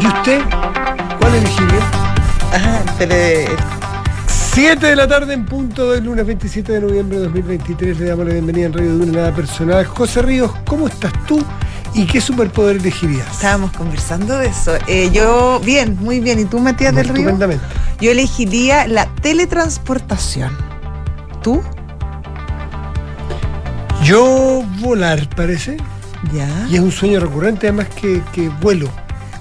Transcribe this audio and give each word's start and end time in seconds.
¿Y 0.00 0.06
usted? 0.06 0.40
¿Cuál 1.18 1.34
elegiría? 1.34 1.90
Ajá, 2.52 2.82
pero 2.98 3.14
7 4.26 4.86
de 4.86 4.96
la 4.96 5.08
tarde 5.08 5.34
en 5.34 5.44
punto 5.44 5.90
del 5.90 6.04
lunes 6.04 6.24
27 6.24 6.72
de 6.72 6.80
noviembre 6.80 7.18
de 7.18 7.24
2023. 7.24 7.98
Le 7.98 8.06
damos 8.06 8.26
la 8.26 8.32
bienvenida 8.32 8.66
en 8.66 8.72
Radio 8.72 8.96
de 8.96 9.02
una 9.04 9.12
nada 9.12 9.34
personal. 9.34 9.84
José 9.86 10.22
Ríos, 10.22 10.52
¿cómo 10.66 10.86
estás 10.86 11.12
tú? 11.26 11.44
¿Y 11.94 12.06
qué 12.06 12.20
superpoder 12.20 12.76
elegirías? 12.76 13.26
estábamos 13.32 13.72
conversando 13.72 14.38
de 14.38 14.48
eso. 14.48 14.72
Eh, 14.86 15.10
yo, 15.12 15.60
bien, 15.64 15.96
muy 16.00 16.20
bien. 16.20 16.38
¿Y 16.38 16.44
tú, 16.44 16.60
Matías 16.60 16.94
del 16.94 17.08
Río? 17.08 17.16
Estupendamente. 17.16 17.64
Yo 18.00 18.12
elegiría 18.12 18.86
la 18.86 19.06
teletransportación. 19.20 20.56
¿Tú? 21.42 21.60
Yo 24.04 24.62
volar, 24.78 25.28
parece. 25.34 25.76
Ya. 26.32 26.48
Y 26.70 26.76
es 26.76 26.80
un 26.80 26.92
sueño 26.92 27.18
recurrente, 27.18 27.66
además 27.66 27.88
que, 27.88 28.22
que 28.32 28.48
vuelo. 28.48 28.88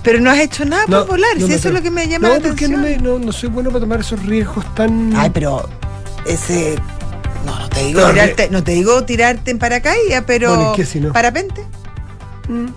Pero 0.08 0.22
no 0.22 0.32
has 0.32 0.40
hecho 0.40 0.64
nada 0.64 0.86
No, 0.88 1.00
por 1.00 1.18
volar, 1.18 1.38
no 1.38 1.46
si 1.46 1.52
eso 1.52 1.68
es 1.68 1.74
lo 1.74 1.82
que 1.82 1.92
me 1.92 2.08
llama 2.08 2.30
No, 2.30 2.34
la 2.36 2.40
porque 2.40 2.64
atención. 2.64 2.82
no, 2.82 2.88
me, 2.88 2.98
no, 2.98 3.20
no 3.20 3.34
soy 3.34 3.50
bueno 3.50 3.72
para 3.72 3.82
tomar 3.82 4.00
esos 4.00 4.26
riesgos 4.26 4.64
tan. 4.74 5.14
Ay, 5.14 5.32
pero 5.32 5.68
ese. 6.26 6.78
No, 7.46 7.60
no 7.60 7.68
te 7.68 7.84
digo 7.84 8.00
No, 8.00 8.12
tirarte, 8.12 8.50
no 8.50 8.64
te 8.64 8.72
digo 8.72 9.04
tirarte 9.04 9.52
en 9.52 9.60
paracaídas, 9.60 10.24
pero. 10.26 10.56
Bueno, 10.56 10.72
¿y 10.72 10.76
qué 10.78 10.86
si 10.86 11.02
no? 11.02 11.12
¿Parapente? 11.12 11.62
Mm, 12.48 12.68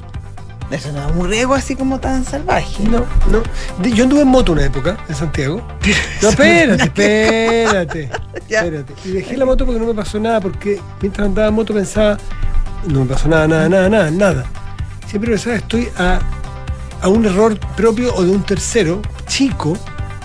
Eso 0.73 0.91
no 0.91 1.09
es 1.09 1.15
un 1.15 1.29
riesgo 1.29 1.55
así 1.55 1.77
como 1.77 2.01
tan 2.01 2.25
salvaje. 2.25 2.83
No, 2.83 3.07
no. 3.31 3.89
Yo 3.89 4.03
anduve 4.03 4.23
en 4.23 4.29
moto 4.29 4.51
una 4.51 4.65
época 4.65 4.97
en 5.09 5.15
Santiago. 5.15 5.63
No, 6.23 6.31
espérate, 6.31 6.83
espérate. 6.83 8.11
Espérate. 8.49 8.93
Y 9.05 9.13
dejé 9.13 9.37
la 9.37 9.45
moto 9.45 9.65
porque 9.65 9.79
no 9.79 9.87
me 9.87 9.95
pasó 9.95 10.19
nada, 10.19 10.41
porque 10.41 10.81
mientras 11.01 11.29
andaba 11.29 11.47
en 11.47 11.55
moto 11.55 11.73
pensaba, 11.75 12.19
no 12.89 13.05
me 13.05 13.07
pasó 13.07 13.29
nada, 13.29 13.47
nada, 13.47 13.69
nada, 13.69 13.89
nada, 13.89 14.11
nada. 14.11 14.45
Siempre 15.07 15.31
pensaba, 15.31 15.55
estoy 15.55 15.89
a, 15.97 16.19
a 17.03 17.09
un 17.09 17.25
error 17.27 17.59
propio 17.77 18.15
o 18.15 18.23
de 18.23 18.31
un 18.31 18.43
tercero, 18.43 19.01
chico, 19.27 19.77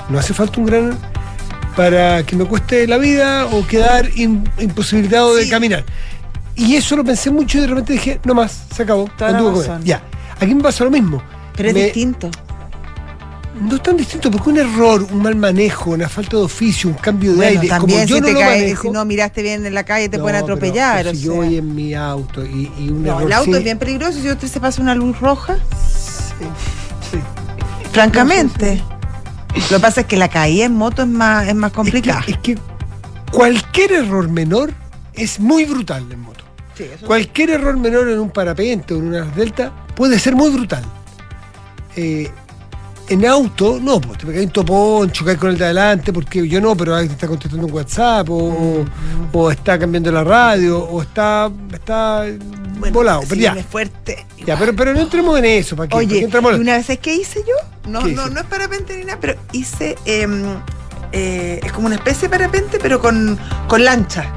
no 0.10 0.20
hace 0.20 0.34
falta 0.34 0.60
un 0.60 0.66
gran 0.66 0.98
para 1.76 2.24
que 2.24 2.36
me 2.36 2.46
cueste 2.46 2.88
la 2.88 2.98
vida 2.98 3.46
o 3.48 3.66
quedar 3.68 4.10
in- 4.16 4.50
imposibilitado 4.60 5.36
de 5.36 5.48
caminar. 5.50 5.84
Y 6.56 6.76
eso 6.76 6.96
lo 6.96 7.04
pensé 7.04 7.30
mucho 7.32 7.58
y 7.58 7.62
de 7.62 7.68
repente 7.68 7.94
dije, 7.94 8.20
no 8.24 8.34
más, 8.34 8.64
se 8.74 8.84
acabó. 8.84 9.10
Toda. 9.18 9.80
Ya. 9.84 10.02
Aquí 10.40 10.56
me 10.56 10.64
pasa 10.64 10.84
lo 10.86 10.92
mismo. 10.92 11.22
Pero 11.56 11.70
es 11.70 11.76
distinto. 11.76 12.30
no 13.62 13.76
es 13.76 13.84
tan 13.84 13.96
distinto, 13.98 14.30
porque 14.32 14.50
un 14.50 14.58
error, 14.60 15.06
un 15.12 15.22
mal 15.22 15.36
manejo, 15.36 15.92
una 15.92 16.08
falta 16.10 16.36
de 16.38 16.44
oficio, 16.44 16.90
un 16.90 16.96
cambio 16.96 17.32
de 17.32 17.38
Bueno, 17.38 17.60
aire, 17.62 17.70
también 17.70 18.00
como 18.00 18.10
yo 18.10 18.16
si 18.18 18.22
no 18.22 18.28
te 18.28 18.34
caes, 18.34 18.62
manejo. 18.64 18.82
si 18.84 18.90
no 18.92 19.06
miraste 19.06 19.42
bien 19.42 19.66
en 19.66 19.74
la 19.74 19.84
calle 19.84 20.08
te 20.10 20.18
No, 20.18 20.24
pueden 20.24 20.42
atropellar. 20.42 20.98
pero 20.98 21.12
o 21.12 21.14
si 21.14 21.22
yo 21.22 21.36
voy 21.36 21.58
en 21.58 21.74
mi 21.76 21.94
auto 21.94 22.46
y, 22.46 22.70
y 22.78 22.90
un 22.90 23.04
No, 23.04 23.12
error 23.18 23.24
el 23.28 23.34
auto 23.34 23.52
sí- 23.52 23.58
es 23.58 23.64
bien 23.64 23.78
peligroso 23.80 24.20
si 24.22 24.30
usted 24.30 24.48
se 24.50 24.60
pasa 24.60 24.82
una 24.82 24.94
luz 24.96 25.18
roja. 25.22 25.56
sí, 25.56 26.46
sí. 27.96 28.00
Francamente. 28.02 28.82
Lo 29.56 29.78
que 29.78 29.80
pasa 29.80 30.02
es 30.02 30.08
que 30.08 30.18
la 30.18 30.28
caída 30.30 30.66
en 30.66 30.74
moto 30.76 31.04
es 31.04 31.08
más, 31.08 31.48
es 31.48 31.56
más 31.56 31.72
complicada. 31.72 32.20
Es 32.20 32.26
que, 32.26 32.32
es 32.32 32.38
que 32.40 32.58
cualquier 33.32 33.94
error 33.94 34.30
menor 34.30 34.74
es 35.14 35.40
muy 35.40 35.66
brutal 35.66 36.06
en 36.12 36.20
moto. 36.20 36.44
Sí, 36.78 36.86
Cualquier 37.06 37.52
error 37.52 37.78
menor 37.78 38.10
en 38.10 38.20
un 38.20 38.30
parapente 38.30 38.94
o 38.94 38.98
en 38.98 39.08
una 39.08 39.22
delta 39.24 39.72
puede 39.96 40.20
ser 40.20 40.36
muy 40.36 40.50
brutal. 40.50 40.84
Eh, 41.96 42.30
en 43.08 43.26
auto, 43.26 43.80
no, 43.82 44.02
pues 44.02 44.18
te 44.18 44.26
pegáis 44.26 44.48
un 44.48 44.52
topón, 44.52 45.12
chocáis 45.12 45.38
con 45.38 45.52
el 45.52 45.58
de 45.58 45.66
adelante, 45.66 46.12
porque 46.12 46.46
yo 46.48 46.60
no, 46.60 46.76
pero 46.76 46.94
alguien 46.96 47.10
te 47.10 47.14
está 47.14 47.28
contestando 47.28 47.68
un 47.68 47.72
WhatsApp, 47.72 48.28
o, 48.30 48.84
o 49.32 49.52
está 49.52 49.78
cambiando 49.78 50.12
la 50.12 50.24
radio, 50.24 50.80
o 50.80 51.02
está, 51.02 51.52
está 51.72 52.26
Bueno, 52.80 52.94
volado. 52.94 53.22
Pero 53.30 53.40
ya, 53.40 53.56
fuerte. 53.56 54.26
ya 54.46 54.58
pero, 54.58 54.76
pero 54.76 54.94
no 54.94 55.02
entremos 55.02 55.38
en 55.38 55.46
eso, 55.46 55.76
¿para 55.76 55.88
qué? 55.88 55.96
¿Para 55.96 56.08
qué 56.08 56.16
Oye, 56.16 56.24
entramos 56.26 56.58
y 56.58 56.60
una 56.60 56.78
vez 56.78 56.90
es 56.90 57.00
que 57.00 57.14
hice 57.14 57.42
yo, 57.48 57.54
no, 57.88 58.04
¿Qué 58.04 58.12
no, 58.14 58.28
no 58.30 58.40
es 58.40 58.46
parapente 58.48 58.96
ni 58.98 59.06
nada, 59.06 59.20
pero 59.20 59.36
hice 59.52 59.96
em, 60.06 60.44
eh, 61.12 61.60
es 61.64 61.72
como 61.72 61.88
una 61.88 61.96
especie 61.96 62.28
de 62.28 62.30
parapente, 62.38 62.80
pero 62.82 63.00
con, 63.00 63.38
con 63.68 63.84
lancha. 63.84 64.32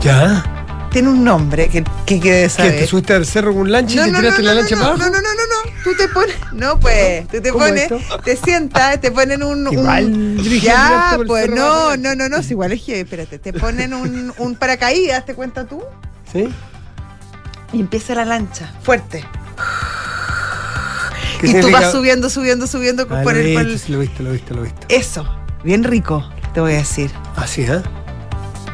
Ya. 0.00 0.44
Tiene 0.90 1.08
un 1.08 1.24
nombre 1.24 1.68
que, 1.70 1.82
que, 2.04 2.20
que 2.20 2.30
debes 2.32 2.52
¿Qué? 2.56 2.62
saber. 2.64 2.78
¿Te 2.80 2.86
subiste 2.86 3.14
al 3.14 3.24
cerro 3.24 3.52
con 3.52 3.62
un 3.62 3.72
lancha 3.72 3.96
No, 3.96 4.02
y 4.02 4.06
te 4.06 4.12
no, 4.12 4.18
tiraste 4.18 4.42
no, 4.42 4.48
la 4.48 4.54
no, 4.54 4.60
lancha 4.60 4.76
no, 4.76 4.82
para 4.82 4.96
no, 4.96 5.04
abajo? 5.04 5.10
no, 5.10 5.22
no, 5.22 5.34
no, 5.34 5.46
no. 5.46 5.82
Tú 5.84 5.96
te 5.96 6.08
pones, 6.08 6.36
no 6.52 6.78
pues, 6.78 7.26
tú 7.28 7.40
te 7.40 7.50
¿Cómo 7.50 7.64
pones, 7.64 7.90
esto? 7.90 7.98
te 8.22 8.36
sientas, 8.36 9.00
te 9.00 9.10
ponen 9.10 9.42
un, 9.42 9.66
Igual 9.72 10.36
ya, 10.60 11.18
pues 11.26 11.48
no, 11.48 11.96
no, 11.96 12.14
no, 12.14 12.28
no, 12.28 12.42
si 12.42 12.50
igual 12.50 12.72
es 12.72 12.82
que, 12.82 13.00
espérate, 13.00 13.38
te 13.38 13.52
ponen 13.52 13.94
un, 13.94 14.32
un 14.36 14.54
paracaídas, 14.54 15.24
te 15.24 15.34
cuenta 15.34 15.64
tú, 15.64 15.82
¿Sí? 16.30 16.48
y 17.72 17.80
empieza 17.80 18.14
la 18.14 18.24
lancha, 18.26 18.70
fuerte. 18.82 19.24
¿Qué 21.42 21.48
Y 21.58 21.60
tú 21.60 21.70
vas 21.70 21.92
subiendo, 21.92 22.30
subiendo, 22.30 22.66
subiendo 22.66 23.02
Ah, 23.10 23.20
por 23.22 23.34
lo 23.34 23.40
el, 23.40 23.52
por 23.54 23.62
el- 23.62 23.78
sí, 23.78 23.92
lo 23.92 23.98
viste, 23.98 24.22
lo 24.22 24.32
viste, 24.32 24.54
lo 24.54 24.62
viste. 24.62 24.86
Eso, 24.88 25.26
bien 25.64 25.84
rico, 25.84 26.26
te 26.54 26.60
voy 26.60 26.72
a 26.72 26.76
decir. 26.76 27.10
Así, 27.36 27.62
¿eh? 27.62 27.80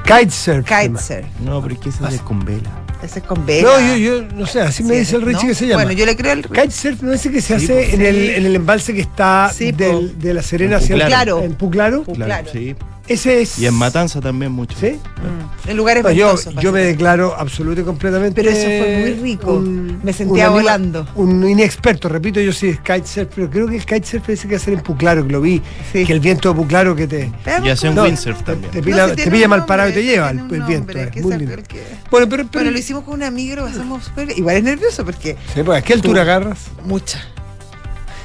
Kitesurf. 0.05 0.67
Kitesurf. 0.67 1.27
No, 1.41 1.61
pero 1.63 1.75
es 1.75 1.81
que 1.81 1.89
ese 1.91 2.05
es 2.15 2.21
con 2.23 2.45
vela. 2.45 2.71
Ese 3.03 3.19
es 3.21 3.25
con 3.25 3.45
vela. 3.45 3.69
No, 3.69 3.81
yo, 3.81 3.97
yo, 3.97 4.23
no 4.35 4.47
sé, 4.47 4.61
así 4.61 4.83
me 4.83 4.97
dice 4.97 5.17
el 5.17 5.23
Richie 5.23 5.43
¿no? 5.43 5.49
que 5.49 5.55
se 5.55 5.67
llama. 5.67 5.83
Bueno, 5.85 5.93
yo 5.99 6.07
le 6.07 6.17
creo 6.17 6.33
al 6.33 6.43
Kitesurf 6.43 7.03
no 7.03 7.13
es 7.13 7.21
ese 7.21 7.31
que 7.31 7.41
se 7.41 7.59
Sí, 7.59 7.65
hace 7.65 7.75
po. 7.89 7.95
en, 7.95 8.03
el, 8.07 8.31
en 8.31 8.47
el 8.47 8.57
embalse 8.57 8.95
que 8.95 9.01
está 9.03 9.51
Sí, 9.55 9.73
po. 9.73 9.79
del- 9.85 10.19
de 10.19 10.35
la 10.35 10.43
Serena 10.43 10.77
En 10.77 10.83
hacia 10.83 10.95
el 10.97 11.03
Puclaro. 11.03 11.43
En 11.43 11.55
Puclaro. 11.55 12.05
Pu- 12.05 12.15
Claro, 12.15 12.27
Claro. 12.27 12.49
sí. 12.53 12.75
Ese 13.09 13.41
es. 13.41 13.59
Y 13.59 13.67
en 13.67 13.75
Matanza 13.75 14.21
también 14.21 14.53
mucho. 14.53 14.77
¿Sí? 14.79 14.91
Mm, 14.93 15.71
En 15.71 15.77
lugares 15.77 16.05
No, 16.05 16.11
yo, 16.11 16.35
yo 16.61 16.73
me 16.73 16.81
declaro 16.85 17.35
absoluto 17.37 17.81
y 17.81 17.85
completamente. 17.85 18.43
Pero 18.43 18.51
eso 18.55 18.67
fue 18.67 18.99
muy 19.01 19.15
rico. 19.31 19.61
Me 20.03 20.13
sentía 20.13 20.51
volando. 20.51 21.07
Un 21.15 21.49
inexperto, 21.49 22.09
repito, 22.09 22.41
yo 22.41 22.53
sí 22.53 22.69
es 22.69 22.81
kitesurf, 22.81 23.29
pero 23.35 23.49
creo 23.51 23.67
que 23.67 23.77
el 23.77 23.85
kitesurf 23.87 24.29
ese 24.29 24.47
que 24.47 24.57
hacer 24.57 24.75
en 24.75 24.81
Puclaro, 24.81 25.27
que 25.27 25.33
lo 25.33 25.41
vi. 25.41 25.63
Sí. 25.93 26.05
Que 26.05 26.13
el 26.13 26.21
viento 26.21 26.51
de 26.51 26.55
Puclaro 26.55 26.95
que 26.95 27.07
te. 27.07 27.33
Y 27.65 27.69
hace 27.71 27.89
un 27.89 27.95
No, 27.95 28.03
windsurf 28.05 28.39
te, 28.39 28.45
también. 28.45 28.71
te 28.73 28.79
No, 28.81 28.85
pilla, 28.85 29.05
si 29.05 29.11
te 29.11 29.17
tiene 29.17 29.31
pilla 29.31 29.45
un 29.47 29.51
mal 29.51 29.65
parado 29.67 29.91
y 29.91 29.93
te 29.95 30.05
lleva 30.05 30.31
el, 30.31 30.37
viento. 30.43 30.69
nombre, 30.75 31.03
es 31.05 31.11
que 31.11 31.23
muy 31.23 31.37
lindo. 31.39 31.57
que- 31.67 31.83
Bueno, 32.11 32.29
pero, 32.29 32.45
pero 32.45 32.49
Bueno, 32.53 32.71
lo 32.71 32.79
hicimos 32.79 33.05
con 33.05 33.15
un 33.15 33.23
amigo, 33.23 33.57
lo 33.57 33.65
pasamos 33.65 34.05
súper 34.05 34.27
bien. 34.27 34.39
Igual 34.39 34.57
es 34.57 34.63
nervioso 34.65 35.05
porque 35.05 35.37
Sí, 35.55 35.63
pues, 35.63 35.79
¿a 35.79 35.83
qué 35.83 35.95
altura 35.95 36.23
Tú. 36.25 36.31
agarras? 36.31 36.59
mucha. 36.85 37.21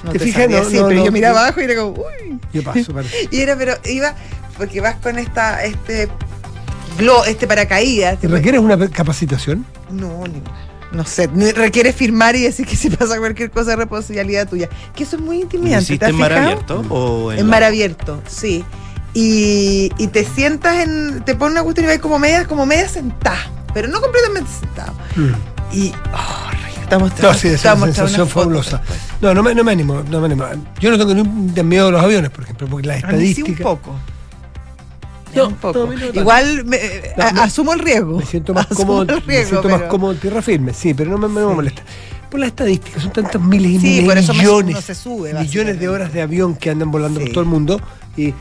No 0.03 0.11
¿Te 0.11 0.19
te 0.19 0.25
fijas? 0.25 0.49
No, 0.49 0.61
pero 0.69 0.89
no, 0.89 1.05
yo 1.05 1.11
miraba 1.13 1.35
no. 1.35 1.45
abajo 1.45 1.61
y 1.61 1.63
era 1.63 1.75
como, 1.75 1.91
uy. 1.91 2.37
Yo 2.53 2.61
paso, 2.61 2.93
parece. 2.93 3.15
Y 3.31 3.39
era, 3.39 3.55
pero 3.57 3.73
iba, 3.85 4.13
porque 4.57 4.81
vas 4.81 4.95
con 4.95 5.17
esta, 5.19 5.63
este 5.63 6.09
glo, 6.97 7.23
este 7.25 7.47
paracaídas. 7.47 8.17
¿Y 8.23 8.27
requieres 8.27 8.61
una 8.61 8.77
capacitación? 8.89 9.65
No, 9.91 10.23
ni- 10.27 10.41
no 10.91 11.05
sé, 11.05 11.27
requiere 11.55 11.91
firmar 11.91 12.35
y 12.35 12.43
decir 12.43 12.67
que 12.67 12.75
si 12.75 12.89
pasa 12.91 13.17
cualquier 13.17 13.49
cosa 13.49 13.71
es 13.71 13.77
responsabilidad 13.77 14.47
tuya. 14.47 14.69
Que 14.95 15.03
eso 15.03 15.15
es 15.15 15.21
muy 15.23 15.37
¿Lo 15.37 15.43
intimidante. 15.43 15.97
¿te 15.97 16.05
has 16.05 16.11
en 16.11 16.17
mar 16.17 16.31
fijado? 16.31 16.47
abierto 16.51 16.85
o 16.89 17.31
en 17.31 17.39
En 17.39 17.45
la- 17.47 17.51
mar 17.51 17.63
abierto, 17.63 18.21
sí. 18.27 18.63
Y, 19.15 19.91
y 19.97 20.07
te 20.07 20.23
sientas 20.25 20.77
en. 20.79 21.23
Te 21.25 21.35
ponen 21.35 21.53
una 21.53 21.63
cuestión 21.63 21.85
y 21.85 21.89
vas 21.89 21.99
como 21.99 22.17
media, 22.19 22.45
como 22.45 22.65
media 22.65 22.87
sentada. 22.89 23.37
Pero 23.73 23.87
no 23.87 24.01
completamente 24.01 24.49
sentado. 24.59 24.93
Y. 25.71 25.91
Oh. 26.13 26.49
Estamos 26.83 27.11
No, 27.21 27.33
sí, 27.33 27.47
es 27.47 27.63
una 27.65 27.85
sensación 27.85 28.27
fabulosa. 28.27 28.81
No, 29.19 29.33
no 29.33 29.41
me, 29.41 29.55
no 29.55 29.63
me 29.63 29.71
animo, 29.71 30.03
no 30.11 30.19
me 30.19 30.25
animo. 30.27 30.45
Yo 30.79 30.91
no 30.91 30.97
tengo 30.99 31.13
ni 31.15 31.21
un 31.21 31.51
de 31.53 31.63
miedo 31.63 31.87
a 31.87 31.91
los 31.91 32.03
aviones, 32.03 32.29
por 32.29 32.43
ejemplo, 32.43 32.67
porque 32.67 32.85
las 32.87 33.03
A 33.05 33.07
mí 33.07 33.33
sí 33.33 33.41
un 33.41 33.49
estadísticas. 33.51 33.63
poco. 33.63 33.95
No, 35.35 35.47
un 35.47 35.55
poco. 35.55 35.89
a. 35.89 36.15
Igual 36.17 36.65
me- 36.65 36.79
No, 37.17 37.23
a- 37.23 37.43
asumo 37.43 37.73
el 37.73 37.79
riesgo. 37.79 38.17
Me 38.19 38.25
siento 38.25 38.53
más 38.53 38.67
Asumo 38.71 38.87
cómodo, 39.05 39.21
me 39.25 39.43
siento 39.45 39.69
más 39.69 39.77
pero- 39.79 39.89
cómodo 39.89 40.11
en 40.13 40.19
tierra 40.19 40.41
firme, 40.41 40.73
sí, 40.73 40.93
pero 40.93 41.11
no 41.11 41.17
me, 41.17 41.27
me 41.27 41.41
Sí. 41.41 41.55
molesta. 41.55 41.81
Por 42.29 42.39
las 42.39 42.47
estadísticas, 42.49 43.03
son 43.03 43.11
tantos 43.13 43.41
miles 43.41 43.71
y 43.73 43.79
Sí, 43.79 43.87
miles 43.87 44.05
por 44.05 44.17
eso 44.17 44.33
millones, 44.33 44.75
uno 44.75 44.81
se 44.81 44.95
sube, 44.95 45.33
millones 45.35 45.79
de 45.79 45.87
horas 45.89 46.11
de 46.13 46.21
avión 46.23 46.55
que 46.55 46.69
andan 46.71 46.89
volando 46.91 47.19
Sí. 47.19 47.25
por 47.27 47.33
todo 47.33 47.43
el 47.43 47.49
mundo 47.49 47.79
y, 48.17 48.23
y 48.27 48.33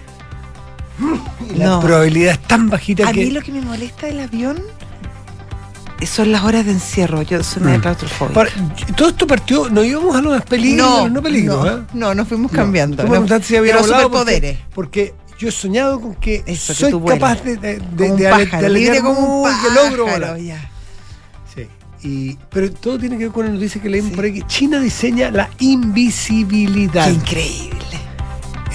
la 1.56 1.78
probabilidad 1.80 2.32
es 2.32 2.42
tan 2.42 2.70
bajita 2.70 3.08
A 3.08 3.12
que 3.12 3.24
mí 3.24 3.30
lo 3.30 3.42
que 3.42 3.52
me 3.52 3.60
molesta 3.60 4.06
del 4.06 4.20
avión 4.20 4.62
son 6.06 6.32
las 6.32 6.42
horas 6.42 6.64
de 6.66 6.72
encierro. 6.72 7.22
Yo 7.22 7.42
soy 7.44 7.62
media 7.62 7.78
Mm. 7.78 7.82
claustrofóbica. 7.82 8.46
Todo 8.96 9.08
esto 9.10 9.26
partió, 9.26 9.68
no 9.70 9.84
íbamos 9.84 10.16
a 10.16 10.20
los 10.20 10.42
peligros, 10.44 10.88
no, 10.88 11.08
no, 11.08 11.22
peligros, 11.22 11.64
no, 11.64 11.70
¿eh? 11.78 11.82
no, 11.94 12.14
nos 12.14 12.26
fuimos 12.28 12.50
cambiando. 12.50 13.04
no. 13.04 13.40
si 13.40 13.56
había 13.56 13.76
volado 13.76 14.02
superpoderes. 14.02 14.58
Porque, 14.74 15.14
porque 15.14 15.14
yo 15.42 15.48
he 15.48 15.52
soñado 15.52 16.00
con 16.00 16.14
que 16.14 16.44
Eso, 16.46 16.72
soy 16.72 16.92
capaz 17.04 17.42
de, 17.42 17.56
de, 17.56 17.78
de, 17.80 18.08
Como 18.08 18.16
de 18.16 18.28
pájaro, 18.30 18.68
libre 18.68 19.00
como 19.00 19.42
un 19.42 19.50
pájaro. 19.50 19.74
logro 19.74 20.06
volar. 20.06 20.38
ya. 20.38 20.70
Sí. 21.52 21.66
Y, 22.06 22.38
pero 22.48 22.70
todo 22.70 22.96
tiene 22.96 23.18
que 23.18 23.24
ver 23.24 23.32
con 23.32 23.46
la 23.46 23.52
noticia 23.52 23.82
que 23.82 23.88
leímos 23.90 24.10
Sí. 24.10 24.14
por 24.16 24.24
ahí, 24.24 24.34
que 24.34 24.46
China 24.46 24.78
diseña 24.78 25.32
la 25.32 25.50
invisibilidad. 25.58 27.06
Qué 27.06 27.12
increíble. 27.12 27.78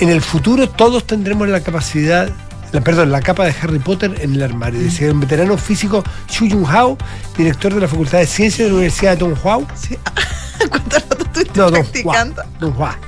En 0.02 0.10
el 0.10 0.22
futuro 0.22 0.68
todos 0.70 1.08
tendremos 1.08 1.48
la 1.48 1.62
capacidad, 1.62 2.30
la, 2.74 2.82
perdón, 2.82 3.12
la 3.14 3.22
capa 3.22 3.46
de 3.46 3.56
Harry 3.62 3.80
Potter 3.80 4.14
en 4.22 4.34
el 4.36 4.44
armario. 4.44 4.80
Dice 4.82 5.10
un 5.10 5.22
veterano 5.22 5.58
físico 5.58 6.04
Xu 6.30 6.48
Yunhao, 6.48 6.98
director 7.38 7.74
de 7.74 7.80
la 7.80 7.88
Facultad 7.88 8.18
de 8.20 8.28
Ciencias 8.28 8.66
de 8.66 8.72
la 8.72 8.74
Universidad 8.76 9.12
de 9.12 9.18
Tonghua. 9.18 9.62
Sí. 9.76 9.98
¿Cuánto 10.70 10.98
rato 10.98 11.18
estuviste 11.24 11.58
No, 11.60 11.72
Don? 11.72 12.36
Donghua. 12.60 13.00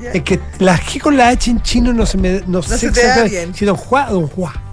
Es 0.00 0.22
que 0.22 0.40
la 0.58 0.78
G 0.78 1.00
con 1.00 1.16
la 1.16 1.28
H 1.28 1.50
en 1.50 1.62
chino 1.62 1.92
no 1.92 2.06
se 2.06 2.18
me 2.18 2.42
no, 2.46 2.62
sé 2.62 2.78
se 2.78 2.90
te 2.90 3.00
da 3.00 3.00
exactamente 3.00 3.36
bien. 3.36 3.54
si 3.54 3.64
Donghua 3.64 4.08
o 4.10 4.14
Donghua. 4.14 4.67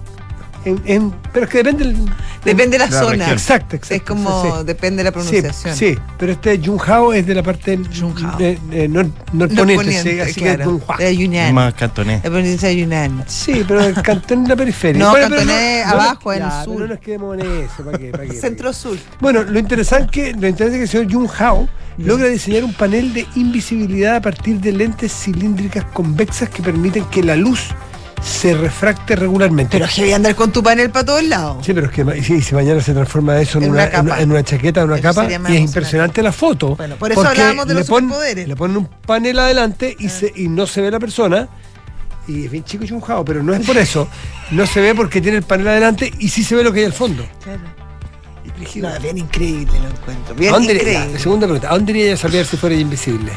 En- 0.66 0.82
en- 0.84 1.14
pero 1.32 1.44
es 1.46 1.50
que 1.52 1.58
depende 1.58 1.84
del- 1.84 1.96
Depende 2.44 2.78
de 2.78 2.84
la, 2.84 2.90
La 2.90 2.98
zona. 3.00 3.10
región. 3.12 3.30
Exacto, 3.32 3.76
exacto. 3.76 3.94
Es 3.94 4.02
como, 4.02 4.42
sí, 4.42 4.48
sí. 4.60 4.64
depende 4.66 5.02
de 5.02 5.04
la 5.04 5.10
Sí, 5.10 5.14
pronunciación. 5.14 5.76
Sí, 5.76 5.98
pero 6.18 6.32
este 6.32 6.60
Junhao 6.64 7.12
es 7.12 7.26
de 7.26 7.34
la 7.34 7.42
parte 7.42 7.78
Junhao. 7.98 8.36
eh, 8.40 8.58
nor- 8.88 9.10
norponiente, 9.32 9.92
sí, 10.02 10.20
así 10.20 10.34
que 10.40 10.50
es 10.50 10.56
claro. 10.56 10.64
Junhua. 10.64 10.96
De 10.98 11.16
Yunnan. 11.16 11.54
Más 11.54 11.74
cantonés. 11.74 12.22
La 12.24 12.30
provincia 12.30 12.68
de 12.68 12.76
Yunnan. 12.76 13.24
Sí, 13.26 13.64
pero 13.66 13.80
el 13.80 13.94
cantón 14.02 14.42
es 14.44 14.48
la 14.48 14.56
periferia. 14.56 14.98
No, 15.04 15.16
es 15.16 15.28
nos- 15.30 15.40
abajo, 15.86 16.32
en 16.32 16.42
el 16.42 16.50
sur. 16.64 16.80
No 16.80 16.86
nos 16.86 16.98
quedemos 16.98 17.38
en 17.38 17.40
eso, 17.64 17.84
¿para 17.84 17.98
qué? 17.98 18.10
¿Para 18.10 18.24
qué? 18.26 18.32
Centro-sur. 18.40 18.96
Bueno, 19.20 19.42
lo 19.44 19.58
interesante, 19.58 20.08
que, 20.10 20.32
lo 20.32 20.46
interesante 20.48 20.82
es 20.84 20.90
que 20.90 20.98
el 20.98 21.06
señor 21.06 21.12
Jun 21.12 21.28
Hao 21.38 21.68
logra 21.98 22.26
diseñar 22.26 22.62
un 22.64 22.74
panel 22.74 23.12
de 23.12 23.26
invisibilidad 23.36 24.16
a 24.16 24.20
partir 24.20 24.60
de 24.60 24.70
lentes 24.72 25.12
cilíndricas 25.12 25.84
convexas 25.92 26.48
que 26.48 26.62
permiten 26.62 27.04
que 27.06 27.22
la 27.22 27.34
luz 27.36 27.68
se 28.22 28.54
refracte 28.54 29.14
regularmente. 29.16 29.78
Pero 29.78 29.90
que 29.94 30.02
voy 30.02 30.12
a 30.12 30.16
andar 30.16 30.34
con 30.34 30.50
tu 30.52 30.62
panel 30.62 30.90
para 30.90 31.04
todos 31.06 31.22
lados. 31.24 31.64
Sí, 31.64 31.72
pero 31.72 31.86
es 31.86 31.92
que 31.92 32.22
sí, 32.22 32.40
si 32.42 32.54
mañana 32.54 32.80
se 32.80 32.92
transforma 32.92 33.40
eso 33.40 33.58
en, 33.58 33.64
En 33.64 33.70
una, 33.70 33.82
una 33.84 33.90
capa. 33.90 34.16
en- 34.16 34.22
en 34.22 34.30
una 34.32 34.42
chaqueta, 34.44 34.82
en 34.82 34.90
una 34.90 35.00
capa, 35.00 35.24
y 35.24 35.26
es 35.28 35.32
emocionante. 35.34 35.60
impresionante 35.62 36.22
la 36.22 36.32
foto. 36.32 36.76
Bueno, 36.76 36.96
por 36.96 37.12
eso 37.12 37.26
hablábamos 37.26 37.66
de 37.66 37.74
los 37.74 37.86
pon- 37.86 38.02
superpoderes. 38.04 38.44
Ah. 38.44 38.48
Le 38.48 38.56
ponen 38.56 38.76
un 38.78 38.86
panel 38.86 39.38
adelante 39.38 39.94
y, 39.98 40.08
se, 40.08 40.32
y 40.34 40.48
no 40.48 40.66
se 40.66 40.80
ve 40.80 40.90
la 40.90 40.98
persona. 40.98 41.48
Y 42.28 42.46
es 42.46 42.50
bien 42.50 42.64
chico 42.64 42.84
Jun 42.88 43.02
Hao, 43.06 43.24
pero 43.24 43.42
no 43.42 43.54
es 43.54 43.64
por 43.66 43.76
eso. 43.78 44.08
No 44.52 44.64
se 44.64 44.80
ve 44.80 44.94
porque 44.94 45.20
tiene 45.20 45.38
el 45.38 45.42
panel 45.42 45.66
adelante 45.66 46.12
y 46.20 46.28
sí 46.28 46.44
se 46.44 46.54
ve 46.54 46.62
lo 46.62 46.72
que 46.72 46.78
hay 46.80 46.86
al 46.86 46.92
fondo. 46.92 47.26
Claro. 47.42 47.60
No, 48.76 49.00
bien 49.00 49.18
increíble 49.18 49.78
lo 49.80 49.88
encuentro. 49.88 50.34
Bien 50.36 50.52
¿A 50.54 50.56
dónde 50.56 50.74
increíble. 50.74 51.08
ya, 51.14 51.18
segunda 51.18 51.46
pregunta, 51.46 51.68
¿a 51.68 51.72
dónde 51.72 51.92
iría 51.92 52.14
a 52.14 52.16
saber 52.16 52.46
si 52.46 52.56
fuera 52.56 52.76
invisible? 52.76 53.32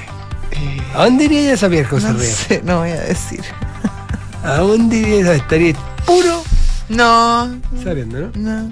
¿A 0.96 1.06
dónde 1.06 1.24
iría 1.26 1.54
a 1.54 1.58
saber, 1.58 1.86
José 1.88 2.08
no 2.10 2.20
Ríos? 2.20 2.34
sé, 2.34 2.62
no 2.64 2.80
voy 2.80 2.92
a 2.92 3.02
decir. 3.02 3.42
¿A 4.44 4.58
dónde 4.58 4.98
iría 4.98 5.16
ella? 5.22 5.34
Estaría 5.36 5.74
puro 6.06 6.42
No, 6.90 7.50
sabiendo, 7.84 8.20
¿no? 8.20 8.30
no. 8.36 8.62
no 8.64 8.72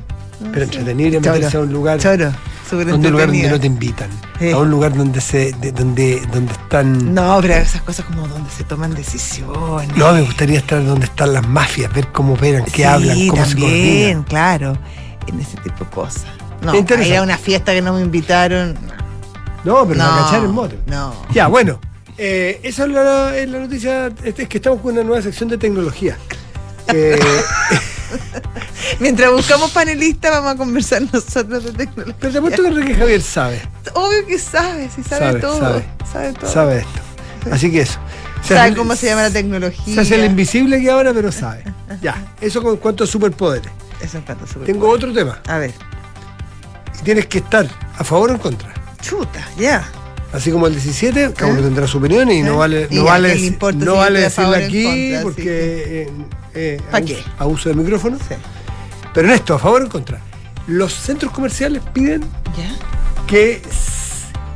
Pero 0.53 0.63
entretenido 0.65 1.07
iría 1.07 1.19
a 1.19 1.33
meterse 1.33 1.57
a 1.57 1.59
un 1.61 1.73
lugar, 1.73 1.99
Choro, 1.99 2.31
un 2.71 3.03
lugar 3.11 3.27
donde 3.27 3.49
no 3.49 3.59
te 3.59 3.67
invitan. 3.67 4.09
Sí. 4.39 4.51
A 4.51 4.57
un 4.57 4.69
lugar 4.69 4.93
donde 4.95 5.19
se, 5.19 5.51
de- 5.53 5.71
donde, 5.71 6.21
donde 6.31 6.51
están. 6.51 7.13
No, 7.15 7.39
pero 7.41 7.55
esas 7.55 7.81
cosas 7.81 8.05
como 8.05 8.27
donde 8.27 8.49
se 8.51 8.63
toman 8.63 8.93
decisiones. 8.93 9.95
No, 9.97 10.13
me 10.13 10.21
gustaría 10.21 10.59
estar 10.59 10.85
donde 10.85 11.05
están 11.05 11.33
las 11.33 11.47
mafias, 11.47 11.91
ver 11.93 12.07
cómo 12.11 12.33
operan, 12.33 12.63
qué 12.65 12.71
Sí, 12.71 12.83
hablan, 12.83 13.27
cómo 13.29 13.45
se 13.45 13.51
también, 13.51 13.69
coordinan. 13.71 14.23
claro. 14.23 14.77
En 15.27 15.39
ese 15.41 15.57
tipo 15.57 15.83
de 15.83 15.89
cosas. 15.89 16.25
No, 16.61 16.73
ir 16.75 17.17
a 17.17 17.21
una 17.23 17.37
fiesta 17.37 17.73
que 17.73 17.81
no 17.81 17.93
me 17.93 18.01
invitaron. 18.01 18.75
No, 19.63 19.85
pero 19.87 19.99
no, 19.99 20.09
para 20.09 20.21
cachar 20.23 20.43
en 20.45 20.51
moto. 20.51 20.75
No. 20.87 21.13
Ya, 21.33 21.47
bueno. 21.47 21.79
Eh, 22.17 22.59
esa 22.63 22.83
es 22.85 22.89
la, 22.91 23.37
es 23.37 23.49
la 23.49 23.59
noticia. 23.59 24.07
este, 24.23 24.43
Es 24.43 24.49
que 24.49 24.57
estamos 24.57 24.81
con 24.81 24.93
una 24.93 25.03
nueva 25.03 25.21
sección 25.21 25.49
de 25.49 25.57
tecnología. 25.57 26.17
Eh, 26.93 27.19
Mientras 29.01 29.29
buscamos 29.31 29.71
panelistas, 29.71 30.31
vamos 30.31 30.53
a 30.53 30.55
conversar 30.55 31.01
nosotros 31.13 31.65
de 31.65 31.71
tecnología. 31.73 32.15
pero 32.19 32.31
te 32.31 32.37
apuesto 32.39 32.61
que 32.63 32.67
Enrique 32.69 32.95
Javier 32.95 33.21
sabe. 33.21 33.61
Obvio 33.93 34.25
que 34.25 34.39
sabe, 34.39 34.89
si 34.95 35.03
sabe, 35.03 35.25
Sabe, 35.25 35.39
todo. 35.41 35.59
sabe. 35.59 35.83
Sabe 36.11 36.33
todo. 36.33 36.49
Sabe 36.51 36.77
esto. 36.79 36.99
Así 37.51 37.69
que 37.71 37.81
eso. 37.81 37.99
Se 38.41 38.53
Sabe 38.55 38.69
hace- 38.69 38.77
cómo 38.77 38.95
se 38.95 39.07
llama 39.07 39.23
la 39.23 39.31
tecnología. 39.31 39.93
Se 39.95 39.99
hace 40.01 40.15
el 40.15 40.25
invisible 40.25 40.79
que 40.81 40.89
ahora, 40.89 41.13
pero 41.13 41.31
sabe. 41.31 41.63
Ya, 42.01 42.15
eso 42.39 42.63
con 42.63 42.77
cuanto 42.77 43.03
a 43.03 43.07
superpoderes. 43.07 43.69
Eso 44.01 44.17
encanta 44.19 44.47
súper 44.47 44.67
Tengo 44.67 44.87
otro 44.89 45.11
tema. 45.11 45.41
A 45.47 45.57
ver. 45.57 45.73
Tienes 47.03 47.25
que 47.27 47.39
estar 47.39 47.67
a 47.97 48.03
favor 48.05 48.29
o 48.31 48.33
en 48.33 48.39
contra. 48.39 48.73
Chuta, 49.01 49.45
ya. 49.57 49.85
Así 50.33 50.51
como 50.51 50.67
el 50.67 50.73
17, 50.73 51.33
cada 51.33 51.51
uno 51.51 51.61
¿Eh? 51.61 51.63
tendrá 51.63 51.87
su 51.87 51.97
opinión 51.99 52.29
y 52.29 52.39
¿Eh? 52.39 52.43
no 52.43 52.57
vale, 52.57 52.87
no 52.91 53.03
vale, 53.05 53.29
no 53.29 53.35
si 53.39 53.49
vale 53.95 54.19
yo 54.21 54.25
estoy 54.27 54.45
a 54.45 54.49
decirlo 54.49 54.51
favor 54.51 54.55
o 54.55 54.59
en 54.59 54.65
aquí 54.65 54.83
contra, 55.11 55.21
porque 55.23 56.01
eh, 56.03 56.09
eh, 56.53 56.81
¿Pa' 56.91 56.97
abuso- 56.99 57.05
qué? 57.07 57.23
abuso 57.39 57.69
de 57.69 57.75
micrófono. 57.75 58.17
Sí. 58.17 58.35
Pero 59.13 59.27
en 59.29 59.33
esto, 59.33 59.53
a 59.55 59.59
favor 59.59 59.81
o 59.81 59.85
en 59.85 59.89
contra. 59.89 60.19
Los 60.67 60.93
centros 60.93 61.31
comerciales 61.31 61.81
piden 61.93 62.21
¿Ya? 62.57 62.75
que 63.25 63.61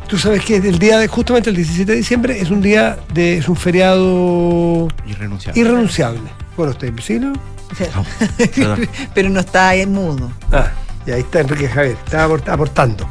tú 0.09 0.17
sabes 0.17 0.43
que 0.43 0.57
el 0.57 0.77
día 0.77 0.99
de 0.99 1.07
justamente 1.07 1.49
el 1.49 1.55
17 1.55 1.89
de 1.89 1.97
diciembre 1.97 2.39
es 2.41 2.49
un 2.49 2.61
día 2.61 2.99
de 3.13 3.37
es 3.37 3.47
un 3.47 3.55
feriado 3.55 4.89
Irrenunciable. 5.07 5.59
irrenunciable. 5.61 6.19
Bueno, 6.57 6.73
¿está 6.73 6.85
invisible? 6.87 7.27
No, 7.27 8.05
perdón. 8.53 8.89
Pero 9.15 9.29
no 9.29 9.39
está 9.39 9.69
ahí 9.69 9.81
en 9.81 9.93
mudo. 9.93 10.29
Ah, 10.51 10.69
y 11.07 11.11
ahí 11.11 11.21
está 11.21 11.39
Enrique 11.39 11.69
Javier, 11.69 11.95
está 12.05 12.27
aport- 12.27 12.49
aportando. 12.49 13.07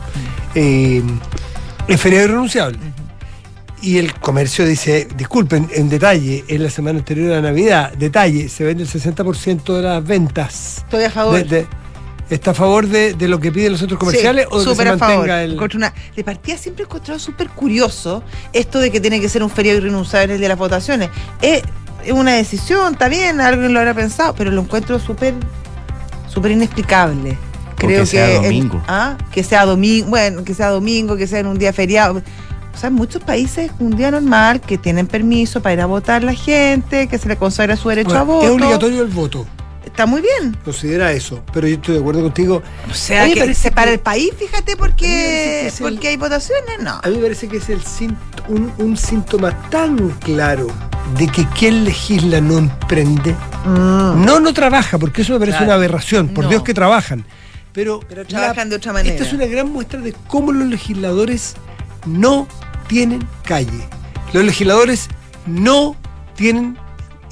Eh, 0.54 1.02
es 1.94 2.00
feriado 2.00 2.24
irrenunciable. 2.26 2.78
Y 3.82 3.96
el 3.98 4.12
comercio 4.14 4.66
dice, 4.66 5.08
disculpen, 5.16 5.68
en 5.74 5.88
detalle, 5.88 6.44
en 6.48 6.62
la 6.62 6.68
semana 6.70 6.98
anterior 6.98 7.32
a 7.32 7.36
la 7.36 7.40
Navidad, 7.42 7.92
detalle, 7.94 8.48
se 8.50 8.62
vende 8.64 8.82
el 8.82 8.88
60% 8.90 9.74
de 9.76 9.82
las 9.82 10.04
ventas. 10.04 10.78
Estoy 10.78 11.04
a 11.04 11.10
favor. 11.10 11.34
De- 11.42 11.44
de- 11.44 11.66
¿Está 12.28 12.52
a 12.52 12.54
favor 12.54 12.86
de, 12.86 13.14
de 13.14 13.26
lo 13.26 13.40
que 13.40 13.50
piden 13.50 13.72
los 13.72 13.80
centros 13.80 13.98
comerciales 13.98 14.44
Sí, 14.44 14.48
o 14.52 14.58
de 14.58 14.64
que 14.64 14.68
se 14.70 14.74
súper 14.76 14.88
a 14.88 14.98
favor. 14.98 15.16
mantenga 15.16 15.42
el...? 15.42 15.52
Encuentro 15.54 15.78
una- 15.78 15.92
de 16.14 16.22
partida 16.22 16.56
siempre 16.58 16.84
he 16.84 16.86
encontrado 16.86 17.18
súper 17.18 17.48
curioso 17.48 18.22
esto 18.52 18.78
de 18.78 18.92
que 18.92 19.00
tiene 19.00 19.20
que 19.20 19.28
ser 19.28 19.42
un 19.42 19.50
feriado 19.50 19.78
irrenunciable 19.78 20.34
el 20.34 20.38
día 20.38 20.44
de 20.44 20.50
las 20.50 20.58
votaciones. 20.58 21.10
Es, 21.42 21.62
es 22.04 22.12
una 22.12 22.34
decisión, 22.34 22.92
está 22.92 23.08
bien, 23.08 23.40
alguien 23.40 23.72
lo 23.74 23.80
habrá 23.80 23.94
pensado, 23.94 24.32
pero 24.36 24.52
lo 24.52 24.60
encuentro 24.60 25.00
súper 25.00 25.34
súper 26.28 26.52
inexplicable. 26.52 27.36
O 27.86 27.88
que 27.88 28.06
sea 28.06 28.40
domingo. 28.42 28.82
ah, 28.88 29.16
que 29.32 29.42
sea 29.42 29.64
domingo, 29.66 30.08
bueno, 30.10 30.44
que 30.44 30.54
sea 30.54 30.68
domingo, 30.70 31.16
que 31.16 31.26
sea 31.26 31.40
en 31.40 31.46
un 31.46 31.58
día 31.58 31.72
feriado. 31.72 32.22
O 32.74 32.78
sea, 32.78 32.88
en 32.88 32.94
muchos 32.94 33.22
países 33.22 33.70
un 33.80 33.96
día 33.96 34.10
normal 34.10 34.60
que 34.60 34.78
tienen 34.78 35.06
permiso 35.06 35.60
para 35.60 35.72
ir 35.74 35.80
a 35.80 35.86
votar 35.86 36.22
la 36.22 36.34
gente, 36.34 37.08
que 37.08 37.18
se 37.18 37.28
le 37.28 37.36
consagra 37.36 37.76
su 37.76 37.88
derecho 37.88 38.16
a 38.16 38.22
voto. 38.22 38.44
es 38.46 38.50
obligatorio 38.52 39.02
el 39.02 39.08
voto, 39.08 39.46
Está 39.84 40.06
muy 40.06 40.22
bien. 40.22 40.56
considera 40.64 41.10
eso, 41.12 41.42
pero 41.52 41.66
yo 41.66 41.74
estoy 41.74 41.94
de 41.94 42.00
acuerdo 42.00 42.22
contigo. 42.22 42.62
O 42.90 42.94
sea, 42.94 43.26
que 43.28 43.54
se 43.54 43.72
para 43.72 43.88
que- 43.88 43.94
el 43.94 44.00
país, 44.00 44.30
fíjate, 44.38 44.76
porque, 44.76 45.66
el- 45.66 45.72
porque 45.80 46.08
hay 46.08 46.16
votaciones, 46.16 46.78
no. 46.80 47.00
A 47.02 47.08
mí 47.08 47.16
me 47.16 47.22
parece 47.22 47.48
que 47.48 47.56
es 47.56 47.68
el 47.70 47.80
un, 48.48 48.72
un 48.78 48.96
síntoma 48.96 49.50
tan 49.68 50.10
claro 50.20 50.68
de 51.18 51.26
que 51.26 51.44
quien 51.58 51.84
legisla 51.84 52.40
no 52.40 52.58
emprende. 52.58 53.34
Mm. 53.64 54.24
No, 54.24 54.38
no 54.38 54.54
trabaja, 54.54 54.96
porque 54.96 55.22
eso 55.22 55.32
me 55.32 55.40
parece 55.40 55.58
Claro. 55.58 55.72
una 55.72 55.74
aberración. 55.74 56.28
Por 56.28 56.44
No. 56.44 56.50
Dios 56.50 56.62
que 56.62 56.72
trabajan. 56.72 57.24
Pero, 57.72 58.00
Pero 58.08 58.24
trabajan 58.26 58.68
de 58.68 58.76
otra 58.76 58.92
manera. 58.92 59.14
Esta 59.14 59.26
es 59.26 59.32
una 59.32 59.46
gran 59.46 59.70
muestra 59.70 60.00
de 60.00 60.12
cómo 60.26 60.52
los 60.52 60.66
legisladores 60.68 61.54
no 62.06 62.48
tienen 62.88 63.26
calle. 63.44 63.88
Los 64.32 64.44
legisladores 64.44 65.08
no 65.46 65.96
tienen 66.34 66.76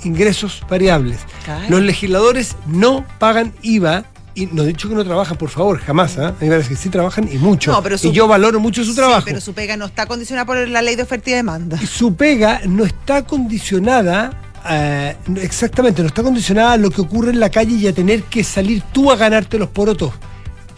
ingresos 0.04 0.62
variables. 0.68 1.18
Claro. 1.44 1.64
Los 1.68 1.80
legisladores 1.82 2.56
no 2.66 3.04
pagan 3.18 3.52
IVA. 3.62 4.04
Y 4.34 4.46
no 4.46 4.62
he 4.62 4.66
dicho 4.68 4.88
que 4.88 4.94
no 4.94 5.04
trabajan, 5.04 5.36
por 5.36 5.48
favor, 5.48 5.80
jamás. 5.80 6.16
¿ah? 6.16 6.28
A 6.28 6.30
mí 6.30 6.36
me 6.42 6.50
parece 6.50 6.68
que 6.68 6.76
sí 6.76 6.90
trabajan 6.90 7.28
y 7.32 7.38
mucho. 7.38 7.72
No, 7.72 7.82
pero 7.82 7.98
su- 7.98 8.06
y 8.06 8.12
yo 8.12 8.28
valoro 8.28 8.60
mucho 8.60 8.84
su 8.84 8.90
Sí, 8.90 8.96
trabajo. 8.96 9.24
pero 9.24 9.40
su 9.40 9.52
pega 9.52 9.76
no 9.76 9.86
está 9.86 10.06
condicionada 10.06 10.46
por 10.46 10.56
la 10.68 10.80
ley 10.80 10.94
de 10.94 11.02
oferta 11.02 11.30
y 11.30 11.32
demanda. 11.32 11.76
Y 11.82 11.86
su 11.86 12.14
pega 12.14 12.60
no 12.64 12.84
está 12.84 13.24
condicionada, 13.24 14.30
eh, 14.68 15.16
exactamente, 15.42 16.02
no 16.02 16.08
está 16.08 16.22
condicionada 16.22 16.72
a 16.72 16.76
lo 16.76 16.90
que 16.90 17.00
ocurre 17.00 17.30
en 17.30 17.40
la 17.40 17.50
calle 17.50 17.74
y 17.76 17.86
a 17.86 17.92
tener 17.92 18.22
que 18.24 18.42
salir 18.44 18.82
tú 18.92 19.10
a 19.10 19.16
ganarte 19.16 19.58
los 19.58 19.68
porotos. 19.68 20.12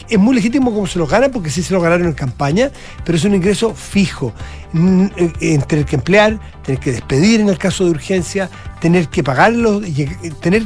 Es 0.08 0.18
muy 0.18 0.34
legítimo 0.34 0.72
como 0.74 0.86
se 0.88 0.98
los 0.98 1.08
ganan, 1.08 1.30
porque 1.30 1.50
sí 1.50 1.62
se 1.62 1.72
los 1.72 1.82
ganaron 1.82 2.06
en 2.08 2.14
campaña, 2.14 2.70
pero 3.04 3.16
es 3.16 3.24
un 3.24 3.34
ingreso 3.34 3.74
fijo. 3.74 4.32
Mm, 4.72 5.04
eh, 5.16 5.32
En 5.40 5.62
tener 5.62 5.84
que 5.84 5.96
emplear, 5.96 6.38
tener 6.64 6.80
que 6.80 6.90
despedir 6.92 7.40
en 7.40 7.48
el 7.48 7.58
caso 7.58 7.84
de 7.84 7.90
urgencia, 7.90 8.50
tener 8.80 9.08
que 9.08 9.22
pagarlo, 9.22 9.80
y 9.86 9.92
lleg- 9.94 10.16
eh, 10.24 10.32
tener. 10.40 10.64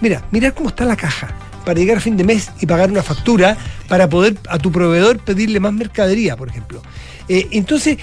Mira, 0.00 0.22
mirar 0.30 0.54
cómo 0.54 0.70
está 0.70 0.84
la 0.86 0.96
caja 0.96 1.28
para 1.64 1.78
llegar 1.78 1.98
a 1.98 2.00
fin 2.00 2.16
de 2.16 2.24
mes 2.24 2.50
y 2.60 2.66
pagar 2.66 2.90
una 2.90 3.02
factura 3.02 3.56
para 3.88 4.08
poder 4.08 4.36
a 4.48 4.56
tu 4.58 4.70
proveedor 4.72 5.18
pedirle 5.18 5.60
más 5.60 5.72
mercadería, 5.74 6.36
por 6.36 6.48
ejemplo. 6.48 6.80
Eh, 7.28 7.48
entonces, 7.50 7.98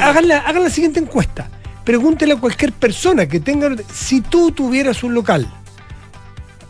hagan, 0.00 0.26
la, 0.26 0.38
hagan 0.38 0.64
la 0.64 0.70
siguiente 0.70 0.98
encuesta. 1.00 1.48
Pregúntele 1.84 2.34
a 2.34 2.36
cualquier 2.36 2.72
persona 2.72 3.26
que 3.26 3.40
tenga. 3.40 3.70
Si 3.92 4.20
tú 4.20 4.50
tuvieras 4.52 5.02
un 5.02 5.14
local 5.14 5.46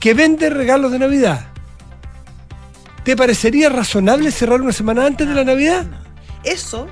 que 0.01 0.13
vende 0.13 0.51
regalos 0.51 0.93
de 0.93 0.99
Navidad, 0.99 1.47
¿te 3.05 3.17
parecería 3.17 3.69
razonable 3.69 4.31
cerrar 4.31 4.61
una 4.61 4.73
semana 4.73 5.07
antes 5.07 5.29
de 5.29 5.35
la 5.35 5.45
Navidad? 5.45 5.87
Eso, 6.43 6.89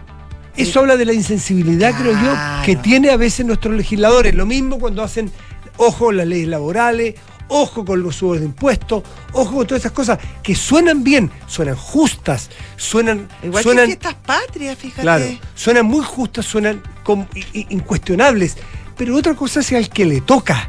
Eso 0.56 0.80
habla 0.80 0.96
de 0.96 1.04
la 1.04 1.12
insensibilidad, 1.12 1.94
creo 1.98 2.12
yo, 2.12 2.34
que 2.64 2.76
tiene 2.76 3.10
a 3.10 3.16
veces 3.16 3.44
nuestros 3.44 3.74
legisladores. 3.74 4.34
Lo 4.34 4.46
mismo 4.46 4.78
cuando 4.78 5.02
hacen, 5.02 5.30
ojo 5.76 6.06
con 6.06 6.16
las 6.16 6.26
leyes 6.26 6.48
laborales, 6.48 7.14
ojo 7.48 7.84
con 7.84 8.02
los 8.02 8.16
subos 8.16 8.40
de 8.40 8.46
impuestos, 8.46 9.02
ojo 9.32 9.56
con 9.56 9.66
todas 9.66 9.82
esas 9.82 9.92
cosas 9.92 10.18
que 10.42 10.54
suenan 10.54 11.04
bien, 11.04 11.30
suenan 11.46 11.76
justas, 11.76 12.50
suenan, 12.76 13.28
igual 13.42 13.62
suenan 13.62 13.86
que 13.86 13.96
fiestas 13.96 14.14
patrias, 14.26 14.78
fíjate. 14.78 15.02
Claro, 15.02 15.24
suenan 15.54 15.86
muy 15.86 16.04
justas, 16.04 16.46
suenan 16.46 16.82
incuestionables, 17.70 18.56
pero 18.96 19.16
otra 19.16 19.34
cosa 19.34 19.60
es 19.60 19.72
al 19.72 19.88
que 19.88 20.04
le 20.04 20.20
toca. 20.20 20.68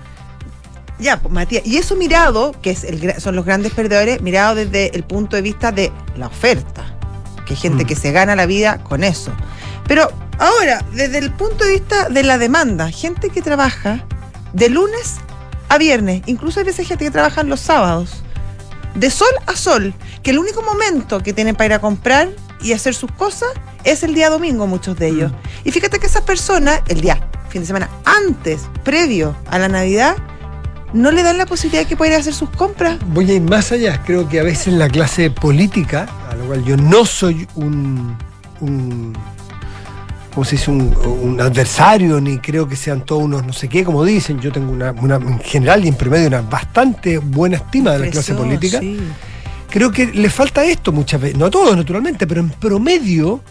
Ya, 0.99 1.19
pues, 1.19 1.33
Matías, 1.33 1.65
y 1.65 1.77
eso 1.77 1.95
mirado, 1.95 2.53
que 2.61 2.71
es 2.71 2.83
el 2.83 3.19
son 3.19 3.35
los 3.35 3.45
grandes 3.45 3.73
perdedores, 3.73 4.21
mirado 4.21 4.55
desde 4.55 4.95
el 4.95 5.03
punto 5.03 5.35
de 5.35 5.41
vista 5.41 5.71
de 5.71 5.91
la 6.17 6.27
oferta, 6.27 6.85
que 7.45 7.53
hay 7.53 7.59
gente 7.59 7.83
Mm. 7.83 7.87
que 7.87 7.95
se 7.95 8.11
gana 8.11 8.35
la 8.35 8.45
vida 8.45 8.77
con 8.83 9.03
eso. 9.03 9.31
Pero 9.87 10.09
ahora, 10.39 10.83
desde 10.93 11.17
el 11.17 11.31
punto 11.31 11.65
de 11.65 11.71
vista 11.71 12.09
de 12.09 12.23
la 12.23 12.37
demanda, 12.37 12.89
gente 12.91 13.29
que 13.29 13.41
trabaja 13.41 14.05
de 14.53 14.69
lunes 14.69 15.15
a 15.67 15.77
viernes, 15.77 16.21
incluso 16.27 16.59
hay 16.59 16.65
veces 16.67 16.87
gente 16.87 17.05
que 17.05 17.11
trabaja 17.11 17.43
los 17.43 17.59
sábados. 17.59 18.23
de 18.95 19.09
sol 19.09 19.33
a 19.47 19.55
sol, 19.55 19.91
que 20.21 20.29
el 20.29 20.37
único 20.37 20.61
momento 20.61 21.23
que 21.23 21.33
tienen 21.33 21.55
para 21.55 21.65
ir 21.65 21.73
a 21.73 21.79
comprar 21.79 22.29
y 22.63 22.73
hacer 22.73 22.95
sus 22.95 23.11
cosas 23.11 23.49
es 23.83 24.03
el 24.03 24.13
día 24.15 24.29
domingo, 24.29 24.65
muchos 24.67 24.97
de 24.97 25.07
ellos. 25.09 25.31
Mm. 25.31 25.67
Y 25.67 25.71
fíjate 25.71 25.99
que 25.99 26.05
esas 26.07 26.23
personas, 26.23 26.81
el 26.87 27.01
día, 27.01 27.19
fin 27.49 27.61
de 27.61 27.67
semana, 27.67 27.89
antes, 28.05 28.61
previo 28.83 29.35
a 29.49 29.59
la 29.59 29.67
Navidad, 29.67 30.15
no 30.93 31.11
le 31.11 31.23
dan 31.23 31.37
la 31.37 31.45
posibilidad 31.45 31.81
de 31.83 31.87
que 31.87 31.97
pueda 31.97 32.11
ir 32.11 32.17
a 32.17 32.19
hacer 32.19 32.33
sus 32.33 32.49
compras. 32.51 32.97
Voy 33.07 33.29
a 33.29 33.33
ir 33.35 33.41
más 33.41 33.71
allá. 33.71 34.01
Creo 34.05 34.29
que 34.29 34.39
a 34.39 34.43
veces 34.43 34.73
la 34.73 34.87
clase 34.87 35.29
política, 35.31 36.07
a 36.29 36.35
lo 36.35 36.45
cual 36.45 36.63
yo 36.63 36.77
no 36.77 37.03
soy 37.05 37.47
un, 37.55 38.15
un 38.61 39.13
¿cómo 40.33 40.45
se 40.45 40.55
dice? 40.55 40.69
Un, 40.71 40.95
un 41.23 41.41
adversario, 41.41 42.21
ni 42.21 42.37
creo 42.37 42.67
que 42.67 42.75
sean 42.75 43.01
todos 43.01 43.23
unos 43.23 43.45
no 43.45 43.53
sé 43.53 43.67
qué, 43.69 43.83
como 43.83 44.03
dicen. 44.05 44.39
Yo 44.39 44.51
tengo 44.51 44.71
una, 44.71 44.91
una- 44.91 45.15
en 45.15 45.39
general 45.39 45.83
y 45.83 45.87
en 45.87 45.95
promedio 45.95 46.27
una 46.27 46.41
bastante 46.41 47.17
buena 47.17 47.57
estima 47.57 47.91
de 47.93 47.99
la 48.05 48.11
clase 48.11 48.33
política. 48.35 48.79
sí. 48.79 48.99
Creo 49.73 49.91
que 49.91 50.05
le 50.05 50.29
falta 50.29 50.63
esto 50.63 50.91
muchas 50.91 51.19
veces, 51.19 51.35
no 51.35 51.47
a 51.47 51.49
todos 51.49 51.75
naturalmente, 51.75 52.27
pero 52.27 52.41
en 52.41 52.51
promedio 52.51 53.41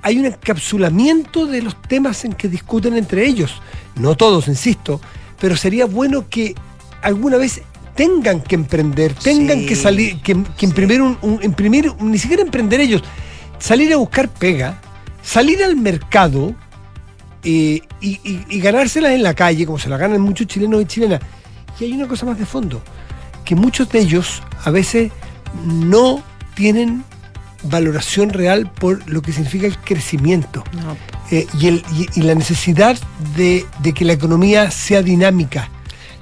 hay 0.00 0.16
un 0.20 0.26
encapsulamiento 0.26 1.44
de 1.46 1.60
los 1.60 1.74
temas 1.82 2.24
en 2.24 2.34
que 2.34 2.46
discuten 2.46 2.96
entre 2.96 3.26
ellos. 3.26 3.60
No 3.96 4.14
todos, 4.14 4.46
insisto, 4.46 5.00
pero 5.40 5.56
sería 5.56 5.86
bueno 5.86 6.28
que 6.28 6.54
alguna 7.02 7.36
vez 7.36 7.62
tengan 7.96 8.42
que 8.42 8.54
emprender, 8.54 9.12
tengan 9.14 9.58
Sí, 9.58 9.66
que 9.66 9.74
salir, 9.74 10.22
que, 10.22 10.40
que 10.56 10.66
imprimir, 10.66 11.02
un, 11.02 11.18
un- 11.20 11.42
imprimir, 11.42 11.92
ni 11.98 12.16
siquiera 12.18 12.42
emprender 12.44 12.78
ellos, 12.80 13.02
salir 13.58 13.92
a 13.92 13.96
buscar 13.96 14.28
pega, 14.28 14.80
salir 15.20 15.64
al 15.64 15.74
mercado 15.74 16.54
eh, 17.42 17.80
y, 18.00 18.08
y- 18.22 18.44
y 18.48 18.60
ganárselas 18.60 19.10
en 19.14 19.24
la 19.24 19.34
calle, 19.34 19.66
como 19.66 19.80
se 19.80 19.88
la 19.88 19.96
ganan 19.96 20.20
muchos 20.20 20.46
chilenos 20.46 20.80
y 20.80 20.84
chilenas. 20.86 21.20
Y 21.80 21.84
hay 21.86 21.92
una 21.94 22.06
cosa 22.06 22.24
más 22.24 22.38
de 22.38 22.46
fondo, 22.46 22.80
que 23.44 23.56
muchos 23.56 23.88
de 23.90 23.98
ellos 23.98 24.44
a 24.64 24.70
veces 24.70 25.10
no 25.64 26.22
tienen 26.54 27.04
valoración 27.62 28.30
real 28.30 28.70
por 28.70 29.06
lo 29.08 29.20
que 29.22 29.32
significa 29.32 29.66
el 29.66 29.76
crecimiento 29.78 30.64
No, 30.72 30.96
eh, 31.30 31.46
y, 31.58 31.66
el- 31.68 31.84
y- 31.94 32.08
y 32.18 32.22
la 32.22 32.34
necesidad 32.34 32.96
de, 33.36 33.66
de 33.82 33.92
que 33.92 34.04
la 34.06 34.14
economía 34.14 34.70
sea 34.70 35.02
dinámica. 35.02 35.68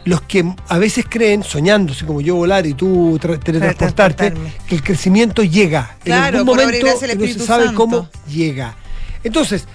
Los 0.05 0.23
que 0.23 0.53
a 0.69 0.79
veces 0.79 1.05
creen, 1.09 1.43
soñándose 1.43 2.07
como 2.07 2.21
yo 2.21 2.35
volar 2.35 2.67
y 2.67 2.75
tú 2.75 3.19
tra- 3.21 3.39
teletransportarte, 3.39 4.33
que 4.67 4.75
el 4.75 4.83
crecimiento 4.83 5.43
llega. 5.45 5.97
Claro, 6.03 6.29
en 6.29 6.35
algún 6.41 6.57
momento 6.57 6.87
no 6.87 6.97
se 7.27 7.39
sabe 7.41 7.65
Santo. 7.67 7.77
cómo 7.77 8.09
llega. 8.27 8.75
Entonces, 9.23 9.67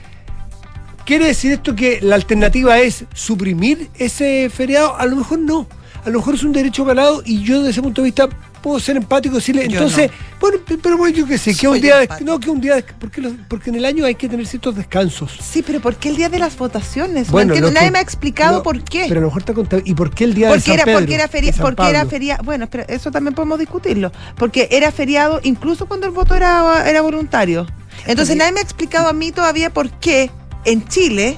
¿quiere 1.05 1.27
decir 1.27 1.51
esto 1.51 1.75
que 1.75 1.99
la 2.01 2.15
alternativa 2.15 2.79
es 2.79 3.05
suprimir 3.13 3.89
ese 3.95 4.49
feriado? 4.49 4.97
A 4.97 5.05
lo 5.05 5.15
mejor 5.17 5.39
no. 5.39 5.67
A 6.03 6.09
lo 6.09 6.19
mejor 6.19 6.35
es 6.35 6.43
un 6.43 6.51
derecho 6.51 6.83
ganado 6.83 7.21
y 7.25 7.43
yo 7.43 7.59
desde 7.59 7.69
ese 7.71 7.81
punto 7.81 8.01
de 8.01 8.05
vista 8.07 8.27
puedo 8.63 8.79
ser 8.79 8.97
empático 8.97 9.35
y 9.35 9.39
decirle, 9.39 9.67
Yo 9.67 9.73
entonces, 9.81 10.09
bueno, 10.39 10.57
pe- 10.65 10.77
pero 10.81 10.97
bueno, 10.97 11.15
yo 11.15 11.27
qué 11.27 11.37
sé, 11.37 11.53
que 11.53 11.67
un 11.67 11.79
día, 11.79 11.97
de- 11.97 12.09
no, 12.23 12.39
que 12.39 12.49
un 12.49 12.59
día, 12.61 12.75
de- 12.75 12.83
porque, 12.83 13.21
los- 13.21 13.33
porque 13.47 13.69
en 13.69 13.75
el 13.75 13.85
año 13.85 14.05
hay 14.05 14.15
que 14.15 14.27
tener 14.29 14.47
ciertos 14.47 14.75
descansos. 14.75 15.37
Sí, 15.39 15.61
pero 15.61 15.79
¿por 15.81 15.97
qué 15.97 16.09
el 16.09 16.15
día 16.15 16.29
de 16.29 16.39
las 16.39 16.57
votaciones? 16.57 17.29
Bueno, 17.29 17.53
no 17.53 17.69
nadie 17.69 17.87
que- 17.87 17.91
me 17.91 17.99
ha 17.99 18.01
explicado 18.01 18.57
no, 18.57 18.63
por 18.63 18.81
qué. 18.83 19.05
Pero 19.07 19.19
a 19.19 19.21
lo 19.21 19.27
mejor 19.27 19.41
está 19.41 19.53
contado. 19.53 19.81
¿Y 19.85 19.93
por 19.93 20.09
qué 20.09 20.23
el 20.23 20.33
día 20.33 20.47
de 20.47 20.53
porque 20.53 20.63
San 20.65 20.73
era, 20.75 20.85
Pedro? 20.85 20.99
porque 21.01 21.13
era 21.15 21.27
feria, 21.27 21.51
de 21.51 21.57
porque 21.61 21.89
era 21.89 22.05
feria, 22.05 22.39
bueno, 22.43 22.63
espera, 22.63 22.85
eso 22.87 23.11
también 23.11 23.35
podemos 23.35 23.59
discutirlo, 23.59 24.11
porque 24.37 24.69
era 24.71 24.91
feriado 24.91 25.39
incluso 25.43 25.85
cuando 25.85 26.05
el 26.07 26.13
voto 26.13 26.33
era, 26.33 26.89
era 26.89 27.01
voluntario. 27.01 27.67
Entonces 28.07 28.29
Porque- 28.29 28.35
nadie 28.39 28.51
me 28.53 28.59
ha 28.61 28.63
explicado 28.63 29.09
a 29.09 29.13
mí 29.13 29.31
todavía 29.31 29.71
por 29.71 29.89
qué 29.91 30.31
en 30.65 30.87
Chile 30.87 31.37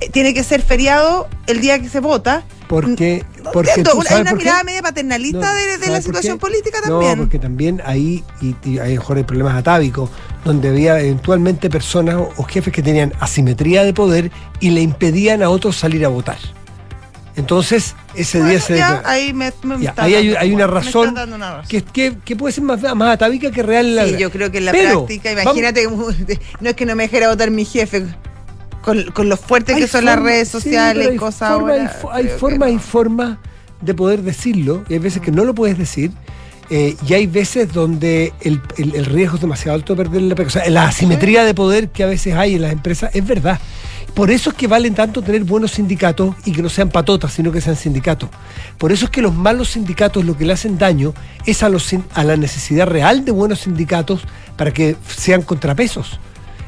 eh, 0.00 0.08
tiene 0.10 0.34
que 0.34 0.44
ser 0.44 0.62
feriado 0.62 1.26
el 1.46 1.60
día 1.60 1.78
que 1.80 1.88
se 1.88 2.00
vota. 2.00 2.42
Porque, 2.70 3.24
No 3.42 3.50
porque 3.50 3.82
tú 3.82 3.90
una- 3.94 4.00
hay 4.02 4.06
sabes 4.06 4.20
una 4.22 4.30
por 4.30 4.38
mirada 4.38 4.62
media 4.62 4.80
paternalista 4.82 5.38
No, 5.40 5.54
de, 5.54 5.66
de 5.66 5.72
¿sabes 5.72 5.88
la 5.88 6.02
situación 6.02 6.38
política 6.38 6.78
No, 6.86 6.88
también. 7.00 7.18
porque 7.18 7.38
también 7.40 7.82
ahí, 7.84 8.22
y, 8.40 8.54
y 8.64 8.78
a 8.78 8.84
lo 8.84 8.90
mejor 8.90 9.16
hay 9.16 9.24
problemas 9.24 9.56
atávicos, 9.56 10.08
donde 10.44 10.68
había 10.68 11.00
eventualmente 11.00 11.68
personas 11.68 12.14
o, 12.14 12.32
o 12.36 12.44
jefes 12.44 12.72
que 12.72 12.80
tenían 12.80 13.12
asimetría 13.18 13.82
de 13.82 13.92
poder 13.92 14.30
y 14.60 14.70
le 14.70 14.82
impedían 14.82 15.42
a 15.42 15.50
otros 15.50 15.76
salir 15.76 16.04
a 16.04 16.08
votar. 16.08 16.38
Entonces, 17.36 17.94
ese 18.14 18.38
Bueno, 18.38 18.50
día 18.50 18.60
se 18.60 18.76
ya, 18.76 19.02
ahí 19.04 19.32
me, 19.32 19.52
me 19.62 19.80
Ya, 19.80 19.90
está 19.90 20.04
ahí 20.04 20.14
hay, 20.14 20.34
hay 20.34 20.52
una 20.52 20.66
razón 20.66 21.14
dando 21.14 21.36
una 21.36 21.50
razón. 21.56 21.68
que, 21.68 21.82
que, 21.82 22.18
que 22.24 22.36
puede 22.36 22.52
ser 22.52 22.64
más, 22.64 22.82
más 22.94 23.14
atávica 23.14 23.50
que 23.50 23.62
real 23.62 23.96
la 23.96 24.04
Sí, 24.06 24.16
yo 24.18 24.30
creo 24.30 24.50
que 24.50 24.58
en 24.58 24.66
la 24.66 24.72
Pero, 24.72 25.06
práctica, 25.06 25.30
vamos- 25.34 25.56
imagínate, 25.56 25.86
no 26.60 26.70
es 26.70 26.76
que 26.76 26.86
no 26.86 26.94
me 26.96 27.04
dejara 27.04 27.28
votar 27.30 27.50
mi 27.50 27.64
jefe, 27.64 28.04
con, 28.82 29.10
con 29.12 29.28
lo 29.28 29.36
fuerte 29.36 29.74
que 29.74 29.86
son 29.86 30.04
las 30.04 30.18
redes 30.18 30.48
sí, 30.48 30.52
sociales 30.52 31.06
y 31.06 31.10
hay 31.10 31.16
cosas 31.16 31.52
forma- 31.52 31.72
ahora. 31.72 32.00
Hay, 32.12 32.26
hay 32.26 32.38
formas 32.38 32.70
y 32.70 32.74
no. 32.74 32.80
formas 32.80 33.38
de 33.80 33.94
poder 33.94 34.22
decirlo, 34.22 34.84
y 34.88 34.94
hay 34.94 34.98
veces 34.98 35.22
que 35.22 35.30
no 35.32 35.44
lo 35.44 35.54
puedes 35.54 35.78
decir, 35.78 36.10
eh, 36.68 36.96
y 37.08 37.14
hay 37.14 37.26
veces 37.26 37.72
donde 37.72 38.32
el, 38.42 38.60
el- 38.76 38.94
el 38.94 39.04
riesgo 39.06 39.36
es 39.36 39.40
demasiado 39.40 39.74
alto 39.76 39.94
de 39.94 40.04
perder 40.04 40.22
la. 40.22 40.34
O 40.34 40.50
sea, 40.50 40.68
la 40.70 40.84
asimetría 40.84 41.44
de 41.44 41.54
poder 41.54 41.88
que 41.88 42.02
a 42.04 42.06
veces 42.06 42.34
hay 42.34 42.54
en 42.54 42.62
las 42.62 42.72
empresas 42.72 43.10
es 43.14 43.26
verdad. 43.26 43.58
Por 44.14 44.30
eso 44.32 44.50
es 44.50 44.56
que 44.56 44.66
valen 44.66 44.94
tanto 44.94 45.22
tener 45.22 45.44
buenos 45.44 45.70
sindicatos 45.72 46.34
y 46.44 46.50
que 46.52 46.62
no 46.62 46.68
sean 46.68 46.88
patotas, 46.90 47.32
sino 47.32 47.52
que 47.52 47.60
sean 47.60 47.76
sindicatos. 47.76 48.28
Por 48.76 48.90
eso 48.90 49.04
es 49.04 49.10
que 49.10 49.22
los 49.22 49.32
malos 49.32 49.70
sindicatos 49.70 50.24
lo 50.24 50.36
que 50.36 50.44
le 50.44 50.52
hacen 50.52 50.78
daño 50.78 51.14
es 51.46 51.62
a, 51.62 51.68
los, 51.68 51.88
a 52.14 52.24
la 52.24 52.36
necesidad 52.36 52.86
real 52.88 53.24
de 53.24 53.30
buenos 53.30 53.60
sindicatos 53.60 54.22
para 54.56 54.72
que 54.72 54.96
sean 55.16 55.42
contrapesos. 55.42 56.18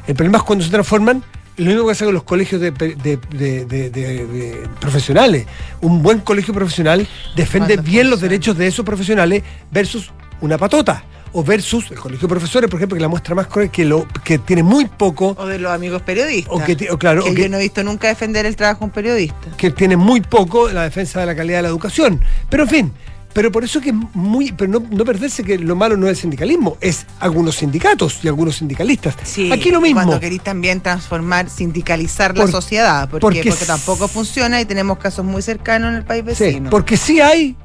El 0.07 0.15
problema 0.15 0.37
es 0.37 0.43
cuando 0.45 0.63
se 0.63 0.71
transforman, 0.71 1.21
lo 1.57 1.65
mismo 1.65 1.85
que 1.85 1.91
hacen 1.91 2.07
con 2.07 2.13
los 2.15 2.23
colegios 2.23 2.59
de, 2.61 2.71
de- 2.71 2.95
de- 2.95 3.17
de- 3.65 3.65
de- 3.65 3.89
de 3.89 4.69
profesionales. 4.79 5.45
Un 5.81 6.01
buen 6.01 6.19
colegio 6.19 6.53
profesional 6.53 7.07
defiende 7.35 7.77
bien 7.77 8.09
los 8.09 8.21
derechos 8.21 8.57
de 8.57 8.67
esos 8.67 8.85
profesionales 8.85 9.43
versus 9.71 10.11
una 10.41 10.57
patota. 10.57 11.03
O 11.35 11.43
versus 11.43 11.89
el 11.89 11.97
colegio 11.97 12.27
de 12.27 12.31
profesores, 12.31 12.69
por 12.69 12.77
ejemplo, 12.79 12.95
que 12.95 13.01
la 13.01 13.07
muestra 13.07 13.33
más 13.33 13.47
cruel, 13.47 13.71
que, 13.71 13.85
lo, 13.85 14.07
que 14.23 14.37
tiene 14.37 14.61
muy 14.61 14.85
poco, 14.85 15.35
O 15.39 15.47
de 15.47 15.57
los 15.57 15.71
amigos 15.71 16.03
periodistas. 16.03 16.53
o 16.53 16.63
que, 16.63 16.87
o 16.91 16.99
claro, 16.99 17.23
que 17.23 17.31
o 17.31 17.33
que- 17.33 17.41
yo 17.43 17.49
no 17.49 17.57
he 17.57 17.61
visto 17.61 17.83
nunca 17.83 18.07
defender 18.07 18.45
el 18.45 18.55
trabajo 18.55 18.81
de 18.81 18.85
un 18.85 18.91
periodista. 18.91 19.35
que 19.57 19.71
tiene 19.71 19.97
muy 19.97 20.21
poco 20.21 20.69
la 20.69 20.83
defensa 20.83 21.21
de 21.21 21.25
la 21.25 21.35
calidad 21.35 21.57
de 21.57 21.61
la 21.63 21.69
educación. 21.69 22.21
Pero 22.51 22.63
en 22.63 22.69
fin, 22.69 22.93
pero 23.33 23.51
por 23.51 23.63
eso 23.63 23.81
que 23.81 23.89
es 23.89 23.95
muy, 24.13 24.51
pero 24.51 24.71
no, 24.71 24.83
no 24.91 25.03
perderse 25.05 25.43
que 25.43 25.57
lo 25.57 25.75
malo 25.75 25.97
no 25.97 26.05
es 26.07 26.11
el 26.11 26.17
sindicalismo, 26.17 26.77
es 26.81 27.05
algunos 27.19 27.55
sindicatos 27.55 28.19
y 28.23 28.27
algunos 28.27 28.55
sindicalistas. 28.57 29.15
Aquí 29.51 29.71
lo 29.71 29.81
mismo. 29.81 30.01
Cuando 30.01 30.19
queréis 30.19 30.43
también 30.43 30.81
transformar, 30.81 31.49
sindicalizar 31.49 32.37
la 32.37 32.47
sociedad, 32.47 33.09
porque, 33.09 33.43
porque 33.43 33.65
tampoco 33.65 34.07
funciona 34.07 34.61
y 34.61 34.65
tenemos 34.65 34.97
casos 34.99 35.25
muy 35.25 35.41
cercanos 35.41 35.89
en 35.89 35.95
el 35.95 36.03
país 36.05 36.23
Sí, 36.37 36.43
vecino. 36.45 36.69
porque 36.69 36.95
sí 36.97 37.19
hay 37.21 37.55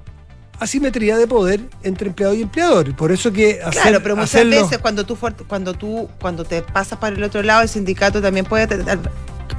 asimetría 0.60 1.16
de 1.16 1.26
poder 1.28 1.60
entre 1.84 2.08
empleado 2.08 2.34
y 2.34 2.42
empleador. 2.42 2.96
Por 2.96 3.12
eso 3.12 3.32
que 3.32 3.60
hacer, 3.62 3.82
Claro, 3.82 4.02
pero 4.02 4.16
muchas 4.16 4.34
hacerlo- 4.34 4.56
veces 4.62 4.78
cuando 4.78 5.06
tú 5.06 5.16
cuando 5.46 5.74
tú 5.74 6.08
cuando 6.20 6.44
te 6.44 6.62
pasas 6.62 6.98
para 6.98 7.14
el 7.14 7.22
otro 7.22 7.42
lado, 7.42 7.62
el 7.62 7.68
sindicato 7.68 8.20
también 8.20 8.44
puede 8.44 8.66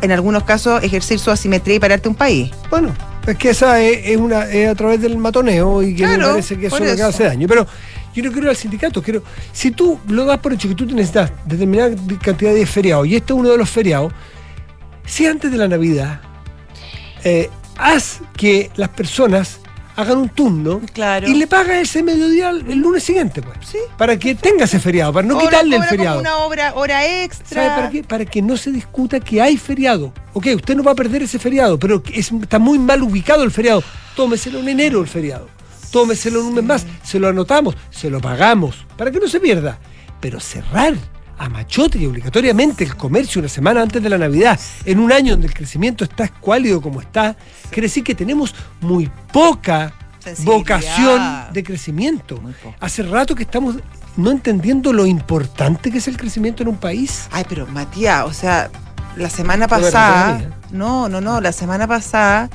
en 0.02 0.12
algunos 0.12 0.44
casos 0.44 0.84
ejercer 0.84 1.20
su 1.20 1.32
asimetría 1.32 1.76
y 1.76 1.80
pararte 1.80 2.10
un 2.10 2.16
país. 2.16 2.52
Bueno, 2.70 2.94
es 3.26 3.38
que 3.38 3.50
esa 3.50 3.82
es, 3.82 4.00
es 4.06 4.18
una 4.18 4.46
es 4.50 4.70
a 4.70 4.76
través 4.76 5.02
del 5.02 5.18
matoneo 5.18 5.84
y 5.84 5.96
que 5.96 6.08
me 6.08 6.18
parece 6.18 6.58
que 6.58 6.68
eso 6.68 6.78
que 6.78 6.92
eso. 6.92 7.06
hace 7.06 7.24
daño. 7.26 7.48
Pero 7.48 7.66
yo 8.14 8.24
no 8.24 8.32
quiero 8.32 8.48
ir 8.48 8.50
al 8.50 8.56
sindicato, 8.56 9.02
quiero. 9.02 9.24
Si 9.52 9.72
tú 9.72 10.00
lo 10.08 10.26
das 10.26 10.40
por 10.40 10.54
hecho 10.54 10.68
que 10.68 10.76
tú 10.76 10.86
necesitas 10.86 11.32
determinada 11.46 11.96
cantidad 12.22 12.54
de 12.54 12.66
feriados, 12.66 13.08
y 13.08 13.16
este 13.16 13.34
es 13.34 13.40
uno 13.40 13.50
de 13.50 13.58
los 13.58 13.70
feriados, 13.70 14.14
si 15.06 15.26
antes 15.26 15.52
de 15.52 15.58
la 15.58 15.68
Navidad 15.68 16.22
eh, 17.24 17.50
haz 17.78 18.20
que 18.36 18.72
las 18.76 18.90
personas 18.90 19.59
hagan 20.00 20.18
un 20.18 20.30
turno 20.30 20.82
Claro. 20.94 21.28
y 21.28 21.34
le 21.36 21.48
pagas 21.48 21.78
ese 21.78 22.02
mediodía 22.04 22.50
el, 22.50 22.70
el 22.72 22.80
lunes 22.80 23.04
siguiente, 23.04 23.42
pues. 23.42 23.58
Sí. 23.70 23.78
Para 23.98 24.18
que 24.18 24.36
tenga 24.36 24.66
ese 24.66 24.80
feriado, 24.80 25.12
para 25.14 25.28
no 25.28 25.38
quitarle 25.40 25.76
el 25.76 25.82
como 25.82 25.90
feriado. 25.90 26.20
una 26.20 26.38
obra 26.38 26.74
hora 26.76 27.24
extra. 27.24 27.64
¿Sabe 27.64 27.76
para 27.76 27.90
qué? 27.90 28.04
Para 28.04 28.26
que 28.26 28.42
no 28.42 28.56
se 28.58 28.72
discuta 28.72 29.20
que 29.20 29.42
hay 29.42 29.58
feriado. 29.58 30.14
Ok, 30.34 30.48
usted 30.56 30.76
no 30.76 30.84
va 30.84 30.92
a 30.92 30.96
perder 30.96 31.24
ese 31.24 31.40
feriado, 31.40 31.78
pero 31.78 32.02
es- 32.14 32.32
está 32.32 32.60
muy 32.60 32.80
mal 32.80 33.02
ubicado 33.04 33.44
el 33.44 33.52
feriado. 33.52 33.84
Tómeselo 34.16 34.60
en 34.60 34.70
enero 34.70 35.02
el 35.02 35.08
feriado. 35.08 35.48
Tómeselo 35.92 36.42
en 36.42 36.46
un 36.48 36.54
mes 36.56 36.64
más. 36.64 36.86
Se 37.04 37.20
lo 37.20 37.28
anotamos, 37.28 37.76
se 37.90 38.10
lo 38.10 38.20
pagamos, 38.22 38.86
para 38.98 39.12
que 39.12 39.20
no 39.20 39.28
se 39.28 39.40
pierda. 39.40 39.80
Pero 40.22 40.40
cerrar 40.40 40.94
a 41.40 41.50
machote 41.50 41.98
y 41.98 42.06
obligatoriamente 42.06 42.84
el 42.84 42.96
comercio 42.96 43.40
una 43.40 43.50
semana 43.50 43.82
antes 43.82 44.04
de 44.04 44.10
la 44.10 44.18
Navidad, 44.18 44.60
en 44.86 45.00
un 45.00 45.12
año 45.12 45.32
donde 45.32 45.48
el 45.48 45.54
crecimiento 45.54 46.04
está 46.04 46.26
escuálido 46.26 46.82
como 46.82 47.02
está, 47.02 47.36
quiere 47.70 47.88
decir 47.88 48.04
que 48.04 48.14
tenemos 48.14 48.54
muy 48.82 49.10
poca 49.32 49.94
vocación 50.40 51.22
de 51.54 51.64
crecimiento. 51.64 52.40
Hace 52.80 53.04
rato 53.04 53.36
que 53.36 53.44
estamos 53.44 53.78
no 54.18 54.32
entendiendo 54.32 54.92
lo 54.92 55.06
importante 55.06 55.92
que 55.92 56.00
es 56.00 56.08
el 56.08 56.18
crecimiento 56.18 56.62
en 56.64 56.70
un 56.70 56.78
país. 56.78 57.28
Ay, 57.32 57.46
pero 57.48 57.66
Matías, 57.68 58.26
o 58.26 58.34
sea, 58.34 58.70
la 59.16 59.30
semana 59.30 59.68
pasada, 59.68 60.42
no, 60.72 61.08
no, 61.08 61.22
no, 61.22 61.40
la 61.40 61.54
semana 61.54 61.88
pasada 61.88 62.50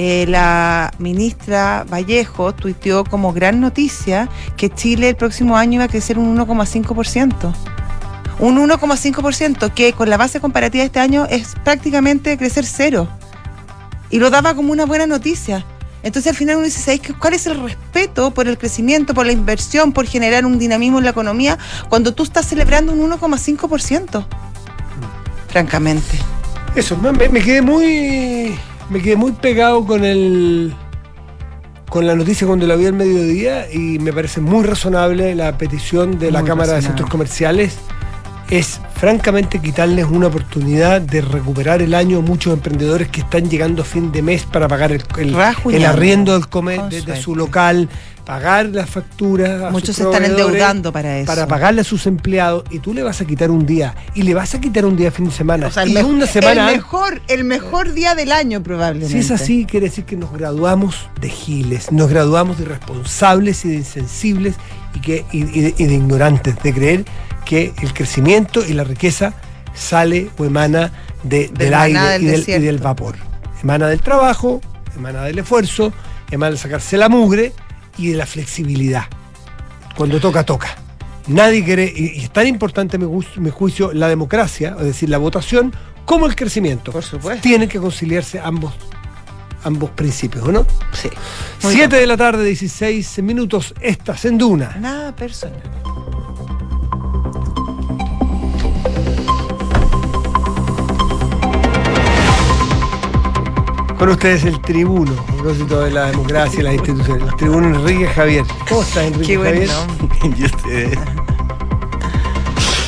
eh, 0.00 0.26
la 0.28 0.92
ministra 1.00 1.84
Vallejo 1.90 2.54
tuiteó 2.54 3.02
como 3.02 3.32
gran 3.32 3.60
noticia 3.60 4.28
que 4.56 4.70
Chile 4.70 5.08
el 5.08 5.16
próximo 5.16 5.56
año 5.56 5.74
iba 5.74 5.84
a 5.84 5.88
crecer 5.88 6.20
un 6.20 6.38
1,5%. 6.38 7.52
Un 8.38 8.56
1,5% 8.56 9.72
que 9.74 9.92
con 9.92 10.08
la 10.08 10.16
base 10.16 10.40
comparativa 10.40 10.82
de 10.82 10.86
este 10.86 11.00
año 11.00 11.26
es 11.28 11.54
prácticamente 11.64 12.38
crecer 12.38 12.64
cero. 12.64 13.08
Y 14.10 14.18
lo 14.18 14.30
daba 14.30 14.54
como 14.54 14.72
una 14.72 14.86
buena 14.86 15.06
noticia. 15.06 15.64
Entonces 16.02 16.30
al 16.30 16.36
final 16.36 16.56
uno 16.56 16.64
dice, 16.64 17.00
cuál 17.18 17.34
es 17.34 17.46
el 17.46 17.60
respeto 17.60 18.30
por 18.30 18.46
el 18.46 18.56
crecimiento, 18.56 19.14
por 19.14 19.26
la 19.26 19.32
inversión, 19.32 19.92
por 19.92 20.06
generar 20.06 20.46
un 20.46 20.58
dinamismo 20.58 20.98
en 20.98 21.04
la 21.04 21.10
economía 21.10 21.58
cuando 21.88 22.14
tú 22.14 22.22
estás 22.22 22.46
celebrando 22.46 22.92
un 22.92 23.10
1,5%? 23.10 24.24
Francamente. 25.48 26.18
Eso, 26.76 26.96
me, 26.96 27.12
me 27.12 27.40
quedé 27.40 27.62
muy. 27.62 28.56
Me 28.90 29.02
quedé 29.02 29.16
muy 29.16 29.32
pegado 29.32 29.84
con 29.84 30.04
el. 30.04 30.74
con 31.88 32.06
la 32.06 32.14
noticia 32.14 32.46
cuando 32.46 32.66
la 32.66 32.76
vi 32.76 32.86
al 32.86 32.92
mediodía 32.92 33.70
y 33.72 33.98
me 33.98 34.12
parece 34.12 34.40
muy 34.40 34.64
razonable 34.64 35.34
la 35.34 35.58
petición 35.58 36.18
de 36.18 36.30
la 36.30 36.44
Cámara 36.44 36.74
de. 36.74 36.82
Centros 36.82 37.10
Comerciales. 37.10 37.76
Es 38.50 38.80
francamente 38.94 39.58
quitarles 39.60 40.06
una 40.06 40.28
oportunidad 40.28 41.02
de 41.02 41.20
recuperar 41.20 41.82
el 41.82 41.92
año 41.94 42.18
a 42.18 42.20
muchos 42.22 42.54
emprendedores 42.54 43.08
que 43.08 43.20
están 43.20 43.50
llegando 43.50 43.82
a 43.82 43.84
fin 43.84 44.10
de 44.10 44.22
mes 44.22 44.44
para 44.44 44.66
pagar 44.66 44.90
el, 44.92 45.02
el- 45.18 45.34
arriendo 45.90 46.32
del 46.32 46.48
comer, 46.48 46.80
de, 46.88 47.02
su 47.20 47.36
local, 47.36 47.90
pagar 48.24 48.66
las 48.66 48.88
facturas. 48.88 49.70
Muchos 49.70 49.96
se 49.96 50.02
están 50.02 50.24
endeudando 50.24 50.90
para 50.92 51.18
eso. 51.18 51.26
Para 51.26 51.46
pagarle 51.46 51.82
a 51.82 51.84
sus 51.84 52.06
empleados 52.06 52.64
y 52.70 52.78
tú 52.78 52.94
le 52.94 53.02
vas 53.02 53.20
a 53.20 53.26
quitar 53.26 53.50
un 53.50 53.66
día 53.66 53.94
y 54.14 54.22
le 54.22 54.32
vas 54.32 54.54
a 54.54 54.60
quitar 54.62 54.86
un 54.86 54.96
día 54.96 55.06
de 55.06 55.10
fin 55.10 55.26
de 55.26 55.30
semana. 55.32 55.66
O 55.66 55.70
sea, 55.70 55.82
el, 55.82 55.90
y 55.90 55.94
me- 55.94 56.04
una 56.04 56.26
semana 56.26 56.70
el 56.70 56.76
mejor, 56.76 57.20
el 57.28 57.44
mejor 57.44 57.92
día 57.92 58.14
del 58.14 58.32
año 58.32 58.62
probablemente. 58.62 59.12
si 59.12 59.18
es 59.18 59.30
así, 59.30 59.66
quiere 59.66 59.88
decir 59.90 60.04
que 60.04 60.16
nos 60.16 60.32
graduamos 60.32 60.96
de 61.20 61.28
giles, 61.28 61.92
nos 61.92 62.08
graduamos 62.08 62.56
de 62.56 62.64
irresponsables 62.64 63.62
y 63.66 63.68
de 63.68 63.74
insensibles 63.76 64.54
y, 64.94 65.00
que, 65.00 65.26
y, 65.32 65.38
y 65.42 65.60
de, 65.60 65.74
y 65.76 65.84
de 65.84 65.94
ignorantes, 65.94 66.56
de 66.62 66.72
creer 66.72 67.04
que 67.48 67.72
el 67.80 67.94
crecimiento 67.94 68.62
y 68.64 68.74
la 68.74 68.84
riqueza 68.84 69.32
sale 69.74 70.28
o 70.36 70.44
emana 70.44 70.92
de- 71.22 71.48
del 71.48 71.70
maná 71.70 71.82
aire 72.10 72.18
del 72.18 72.22
y, 72.22 72.26
del, 72.52 72.62
y 72.62 72.66
del 72.66 72.78
vapor. 72.78 73.16
Emana 73.62 73.86
del 73.88 74.02
trabajo, 74.02 74.60
emana 74.94 75.22
del 75.24 75.38
esfuerzo, 75.38 75.90
emana 76.30 76.52
de 76.52 76.58
sacarse 76.58 76.98
la 76.98 77.08
mugre 77.08 77.54
y 77.96 78.08
de 78.10 78.16
la 78.18 78.26
flexibilidad. 78.26 79.04
Cuando 79.96 80.20
toca, 80.20 80.44
toca. 80.44 80.76
Nadie 81.26 81.64
quiere, 81.64 81.90
y, 81.94 82.20
es 82.20 82.30
tan 82.30 82.46
importante 82.46 82.98
mi, 82.98 83.06
mi 83.36 83.50
juicio 83.50 83.92
la 83.94 84.08
democracia, 84.08 84.76
es 84.78 84.84
decir, 84.84 85.08
la 85.08 85.16
votación, 85.18 85.72
como 86.04 86.26
el 86.26 86.36
crecimiento. 86.36 86.92
Por 86.92 87.02
supuesto. 87.02 87.40
Tienen 87.42 87.68
que 87.70 87.78
conciliarse 87.78 88.38
ambos, 88.40 88.74
ambos 89.64 89.88
principios, 89.90 90.46
¿o 90.46 90.52
no? 90.52 90.66
Sí. 90.92 91.08
Muy 91.62 91.72
7 91.74 91.96
de 91.96 92.06
la 92.06 92.16
tarde, 92.18 92.44
16 92.44 93.22
minutos, 93.22 93.72
estás 93.80 94.26
en 94.26 94.36
Duna. 94.36 94.76
Nada 94.78 95.16
personal. 95.16 95.62
Con 103.98 104.10
ustedes 104.10 104.44
el 104.44 104.60
tribuno, 104.60 105.12
a 105.12 105.32
propósito 105.32 105.80
de 105.80 105.90
la 105.90 106.06
democracia 106.06 106.60
y 106.60 106.62
las 106.62 106.74
instituciones. 106.74 107.24
El 107.28 107.34
tribuno 107.36 107.66
Enrique 107.66 108.06
Javier. 108.06 108.44
¿Cómo 108.68 108.82
estás, 108.82 109.04
Enrique 109.04 109.26
Qué 109.36 109.44
Javier? 109.44 109.68
nombre. 109.68 110.08
Y 110.38 110.44
ustedes, 110.44 110.98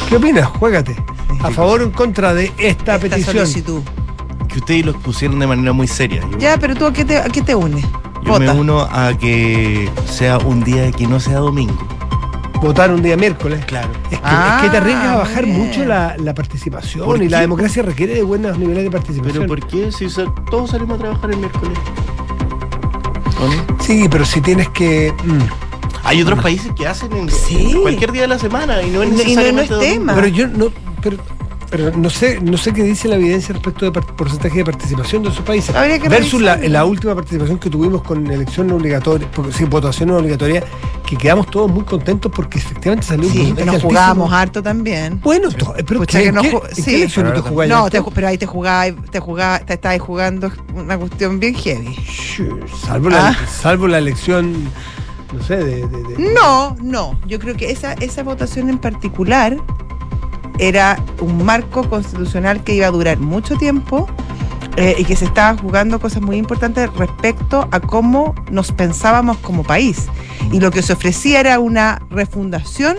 ¿Qué 0.09 0.17
opinas? 0.17 0.47
Juégate. 0.47 0.97
¿A 1.43 1.50
favor 1.50 1.81
o 1.81 1.85
en 1.85 1.90
contra 1.90 2.35
de 2.35 2.47
esta, 2.59 2.97
Esta 2.97 2.99
petición? 2.99 3.37
solicitud. 3.47 3.83
que 4.49 4.59
ustedes 4.59 4.85
lo 4.87 4.93
pusieron 4.95 5.38
de 5.38 5.47
manera 5.47 5.73
muy 5.73 5.87
seria. 5.88 6.23
Yo, 6.31 6.38
Ya, 6.38 6.57
pero 6.59 6.75
tú 6.75 6.87
a 6.87 6.93
qué 6.93 7.05
te, 7.05 7.19
a 7.19 7.25
qué 7.25 7.43
te 7.43 7.55
unes? 7.55 7.85
yo 8.23 8.38
me 8.38 8.50
uno 8.50 8.81
a 8.83 9.12
que 9.19 9.88
sea 10.07 10.38
un 10.38 10.62
día 10.62 10.90
que 10.93 11.07
no 11.07 11.19
sea 11.21 11.38
domingo. 11.38 11.75
Votar 12.61 12.93
un 12.93 13.02
día 13.02 13.17
miércoles. 13.17 13.64
Claro. 13.64 13.88
Es 14.11 14.19
que, 14.19 14.25
Ah, 14.25 14.57
es 14.59 14.64
que 14.64 14.71
te 14.71 14.76
arriesgas 14.76 15.07
a 15.07 15.17
bajar 15.17 15.45
bien. 15.47 15.59
mucho 15.59 15.85
la, 15.85 16.14
la 16.19 16.35
participación 16.35 17.07
¿Por 17.07 17.23
y 17.23 17.29
la 17.29 17.40
democracia 17.40 17.83
requiere 17.83 18.14
de 18.14 18.23
buenos 18.23 18.59
niveles 18.59 18.85
de 18.85 18.90
participación. 18.90 19.47
Pero 19.47 19.61
¿por 19.61 19.67
qué? 19.67 19.90
Si 19.90 20.07
todos 20.50 20.71
salimos 20.71 20.97
a 20.97 20.99
trabajar 21.02 21.31
el 21.31 21.38
miércoles. 21.38 21.79
Sí, 23.81 24.07
pero 24.11 24.25
si 24.25 24.40
tienes 24.40 24.69
que. 24.69 25.12
mm, 25.25 25.38
Hay 26.05 26.21
otros 26.23 26.43
países 26.43 26.73
que 26.75 26.87
hacen 26.87 27.12
en 27.14 27.31
Sí. 27.31 27.76
cualquier 27.81 28.12
día 28.12 28.23
de 28.23 28.29
la 28.29 28.38
semana 28.38 28.83
y 28.83 28.90
no 28.90 29.02
es 29.02 29.11
Y 29.11 29.35
no- 29.35 29.43
y 29.43 29.52
no- 29.52 29.52
no 29.52 29.61
es 29.62 29.79
tema. 29.79 30.14
Pero 30.14 30.26
yo 30.29 30.47
no. 30.49 30.67
Pero, 31.02 31.17
pero 31.71 31.97
no 31.97 32.11
sé, 32.11 32.41
no 32.41 32.57
sé 32.59 32.73
qué 32.73 32.83
dice 32.83 33.07
la 33.09 33.15
evidencia 33.17 33.53
respecto 33.55 33.85
de 33.85 33.93
par- 33.93 34.05
porcentaje 34.17 34.59
de 34.59 34.65
participación 34.65 35.23
de 35.23 35.29
esos 35.31 35.45
países. 35.45 35.75
Habría 35.75 35.99
que 35.99 36.09
Versus 36.09 36.41
la, 36.43 36.57
última 36.85 37.15
participación 37.15 37.59
que 37.59 37.71
tuvimos 37.71 38.03
con 38.03 38.27
elección 38.27 38.71
obligatoria, 38.73 39.31
porque, 39.35 39.53
sí, 39.53 39.64
votación 39.64 40.11
obligatoria, 40.11 40.64
que 41.07 41.16
quedamos 41.16 41.47
todos 41.49 41.71
muy 41.71 41.85
contentos 41.85 42.31
porque 42.35 42.59
efectivamente 42.59 43.07
salió 43.07 43.27
un 43.27 43.33
Sí, 43.33 43.38
porcentaje 43.38 43.66
nos 43.66 43.75
altísimo. 43.77 43.90
jugábamos 43.90 44.33
harto 44.33 44.62
también. 44.62 45.21
Bueno, 45.23 45.51
to- 45.51 45.75
pero 45.87 46.01
Pucha, 46.01 46.18
¿qué- 46.18 46.25
que 46.27 46.33
no 46.33 46.42
qué- 46.42 46.53
ju- 46.53 46.68
¿en 46.68 46.75
sí. 46.75 46.83
no 47.23 47.33
te 47.33 47.42
Pero- 47.42 48.05
ahí 48.27 48.38
te 48.38 48.47
jugabas, 48.47 48.92
te 49.11 49.21
jugabas, 49.21 49.66
te 49.66 49.75
estabas 49.75 50.01
jugando 50.01 50.51
una 50.75 50.99
cuestión 50.99 51.38
bien 51.40 51.55
heavy. 51.55 51.97
Salvo, 52.87 53.11
la, 53.11 53.29
Ah. 53.29 53.37
salvo 53.61 53.87
la 53.88 53.99
elección, 53.99 54.53
no 55.33 55.42
sé, 55.42 55.57
de... 55.57 55.87
de- 55.87 56.03
de- 56.16 56.33
No, 56.35 56.77
no. 56.83 57.18
Yo 57.27 57.38
creo 57.38 57.57
que 57.57 57.71
esa, 57.71 57.92
esa 57.94 58.23
votación 58.23 58.68
en 58.71 58.79
particular 58.79 59.57
era 60.61 61.03
un 61.20 61.44
marco 61.44 61.88
constitucional 61.88 62.62
que 62.62 62.75
iba 62.75 62.87
a 62.87 62.90
durar 62.90 63.18
mucho 63.18 63.57
tiempo 63.57 64.07
eh, 64.77 64.94
y 64.99 65.05
que 65.05 65.16
se 65.16 65.25
estaban 65.25 65.57
jugando 65.59 65.99
cosas 65.99 66.23
muy 66.23 66.37
importantes 66.37 66.88
respecto 66.94 67.66
a 67.73 67.81
cómo 67.81 68.35
nos 68.51 68.70
pensábamos 68.73 69.38
como 69.38 69.64
país. 69.64 70.07
Y 70.53 70.61
lo 70.61 70.70
que 70.70 70.83
se 70.83 70.92
ofrecía 70.92 71.40
era 71.40 71.59
una 71.59 72.03
refundación 72.11 72.96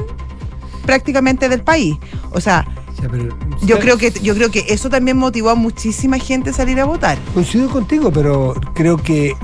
prácticamente 0.86 1.47
del 1.50 1.62
país. 1.62 1.97
O 2.32 2.41
sea, 2.41 2.65
Ya, 3.02 3.08
pero- 3.10 3.36
yo 3.63 3.80
creo 3.80 3.97
que 3.97 4.12
yo 4.21 4.34
creo 4.36 4.50
que 4.52 4.65
eso 4.69 4.89
también 4.89 5.17
motivó 5.17 5.52
a 5.52 5.56
muchísima 5.56 6.17
gente 6.17 6.50
a 6.50 6.54
salir 6.54 6.80
a 6.80 6.86
votar. 6.86 7.17
Coincido 7.34 7.69
contigo, 7.69 8.12
pero 8.12 8.54
creo 8.74 8.97
que 8.97 9.36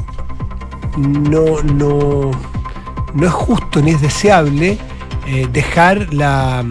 no, 0.98 1.62
no, 1.64 2.32
no 3.14 3.26
es 3.28 3.32
justo 3.34 3.82
ni 3.82 3.92
es 3.92 4.02
deseable 4.02 4.78
eh, 5.28 5.48
dejar 5.52 6.14
la 6.14 6.64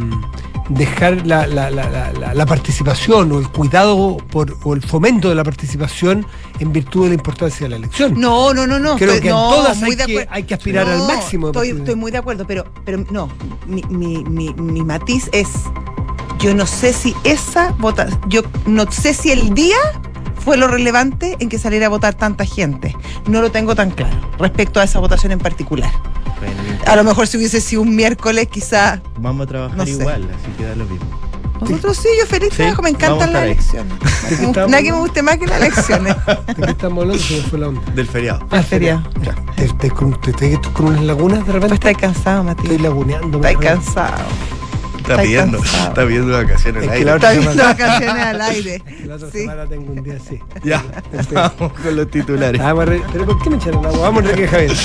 dejar 0.69 1.27
la, 1.27 1.47
la- 1.47 1.71
la- 1.71 1.89
la- 2.13 2.35
la- 2.35 2.47
participación 2.47 3.31
o 3.33 3.39
el 3.39 3.49
cuidado 3.49 4.17
por, 4.31 4.57
o 4.65 4.75
el 4.75 4.83
fomento 4.83 5.29
de 5.29 5.35
la 5.35 5.45
participación 5.45 6.27
en 6.59 6.73
virtud 6.73 7.05
de 7.05 7.09
la 7.11 7.15
importancia 7.15 7.65
de 7.65 7.71
la 7.71 7.77
elección. 7.77 8.15
No, 8.21 8.53
no, 8.55 8.67
no, 8.67 8.79
no. 8.79 8.97
Creo 8.97 9.11
estoy- 9.15 9.23
que 9.23 9.29
en 9.29 9.35
no, 9.35 9.51
todas 9.51 9.79
muy 9.81 9.91
hay 9.91 9.97
que- 10.07 10.29
hay 10.31 10.43
que 10.45 10.55
aspirar 10.55 10.89
al 10.89 11.07
máximo 11.07 11.49
Estoy, 11.49 11.71
estoy 11.71 11.95
muy 11.95 12.11
de 12.11 12.19
acuerdo, 12.19 12.47
pero, 12.47 12.65
pero 12.85 13.05
no. 13.11 13.29
Mi, 13.67 13.83
mi, 13.89 14.25
mi, 14.25 14.53
mi 14.55 14.83
matiz 14.83 15.29
es: 15.33 15.49
yo 16.39 16.55
no 16.55 16.67
sé 16.67 16.93
si 16.93 17.15
esa 17.25 17.73
votación. 17.79 18.21
Yo 18.29 18.43
no 18.67 18.91
sé 18.91 19.15
si 19.15 19.31
el 19.33 19.55
día 19.55 19.77
fue 20.47 20.57
lo 20.57 20.69
relevante 20.69 21.35
en 21.41 21.49
que 21.49 21.59
saliera 21.59 21.87
a 21.87 21.89
votar 21.89 22.15
tanta 22.15 22.45
gente. 22.45 22.97
No 23.29 23.43
lo 23.43 23.51
tengo 23.51 23.75
tan 23.75 23.91
claro 23.91 24.17
respecto 24.39 24.79
a 24.79 24.85
esa 24.85 25.01
votación 25.01 25.33
en 25.33 25.41
particular. 25.41 25.91
Bueno, 26.39 26.55
A 26.87 26.95
lo 26.95 27.03
mejor 27.03 27.27
si 27.27 27.37
hubiese 27.37 27.61
sido 27.61 27.83
un 27.83 27.97
miércoles, 27.97 28.47
quizá. 28.47 29.01
vamos 29.19 29.43
a 29.45 29.49
trabajar 29.49 29.77
No 29.77 29.85
sé. 29.85 29.91
igual, 29.91 30.23
así 30.31 30.53
que 30.57 30.65
da 30.65 30.77
lo 30.77 30.85
mismo. 30.85 31.05
Nosotros 31.61 31.97
sí, 31.97 32.09
yo 32.21 32.27
feliz 32.27 32.51
Sí, 32.51 32.59
trabajo, 32.59 32.83
me 32.83 32.91
encantan 32.91 33.33
las 33.33 33.43
elecciones. 33.43 33.93
¿De 34.31 34.37
qué 34.37 34.45
estamos 34.45 34.71
Nada 34.71 34.83
que 34.85 34.93
me 34.93 34.99
guste 35.01 35.23
más 35.23 35.37
que 35.39 35.47
las 35.49 35.61
elecciones. 35.61 36.15
¿De 36.47 36.63
qué 36.63 36.71
estamos 36.71 37.03
hablando? 37.03 37.23
Se 37.25 37.35
me 37.35 37.41
fue 37.43 37.59
la 37.59 37.69
onda. 37.69 37.81
Del 37.93 38.07
feriado. 38.07 38.47
Ah, 38.53 38.63
feriado. 38.63 39.03
Ya. 39.23 39.35
¿Te, 39.57 39.69
te, 39.71 39.91
con- 39.91 40.21
te- 40.21 40.33
te- 40.33 40.61
con 40.75 40.87
unas 40.87 41.03
lagunas 41.03 41.39
de 41.41 41.45
Pues 41.47 41.55
repente? 41.55 41.75
estáis 41.75 41.97
cansado, 41.99 42.49
Estoy 42.51 42.65
Matías. 42.69 42.83
laguneando. 42.83 43.39
Estáis 43.39 43.59
me- 43.59 43.65
cansado. 43.65 44.23
Está 45.13 45.23
cansado. 45.61 45.89
está 45.89 46.05
viendo 46.05 46.33
vacaciones 46.33 46.83
Es 46.83 46.89
al 46.89 46.95
aire. 46.97 47.11
Está 47.15 47.33
semana- 47.35 47.65
vacaciones 47.75 48.25
al 48.27 48.41
aire. 48.43 48.83
La 49.07 49.15
otra 49.15 49.31
Sí. 49.31 49.39
semana 49.39 49.67
tengo 49.67 49.93
un 49.93 50.03
día 50.03 50.17
así. 50.17 50.39
Ya, 50.65 50.83
vamos 51.33 51.73
con 51.81 51.97
los 51.97 52.11
titulares. 52.11 52.61
A 52.61 52.73
re- 52.85 53.03
¿Pero 53.13 53.27
por 53.27 53.43
qué 53.43 53.51
me 53.51 53.57
echaron 53.57 53.87
agua? 53.87 53.99
Vamos, 54.01 54.25
Enrique 54.25 54.49
Javier. 54.49 54.77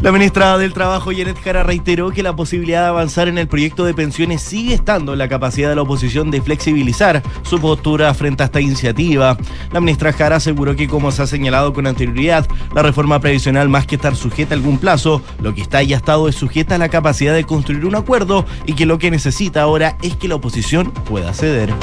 La 0.00 0.12
ministra 0.12 0.56
del 0.58 0.72
Trabajo, 0.72 1.10
Janet 1.10 1.42
Jara, 1.42 1.64
reiteró 1.64 2.12
que 2.12 2.22
la 2.22 2.36
posibilidad 2.36 2.82
de 2.82 2.88
avanzar 2.88 3.26
en 3.26 3.36
el 3.36 3.48
proyecto 3.48 3.84
de 3.84 3.94
pensiones 3.94 4.40
sigue 4.40 4.74
estando 4.74 5.12
en 5.12 5.18
la 5.18 5.28
capacidad 5.28 5.68
de 5.68 5.74
la 5.74 5.82
oposición 5.82 6.30
de 6.30 6.40
flexibilizar 6.40 7.20
su 7.42 7.60
postura 7.60 8.14
frente 8.14 8.44
a 8.44 8.46
esta 8.46 8.60
iniciativa. 8.60 9.36
La 9.72 9.80
ministra 9.80 10.12
Jara 10.12 10.36
aseguró 10.36 10.76
que, 10.76 10.86
como 10.86 11.10
se 11.10 11.22
ha 11.22 11.26
señalado 11.26 11.72
con 11.72 11.88
anterioridad, 11.88 12.46
la 12.74 12.82
reforma 12.82 13.18
previsional, 13.18 13.68
más 13.68 13.86
que 13.86 13.96
estar 13.96 14.14
sujeta 14.14 14.54
a 14.54 14.58
algún 14.58 14.78
plazo, 14.78 15.20
lo 15.42 15.52
que 15.52 15.62
está 15.62 15.82
y 15.82 15.92
ha 15.92 15.96
estado 15.96 16.28
es 16.28 16.36
sujeta 16.36 16.76
a 16.76 16.78
la 16.78 16.90
capacidad 16.90 17.34
de 17.34 17.42
construir 17.42 17.84
un 17.84 17.96
acuerdo 17.96 18.46
y 18.66 18.74
que 18.74 18.86
lo 18.86 18.98
que 18.98 19.10
necesita 19.10 19.62
ahora 19.62 19.98
es 20.02 20.14
que 20.14 20.28
la 20.28 20.36
oposición 20.36 20.92
pueda 20.92 21.34
ceder. 21.34 21.74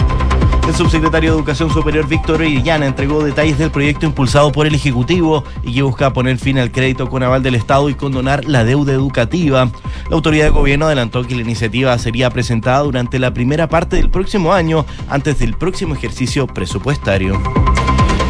El 0.68 0.74
subsecretario 0.74 1.32
de 1.32 1.38
Educación 1.38 1.70
Superior 1.70 2.08
Víctor 2.08 2.38
Orellana 2.38 2.88
entregó 2.88 3.24
detalles 3.24 3.60
del 3.60 3.70
proyecto 3.70 4.08
impulsado 4.08 4.52
por 4.52 4.66
el 4.66 4.74
Ejecutivo 4.74 5.44
y 5.64 5.76
que 5.76 5.84
busca 5.84 6.12
poner 6.12 6.40
fin 6.40 6.58
al 6.58 6.72
crédito 6.72 7.08
con 7.08 7.22
aval 7.22 7.44
del 7.44 7.54
Estado 7.54 7.88
y 7.88 7.94
condonar 7.94 8.46
la 8.46 8.64
deuda 8.64 8.92
educativa. 8.92 9.70
La 10.10 10.16
autoridad 10.16 10.46
de 10.46 10.50
gobierno 10.50 10.88
adelantó 10.88 11.24
que 11.24 11.36
la 11.36 11.42
iniciativa 11.42 11.96
sería 12.00 12.32
presentada 12.32 12.80
durante 12.80 13.20
la 13.20 13.32
primera 13.32 13.70
parte 13.70 13.98
del 13.98 14.10
próximo 14.10 14.54
año, 14.54 14.86
antes 15.08 15.38
del 15.38 15.54
próximo 15.54 15.94
ejercicio 15.94 16.48
presupuestario. 16.48 17.40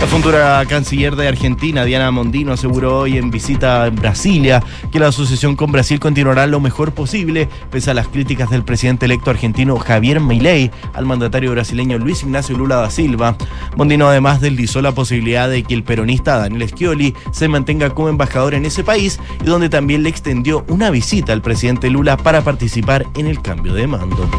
La 0.05 0.11
futura 0.11 0.63
canciller 0.67 1.15
de 1.15 1.27
Argentina, 1.27 1.83
Diana 1.83 2.11
Mondino, 2.11 2.53
aseguró 2.53 2.99
hoy 2.99 3.17
en 3.17 3.31
visita 3.31 3.87
en 3.87 3.95
Brasilia 3.95 4.61
que 4.91 4.99
la 4.99 5.07
asociación 5.07 5.55
con 5.55 5.71
Brasil 5.71 5.99
continuará 5.99 6.45
lo 6.45 6.59
mejor 6.59 6.91
posible, 6.91 7.49
pese 7.71 7.89
a 7.89 7.95
las 7.95 8.07
críticas 8.07 8.51
del 8.51 8.63
presidente 8.63 9.07
electo 9.07 9.31
argentino 9.31 9.79
Javier 9.79 10.19
Milei 10.19 10.69
al 10.93 11.07
mandatario 11.07 11.49
brasileño 11.49 11.97
Luis 11.97 12.21
Ignacio 12.21 12.55
Lula 12.55 12.75
da 12.75 12.91
Silva. 12.91 13.35
Mondino 13.77 14.07
además 14.07 14.41
deslizó 14.41 14.79
la 14.83 14.91
posibilidad 14.91 15.49
de 15.49 15.63
que 15.63 15.73
el 15.73 15.83
peronista 15.83 16.37
Daniel 16.37 16.69
Scioli 16.69 17.15
se 17.31 17.47
mantenga 17.47 17.89
como 17.89 18.09
embajador 18.09 18.53
en 18.53 18.65
ese 18.65 18.83
país 18.83 19.19
y 19.41 19.45
donde 19.45 19.69
también 19.69 20.03
le 20.03 20.09
extendió 20.09 20.65
una 20.67 20.91
visita 20.91 21.33
al 21.33 21.41
presidente 21.41 21.89
Lula 21.89 22.15
para 22.15 22.43
participar 22.43 23.07
en 23.15 23.25
el 23.25 23.41
cambio 23.41 23.73
de 23.73 23.87
mando. 23.87 24.29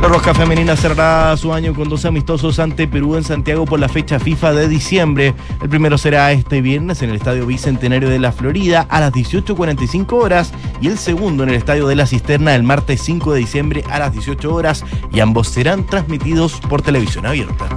La 0.00 0.08
Roja 0.08 0.32
Femenina 0.32 0.76
cerrará 0.76 1.36
su 1.36 1.52
año 1.52 1.74
con 1.74 1.90
dos 1.90 2.06
amistosos 2.06 2.58
ante 2.58 2.88
Perú 2.88 3.16
en 3.16 3.22
Santiago 3.22 3.66
por 3.66 3.78
la 3.78 3.88
fecha 3.88 4.18
FIFA 4.18 4.54
de 4.54 4.66
diciembre. 4.66 4.89
El 4.90 5.68
primero 5.68 5.96
será 5.98 6.32
este 6.32 6.60
viernes 6.60 7.00
en 7.02 7.10
el 7.10 7.16
Estadio 7.16 7.46
Bicentenario 7.46 8.08
de 8.08 8.18
la 8.18 8.32
Florida 8.32 8.86
a 8.88 8.98
las 8.98 9.12
18.45 9.12 10.12
horas 10.14 10.52
y 10.80 10.88
el 10.88 10.98
segundo 10.98 11.44
en 11.44 11.50
el 11.50 11.54
Estadio 11.54 11.86
de 11.86 11.94
la 11.94 12.06
Cisterna 12.06 12.56
el 12.56 12.64
martes 12.64 13.00
5 13.02 13.34
de 13.34 13.38
diciembre 13.38 13.84
a 13.88 14.00
las 14.00 14.12
18 14.12 14.52
horas 14.52 14.84
y 15.12 15.20
ambos 15.20 15.46
serán 15.46 15.86
transmitidos 15.86 16.60
por 16.68 16.82
televisión 16.82 17.24
abierta. 17.24 17.68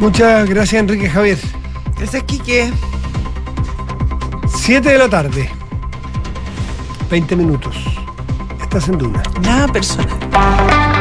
Muchas 0.00 0.48
gracias, 0.48 0.80
Enrique 0.80 1.08
Javier. 1.08 1.38
Es 2.00 2.22
Quique. 2.24 2.72
7 4.48 4.88
de 4.88 4.98
la 4.98 5.08
tarde. 5.08 5.48
20 7.08 7.36
minutos. 7.36 7.76
Estás 8.60 8.88
en 8.88 8.98
Duna. 8.98 9.22
Nada 9.42 9.68
personal. 9.68 10.97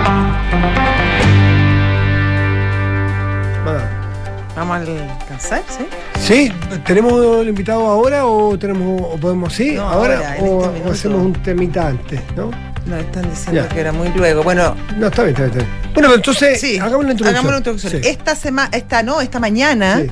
Vamos 4.58 4.76
a 4.78 4.80
alcanzar, 4.82 5.62
¿sí? 5.70 5.86
Sí, 6.20 6.52
¿tenemos 6.84 7.41
el 7.41 7.50
invitado 7.50 7.86
ahora 7.86 8.26
o 8.26 8.58
tenemos 8.58 9.02
o 9.04 9.15
podemos 9.17 9.54
sí? 9.54 9.74
No, 9.76 9.84
ahora, 9.88 10.38
o, 10.41 10.65
este 10.65 10.89
o 10.89 10.91
hacemos 10.91 11.22
un 11.28 11.34
temita 11.34 11.88
antes, 11.89 12.20
¿no? 12.36 12.50
Nos 12.88 13.00
están 13.02 13.30
diciendo 13.30 13.62
Ya. 13.62 13.70
que 13.70 13.80
era 13.80 13.91
muy 13.91 14.10
luego. 14.10 14.41
Bueno, 14.43 14.76
No, 14.98 15.08
está 15.08 15.24
bien, 15.24 15.36
está 15.36 15.46
bien. 15.48 15.60
Está 15.60 15.63
bien. 15.63 15.93
Bueno, 15.93 16.08
pero 16.10 16.15
entonces 16.15 16.60
sí, 16.60 16.80
hagamos 16.80 17.06
la 17.06 17.12
introducción. 17.12 17.28
hagamos 17.36 17.52
la 17.52 17.58
introducción. 17.60 17.91
Sí. 18.02 18.10
Esta 18.10 18.36
semana, 18.36 18.70
esta 18.74 19.04
no, 19.04 19.22
esta 19.22 19.39
mañana 19.39 20.02
Sí, 20.02 20.08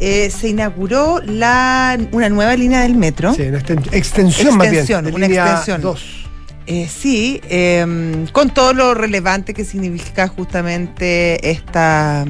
eh, 0.00 0.30
se 0.30 0.48
inauguró 0.50 1.20
la, 1.24 1.98
una 2.12 2.28
nueva 2.28 2.54
línea 2.56 2.82
del 2.82 2.94
metro. 2.94 3.32
sí, 3.32 3.42
una 3.42 3.58
exten- 3.58 3.88
extensión, 3.92 4.56
más 4.58 4.68
bien. 4.70 4.82
Extensión, 4.82 5.04
de 5.06 5.12
una 5.12 5.26
línea 5.28 5.44
extensión. 5.46 5.80
dos. 5.80 6.26
Eh, 6.66 6.86
sí, 6.94 7.40
eh, 7.48 8.26
con 8.32 8.50
todo 8.50 8.74
lo 8.74 8.92
relevante 8.92 9.54
que 9.54 9.64
significa 9.64 10.28
justamente 10.28 11.50
esta, 11.50 12.26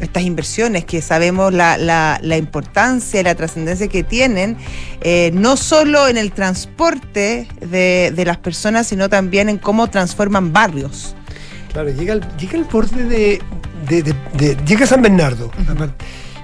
estas 0.00 0.22
inversiones, 0.24 0.84
que 0.84 1.00
sabemos 1.02 1.52
la, 1.52 1.78
la, 1.78 2.18
la 2.22 2.36
importancia 2.36 3.20
y 3.20 3.24
la 3.24 3.34
trascendencia 3.34 3.88
que 3.88 4.02
tienen, 4.02 4.56
eh, 5.00 5.30
no 5.34 5.56
solo 5.56 6.08
en 6.08 6.16
el 6.16 6.32
transporte 6.32 7.48
de, 7.60 8.12
de 8.14 8.24
las 8.24 8.36
personas, 8.36 8.86
sino 8.86 9.08
también 9.08 9.48
en 9.48 9.58
cómo 9.58 9.88
transforman 9.88 10.52
barrios. 10.52 11.14
Claro, 11.72 11.90
llega 11.90 12.14
al, 12.14 12.36
llega 12.38 12.58
al 12.58 12.64
borde 12.64 13.04
de, 13.04 13.40
de- 13.88 14.02
de- 14.02 14.14
de- 14.34 14.56
Llega 14.66 14.86
San 14.86 15.02
Bernardo. 15.02 15.50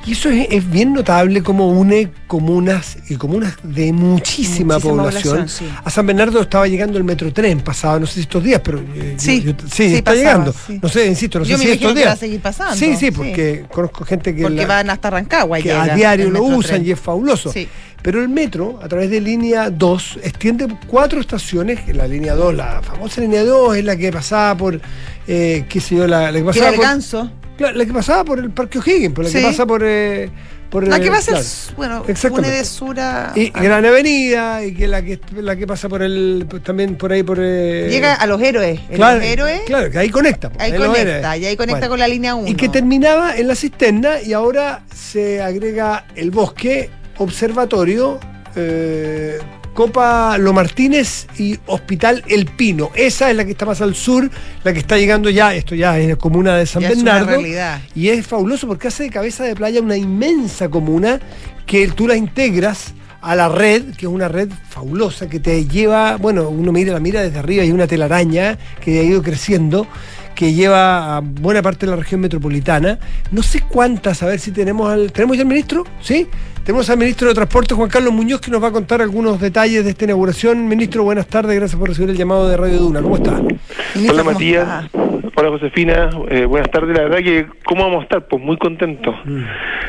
Y 0.05 0.13
eso 0.13 0.29
es, 0.31 0.49
es 0.51 0.69
bien 0.69 0.93
notable 0.93 1.45
como 1.45 1.69
une 1.69 2.11
comunas 2.27 2.99
y 3.09 3.15
comunas 3.15 3.55
de 3.63 3.93
muchísima, 3.93 4.75
Muchísima 4.75 4.81
población. 4.81 5.35
población, 5.37 5.49
sí. 5.49 5.65
A 5.85 5.91
San 5.91 6.07
Bernardo 6.09 6.41
estaba 6.41 6.67
llegando 6.67 6.99
el 6.99 7.05
metrotren 7.05 7.61
pasado, 7.61 8.01
no 8.01 8.07
sé 8.07 8.15
si 8.15 8.21
estos 8.23 8.43
días, 8.43 8.61
pero 8.65 8.81
eh, 8.81 9.15
Sí, 9.17 9.43
yo- 9.43 9.53
sí, 9.53 9.69
sí, 9.71 9.85
está 9.95 10.11
pasaba, 10.11 10.17
llegando. 10.17 10.55
No 10.83 10.89
sé, 10.89 11.07
insisto, 11.07 11.39
no 11.39 11.45
Yo 11.45 11.57
sé 11.57 11.59
me 11.59 11.65
si 11.67 11.73
estos 11.77 11.93
que 11.93 12.01
va 12.01 12.01
a 12.01 12.05
días. 12.15 12.19
seguir 12.19 12.41
pasando. 12.41 12.75
Sí, 12.75 12.97
sí, 12.97 13.13
porque 13.13 13.65
conozco 13.71 14.05
gente 14.05 14.35
que 14.35 14.43
Porque 14.43 14.57
la- 14.57 14.67
van 14.67 14.91
hasta 14.91 15.11
Rancagua. 15.11 15.59
que 15.59 15.65
llega 15.65 15.83
a 15.85 15.95
diario 15.95 16.31
lo 16.31 16.43
usan 16.43 16.77
Tren. 16.79 16.87
y 16.87 16.91
es 16.91 16.99
fabuloso. 17.01 17.53
Sí. 17.53 17.69
Pero 18.03 18.21
el 18.21 18.29
metro, 18.29 18.81
a 18.83 18.89
través 18.89 19.09
de 19.09 19.21
línea 19.21 19.71
2, 19.71 20.19
extiende 20.25 20.67
cuatro 20.89 21.21
estaciones. 21.21 21.79
que 21.83 21.95
La 21.95 22.09
línea 22.09 22.35
2, 22.35 22.53
la 22.53 22.83
famosa 22.83 23.21
línea 23.21 23.45
2, 23.45 23.77
es 23.77 23.85
la 23.85 23.97
que 23.97 24.11
pasaba 24.11 24.57
por, 24.57 24.81
eh, 25.29 25.65
qué 25.69 25.81
sé 25.81 25.95
yo, 25.95 26.09
la, 26.09 26.23
la 26.23 26.33
que 26.33 26.39
Que 26.39 26.45
pasaba 26.45 26.65
era 26.67 26.71
el 26.71 26.77
por, 26.77 26.85
ganso. 26.87 27.31
Claro, 27.57 27.77
la 27.77 27.85
que 27.87 27.93
pasaba 27.93 28.25
por 28.25 28.39
el 28.39 28.51
Parque 28.51 28.79
O'Higgins, 28.79 29.15
por 29.15 29.25
la 29.25 29.31
que 29.31 29.41
pasa 29.43 29.67
por... 29.67 29.83
eh, 29.85 30.31
por 30.71 30.89
La 30.89 30.97
eh, 30.97 31.01
que 31.03 31.11
va 31.11 31.19
a 31.19 31.21
ser, 31.21 31.35
claro. 31.35 31.47
bueno, 31.77 32.05
une 32.31 32.49
de 32.51 32.65
sur 32.65 32.99
a... 32.99 33.33
Y 33.37 33.53
a- 33.55 33.61
Gran 33.63 33.85
Avenida, 33.85 34.65
y 34.65 34.73
que 34.75 34.89
la 34.89 35.03
que 35.03 35.21
la 35.37 35.55
que 35.55 35.67
pasa 35.67 35.87
por 35.87 36.03
el 36.03 36.47
pues, 36.49 36.63
también 36.63 36.97
por 36.97 37.13
ahí 37.13 37.23
por 37.23 37.37
eh, 37.39 37.89
Llega 37.91 38.15
a 38.15 38.27
los 38.27 38.41
héroes. 38.41 38.81
Claro, 38.95 39.19
los 39.19 39.27
héroes, 39.27 39.61
claro, 39.67 39.91
que 39.91 39.99
ahí 39.99 40.09
conecta. 40.09 40.49
pues, 40.49 40.63
ahí 40.63 40.73
los 40.73 40.87
conecta, 40.87 41.37
y 41.37 41.45
ahí 41.45 41.57
conecta 41.59 41.81
Bueno. 41.81 41.91
con 41.91 41.99
la 41.99 42.09
línea 42.09 42.35
1. 42.35 42.49
Y 42.49 42.55
que 42.55 42.71
terminaba 42.71 43.37
en 43.37 43.49
la 43.49 43.55
cisterna 43.55 44.23
y 44.23 44.33
ahora 44.33 44.83
se 44.95 45.43
agrega 45.43 46.07
el 46.17 46.31
bosque, 46.31 46.89
observatorio, 47.19 48.19
eh, 48.57 49.39
Copa 49.75 50.37
Lo 50.39 50.53
Martínez 50.53 51.27
y 51.39 51.59
Hospital 51.67 52.23
El 52.29 52.47
Pino. 52.47 52.91
Esa 52.95 53.31
es 53.31 53.37
la 53.37 53.45
que 53.45 53.53
está 53.53 53.65
más 53.65 53.81
al 53.81 53.95
sur, 53.95 54.31
la 54.65 54.73
que 54.73 54.79
está 54.79 54.99
llegando 54.99 55.31
ya, 55.31 55.55
esto 55.55 55.75
ya 55.75 55.99
es 55.99 56.09
la 56.11 56.17
comuna 56.17 56.57
de 56.57 56.67
San 56.67 56.83
Ya 56.83 56.91
es 56.91 56.99
una 56.99 57.15
Bernardo. 57.15 57.41
realidad. 57.41 57.81
Y 57.95 58.09
es 58.09 58.27
fabuloso 58.27 58.67
porque 58.67 58.89
hace 58.89 59.05
de 59.05 59.11
cabeza 59.11 59.45
de 59.45 59.55
playa 59.55 59.81
una 59.81 59.97
inmensa 59.97 60.69
comuna 60.69 61.21
que 61.67 61.89
tú 61.89 62.07
la 62.07 62.17
integras 62.17 62.93
a 63.23 63.37
la 63.37 63.49
red, 63.49 63.95
que 63.95 64.07
es 64.07 64.13
una 64.13 64.29
red 64.29 64.51
fabulosa 64.69 65.29
que 65.29 65.39
te 65.39 65.65
lleva, 65.67 66.17
bueno, 66.17 66.49
uno 66.49 66.73
mira 66.73 66.93
la 66.93 67.01
mira 67.01 67.23
desde 67.23 67.39
arriba 67.39 67.63
y 67.63 67.67
hay 67.69 67.73
una 67.73 67.87
telaraña 67.87 68.59
que 68.81 68.99
ha 68.99 69.03
ido 69.05 69.23
creciendo 69.23 69.87
que 70.35 70.53
lleva 70.53 71.17
a 71.17 71.21
buena 71.21 71.63
parte 71.63 71.87
de 71.87 71.91
la 71.93 71.97
región 71.97 72.21
metropolitana. 72.21 72.99
No 73.31 73.43
sé 73.43 73.63
cuántas, 73.69 74.23
a 74.23 74.27
ver 74.27 74.39
si 74.39 74.51
tenemos 74.53 74.91
al. 74.91 75.13
¿Tenemos 75.13 75.37
ya 75.37 75.43
al 75.43 75.49
ministro? 75.49 75.85
¿Sí? 76.01 76.27
Tenemos 76.65 76.89
al 76.91 76.99
ministro 76.99 77.27
de 77.29 77.35
Transporte, 77.35 77.75
Juan 77.75 77.89
Carlos 77.91 78.13
Muñoz, 78.13 78.41
que 78.41 78.51
nos 78.51 78.63
va 78.63 78.69
a 78.69 78.73
contar 78.73 79.03
algunos 79.03 79.41
detalles 79.41 79.85
de 79.85 79.91
esta 79.91 80.05
inauguración. 80.05 80.69
Ministro, 80.69 81.03
buenas 81.03 81.27
tardes, 81.27 81.57
gracias 81.57 81.77
por 81.79 81.89
recibir 81.89 82.11
el 82.11 82.17
llamado 82.17 82.49
de 82.49 82.57
Radio 82.57 82.79
Duna. 82.79 83.03
¿Cómo 83.03 83.17
está? 83.17 83.33
Ministro, 83.33 84.15
Hola 84.15 84.23
¿cómo 84.23 84.31
Matías, 84.33 84.85
está? 84.85 84.99
hola 85.35 85.49
Josefina, 85.51 86.11
eh, 86.31 86.45
buenas 86.45 86.71
tardes. 86.71 86.97
La 86.97 87.03
verdad 87.03 87.19
que, 87.19 87.47
¿cómo 87.65 87.83
vamos 87.85 88.01
a 88.01 88.03
estar? 88.05 88.29
Pues 88.29 88.41
muy 88.41 88.57
contentos. 88.59 89.15
Mm. 89.25 89.43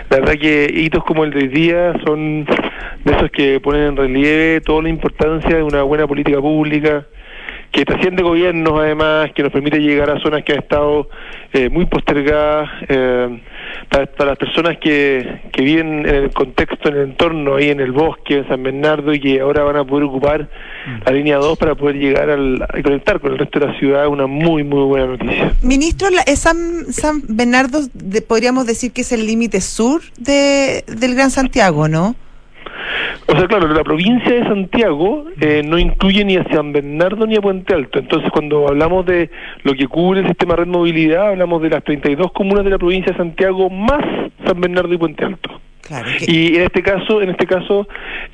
La 0.10 0.18
verdad 0.20 0.34
que 0.42 0.68
hitos 0.76 1.04
como 1.04 1.24
el 1.26 1.30
de 1.32 1.40
hoy 1.42 1.48
día 1.50 1.94
son 2.04 2.46
de 2.46 3.12
esos 3.16 3.30
que 3.30 3.60
ponen 3.60 3.84
en 3.84 3.96
relieve 3.98 4.62
toda 4.62 4.82
la 4.82 4.90
importancia 4.90 5.56
de 5.56 5.62
una 5.62 5.84
buena 5.84 6.08
política 6.08 6.40
pública, 6.42 7.06
que 7.74 7.84
trasciende 7.86 8.22
gobiernos 8.24 8.80
además, 8.80 9.32
que 9.34 9.42
nos 9.44 9.52
permite 9.52 9.80
llegar 9.80 10.10
a 10.12 10.20
zonas 10.20 10.44
que 10.44 10.54
han 10.54 10.60
estado 10.60 11.10
eh, 11.52 11.70
muy 11.70 11.86
postergadas, 11.88 12.70
eh, 12.88 13.42
para, 13.90 14.06
para 14.06 14.30
las 14.32 14.38
personas 14.40 14.78
que, 14.78 15.42
que 15.52 15.62
viven 15.64 16.08
en 16.08 16.16
el 16.16 16.30
contexto, 16.32 16.90
en 16.90 16.96
el 16.96 17.02
entorno, 17.10 17.56
ahí 17.56 17.70
en 17.72 17.80
el 17.80 17.92
bosque, 17.92 18.38
en 18.38 18.48
San 18.48 18.62
Bernardo, 18.64 19.12
y 19.14 19.20
que 19.20 19.42
ahora 19.42 19.64
van 19.64 19.76
a 19.78 19.84
poder 19.84 20.04
ocupar 20.06 20.48
la 21.06 21.12
línea 21.12 21.38
2 21.38 21.58
para 21.58 21.74
poder 21.76 21.96
llegar 21.98 22.30
al, 22.30 22.64
y 22.78 22.84
conectar 22.84 23.20
con 23.20 23.32
el 23.34 23.40
resto 23.40 23.60
de 23.60 23.66
la 23.68 23.78
ciudad, 23.80 24.08
una 24.08 24.28
muy, 24.28 24.64
muy 24.64 24.84
buena 24.86 25.08
noticia. 25.08 25.54
Ministro, 25.64 26.10
la- 26.12 26.22
es 26.22 26.40
San, 26.40 26.86
San 26.94 27.24
Bernardo, 27.28 27.80
de- 27.94 28.22
podríamos 28.22 28.68
decir 28.68 28.92
que 28.94 29.02
es 29.02 29.12
el 29.12 29.26
límite 29.26 29.62
sur 29.62 30.02
de, 30.20 30.84
del 30.88 31.16
Gran 31.16 31.32
Santiago, 31.32 31.88
¿no? 31.88 32.16
O 33.28 33.36
sea, 33.38 33.48
claro, 33.48 33.68
la 33.68 33.84
provincia 33.84 34.32
de 34.34 34.44
Santiago 34.44 35.26
eh, 35.40 35.62
no 35.64 35.78
incluye 35.78 36.24
ni 36.26 36.36
a 36.38 36.44
San 36.52 36.72
Bernardo 36.74 37.26
ni 37.26 37.36
a 37.36 37.42
Puente 37.42 37.74
Alto. 37.74 38.00
Entonces, 38.00 38.30
cuando 38.32 38.68
hablamos 38.68 39.06
de 39.06 39.30
lo 39.64 39.74
que 39.74 39.88
cubre 39.88 40.22
el 40.22 40.28
sistema 40.28 40.56
red 40.56 40.68
movilidad, 40.68 41.30
hablamos 41.30 41.62
de 41.62 41.70
las 41.70 41.84
32 41.84 42.32
comunas 42.32 42.64
de 42.64 42.72
la 42.72 42.78
provincia 42.78 43.12
de 43.12 43.18
Santiago 43.18 43.70
más 43.70 44.04
San 44.46 44.60
Bernardo 44.60 44.94
y 44.94 44.98
Puente 44.98 45.26
Alto. 45.26 45.60
Claro. 45.82 46.06
que- 46.18 46.32
Y 46.32 46.56
en 46.56 46.62
este 46.64 46.82
caso, 46.82 47.22
en 47.22 47.30
este 47.30 47.46
caso, 47.46 47.88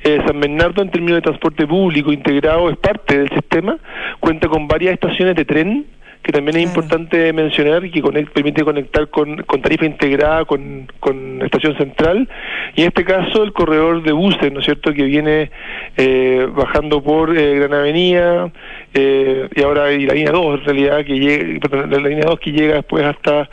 eh, 0.04 0.20
San 0.26 0.38
Bernardo 0.38 0.82
en 0.82 0.90
términos 0.90 1.16
de 1.16 1.22
transporte 1.22 1.66
público 1.66 2.12
integrado 2.12 2.70
es 2.70 2.76
parte 2.76 3.18
del 3.18 3.28
sistema, 3.30 3.76
cuenta 4.20 4.48
con 4.48 4.68
varias 4.68 4.94
estaciones 4.94 5.34
de 5.34 5.44
tren 5.44 5.86
que 6.22 6.32
también 6.32 6.56
es 6.56 6.64
Claro. 6.64 6.80
importante 6.80 7.32
mencionar 7.32 7.84
y 7.84 7.90
que 7.90 8.02
conect- 8.02 8.30
permite 8.30 8.62
conectar 8.62 9.08
con, 9.08 9.36
con 9.44 9.62
tarifa 9.62 9.86
integrada 9.86 10.44
con, 10.44 10.86
con 11.00 11.40
estación 11.42 11.76
central 11.78 12.28
y 12.76 12.82
en 12.82 12.88
este 12.88 13.04
caso 13.04 13.42
el 13.42 13.52
corredor 13.52 14.02
de 14.02 14.12
buses, 14.12 14.52
¿no 14.52 14.60
es 14.60 14.64
cierto?, 14.66 14.92
que 14.92 15.04
viene 15.04 15.50
eh, 15.96 16.46
bajando 16.54 17.02
por 17.02 17.36
eh, 17.36 17.54
Gran 17.58 17.72
Avenida 17.74 18.50
eh, 18.92 19.48
y 19.54 19.62
ahora 19.62 19.92
y 19.92 20.06
la 20.06 20.14
línea 20.14 20.32
2 20.32 20.60
en 20.60 20.64
realidad 20.66 21.04
que 21.04 21.18
llega, 21.18 21.60
perdón, 21.68 21.90
la, 22.02 22.08
línea 22.08 22.24
2 22.26 22.38
que 22.40 22.52
llega 22.52 22.74
después 22.74 23.04
hasta 23.04 23.48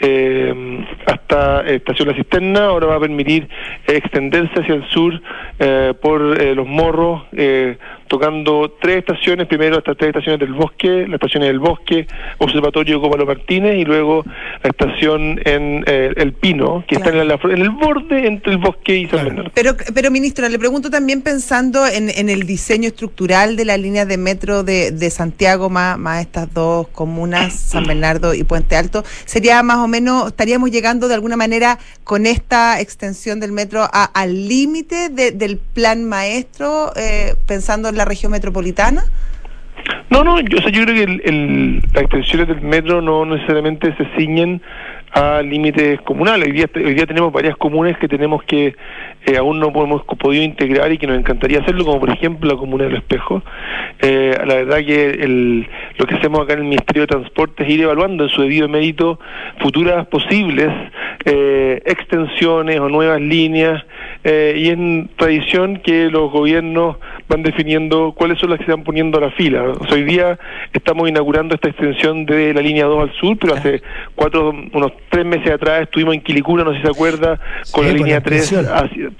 eh, 0.00 0.84
hasta 1.06 1.62
Estación 1.66 2.08
La 2.08 2.14
Cisterna, 2.14 2.64
ahora 2.66 2.86
va 2.88 2.96
a 2.96 3.00
permitir 3.00 3.48
extenderse 3.86 4.60
hacia 4.60 4.74
el 4.74 4.84
sur 4.88 5.20
eh, 5.58 5.94
por 6.00 6.20
Los 6.20 6.66
Morros, 6.66 7.22
eh, 7.36 7.76
tocando 8.12 8.76
tres 8.78 8.98
estaciones, 8.98 9.46
primero 9.46 9.78
estas 9.78 9.96
tres 9.96 10.08
estaciones 10.08 10.38
del 10.38 10.52
bosque, 10.52 11.06
las 11.06 11.14
estaciones 11.14 11.48
del 11.48 11.60
bosque, 11.60 12.06
Observatorio 12.36 13.00
Cópalo 13.00 13.24
Martínez 13.24 13.78
y 13.78 13.86
luego 13.86 14.22
la 14.62 14.68
estación 14.68 15.40
en 15.46 15.82
eh, 15.86 16.12
El 16.16 16.34
Pino, 16.34 16.84
que 16.86 16.96
está 16.96 17.08
en, 17.08 17.26
la, 17.26 17.40
en, 17.42 17.62
el 17.62 17.70
borde 17.70 18.26
entre 18.26 18.52
el 18.52 18.58
bosque 18.58 18.98
y 18.98 19.08
San 19.08 19.24
Bernardo. 19.24 19.50
Pero, 19.54 19.74
pero 19.94 20.10
ministra, 20.10 20.50
le 20.50 20.58
pregunto 20.58 20.90
también 20.90 21.22
pensando 21.22 21.86
en, 21.86 22.10
en, 22.10 22.28
el 22.28 22.42
diseño 22.42 22.88
estructural 22.88 23.56
de 23.56 23.64
la 23.64 23.78
línea 23.78 24.04
de 24.04 24.18
metro 24.18 24.62
de, 24.62 24.90
de 24.90 25.08
Santiago, 25.08 25.70
más, 25.70 25.98
más 25.98 26.20
estas 26.20 26.52
dos 26.52 26.88
comunas, 26.88 27.54
San 27.54 27.86
Bernardo 27.86 28.34
y 28.34 28.44
Puente 28.44 28.76
Alto, 28.76 29.04
sería 29.24 29.62
más 29.62 29.78
o 29.78 29.88
menos, 29.88 30.26
estaríamos 30.26 30.70
llegando 30.70 31.08
de 31.08 31.14
alguna 31.14 31.38
manera 31.38 31.78
con 32.04 32.26
esta 32.26 32.78
extensión 32.78 33.40
del 33.40 33.52
metro 33.52 33.88
a, 33.90 34.04
al 34.04 34.48
límite 34.48 35.08
de, 35.08 35.30
del 35.30 35.56
plan 35.56 36.04
maestro, 36.04 36.92
eh, 36.94 37.36
pensando 37.46 37.88
en 37.88 37.96
la 37.96 38.01
región 38.04 38.32
metropolitana? 38.32 39.04
No, 40.10 40.22
no, 40.22 40.40
yo, 40.40 40.58
o 40.58 40.68
yo 40.68 40.84
creo 40.84 40.94
que 40.94 41.02
el, 41.04 41.22
el, 41.24 41.82
las 41.94 42.04
extensiones 42.04 42.48
del 42.48 42.60
metro 42.60 43.00
no 43.00 43.24
necesariamente 43.24 43.94
se 43.96 44.04
ciñen 44.16 44.60
a 45.12 45.42
límites 45.42 46.00
comunales. 46.02 46.48
Hoy 46.48 46.52
día, 46.52 46.70
hoy 46.74 46.94
día 46.94 47.06
tenemos 47.06 47.32
varias 47.32 47.56
comunes 47.56 47.98
que 47.98 48.08
tenemos 48.08 48.42
que 48.44 48.74
eh, 49.26 49.36
aún 49.36 49.60
no 49.60 49.68
hemos 49.68 50.02
podido 50.04 50.42
integrar 50.42 50.90
y 50.90 50.98
que 50.98 51.06
nos 51.06 51.18
encantaría 51.18 51.60
hacerlo, 51.60 51.84
como 51.84 52.00
por 52.00 52.10
ejemplo 52.10 52.50
la 52.50 52.56
comuna 52.56 52.84
del 52.84 52.96
Espejo. 52.96 53.42
Eh, 54.00 54.34
la 54.46 54.54
verdad 54.54 54.78
que 54.78 55.10
el, 55.10 55.68
lo 55.98 56.06
que 56.06 56.14
hacemos 56.14 56.40
acá 56.40 56.54
en 56.54 56.60
el 56.60 56.64
Ministerio 56.64 57.02
de 57.02 57.08
Transporte 57.08 57.62
es 57.62 57.70
ir 57.70 57.82
evaluando 57.82 58.24
en 58.24 58.30
su 58.30 58.42
debido 58.42 58.68
mérito 58.68 59.20
futuras 59.60 60.06
posibles 60.06 60.70
eh, 61.24 61.82
extensiones 61.84 62.80
o 62.80 62.88
nuevas 62.88 63.20
líneas 63.20 63.84
eh, 64.24 64.54
y 64.56 64.70
en 64.70 65.10
tradición 65.16 65.80
que 65.80 66.10
los 66.10 66.32
gobiernos 66.32 66.96
van 67.32 67.42
definiendo 67.42 68.12
cuáles 68.12 68.38
son 68.38 68.50
las 68.50 68.58
que 68.58 68.66
se 68.66 68.72
van 68.72 68.84
poniendo 68.84 69.18
a 69.18 69.22
la 69.22 69.30
fila. 69.30 69.62
O 69.62 69.86
sea, 69.86 69.94
hoy 69.94 70.04
día 70.04 70.38
estamos 70.72 71.08
inaugurando 71.08 71.54
esta 71.54 71.70
extensión 71.70 72.26
de 72.26 72.52
la 72.52 72.60
línea 72.60 72.84
2 72.84 73.02
al 73.02 73.12
sur, 73.14 73.38
pero 73.40 73.54
hace 73.54 73.82
cuatro, 74.14 74.50
unos 74.72 74.92
tres 75.08 75.24
meses 75.24 75.50
atrás 75.50 75.82
estuvimos 75.82 76.14
en 76.14 76.20
Quilicura, 76.20 76.62
no 76.62 76.72
sé 76.72 76.78
si 76.78 76.82
se 76.82 76.90
acuerda, 76.90 77.40
con 77.70 77.86
la 77.86 77.92
línea 77.92 78.20
3, 78.20 78.54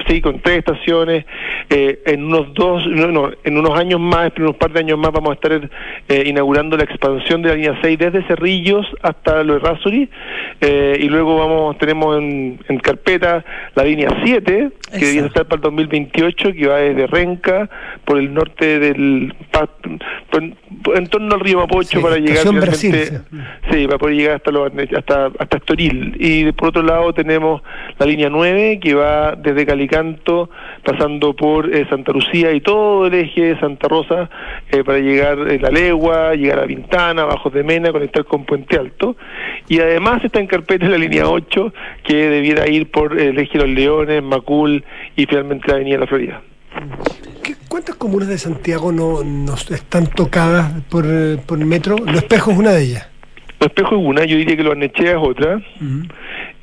sí, 0.07 0.21
con 0.21 0.41
tres 0.41 0.59
estaciones. 0.59 1.25
Eh, 1.71 2.01
en 2.05 2.25
unos 2.25 2.53
dos, 2.53 2.87
no, 2.87 3.09
no, 3.09 3.31
en 3.45 3.57
unos 3.57 3.79
años 3.79 3.99
más, 3.99 4.31
en 4.37 4.43
unos 4.43 4.57
par 4.57 4.73
de 4.73 4.81
años 4.81 4.99
más, 4.99 5.11
vamos 5.11 5.31
a 5.31 5.35
estar 5.35 5.71
eh, 6.09 6.23
inaugurando 6.27 6.77
la 6.77 6.85
expansión 6.85 7.41
de 7.41 7.49
la 7.49 7.55
línea 7.55 7.79
6 7.81 7.99
desde 7.99 8.27
Cerrillos 8.27 8.87
hasta 9.01 9.43
Lo 9.43 9.57
Errázuri, 9.57 10.11
eh, 10.61 10.99
y 11.01 11.09
luego 11.09 11.39
vamos 11.39 11.79
tenemos 11.79 12.19
en, 12.19 12.59
en 12.69 12.79
carpeta 12.79 13.45
la 13.75 13.85
línea 13.85 14.11
7, 14.23 14.71
que 14.93 15.05
debía 15.07 15.27
estar 15.27 15.47
para 15.47 15.57
el 15.57 15.63
2028, 15.63 16.53
que 16.53 16.67
va 16.67 16.77
desde 16.77 17.07
Renca, 17.07 17.71
por 18.13 18.21
el 18.21 18.35
norte 18.35 18.79
del 18.79 19.35
por, 20.31 20.99
en 20.99 21.07
torno 21.07 21.35
al 21.35 21.41
río 21.41 21.61
Mapocho 21.61 21.97
Sí, 21.97 22.03
para 22.03 22.19
llegar 22.19 22.47
Brasil, 22.53 22.95
sí, 23.71 23.87
para 23.87 23.99
poder 23.99 24.17
llegar 24.17 24.37
hasta 24.37 24.51
los, 24.51 24.71
hasta 24.95 25.31
hasta 25.39 25.57
Estoril. 25.57 26.15
Y 26.19 26.53
por 26.53 26.69
otro 26.69 26.83
lado 26.83 27.15
tenemos 27.15 27.63
la 27.99 28.05
línea 28.05 28.29
9 28.29 28.81
que 28.83 28.93
va 28.93 29.35
desde 29.35 29.65
Calicanto 29.65 30.51
pasando 30.85 31.35
por 31.35 31.75
eh, 31.75 31.87
Santa 31.89 32.13
Lucía 32.13 32.53
y 32.53 32.61
todo 32.61 33.07
el 33.07 33.15
eje 33.15 33.55
de 33.55 33.61
Santa 33.61 33.89
Rosa 33.89 34.29
eh, 34.71 34.85
para 34.85 34.99
llegar 34.99 35.39
a 35.39 35.55
La 35.55 35.71
Legua, 35.71 36.35
llegar 36.35 36.59
a 36.59 36.67
Vintana, 36.67 37.25
Bajos 37.25 37.55
de 37.55 37.63
Mena, 37.63 37.93
conectar 37.93 38.27
con 38.27 38.45
Puente 38.45 38.77
Alto. 38.77 39.17
Y 39.69 39.81
además 39.81 40.23
está 40.23 40.39
en 40.39 40.49
carpeta 40.49 40.87
la 40.87 40.99
línea 40.99 41.27
8 41.31 41.73
que 42.05 42.29
debiera 42.29 42.69
ir 42.69 42.91
por 42.91 43.19
el 43.19 43.39
eje 43.39 43.57
de 43.57 43.67
Los 43.67 43.75
Leones, 43.75 44.23
Macul 44.23 44.85
y 45.17 45.25
finalmente 45.25 45.69
la 45.69 45.77
avenida 45.77 45.97
La 45.97 46.07
Florida. 46.07 46.43
¿Qué- 47.43 47.57
¿Cuántas 47.69 47.97
comunas 47.97 48.29
de 48.29 48.39
Santiago 48.39 48.93
no, 48.93 49.23
no 49.25 49.55
están 49.55 50.07
tocadas 50.07 50.73
por, 50.89 51.05
por 51.47 51.59
el 51.59 51.67
metro? 51.67 51.97
Los 51.99 52.17
espejos 52.17 52.55
es 52.55 52.59
una 52.61 52.71
de 52.73 52.83
ellas. 52.83 53.09
Los 53.61 53.69
Espejos 53.69 53.93
es 54.01 54.05
una, 54.05 54.25
yo 54.25 54.37
diría 54.37 54.57
que 54.57 54.63
Los 54.65 54.73
Arnechea 54.73 55.13
es 55.13 55.19
otra. 55.21 55.63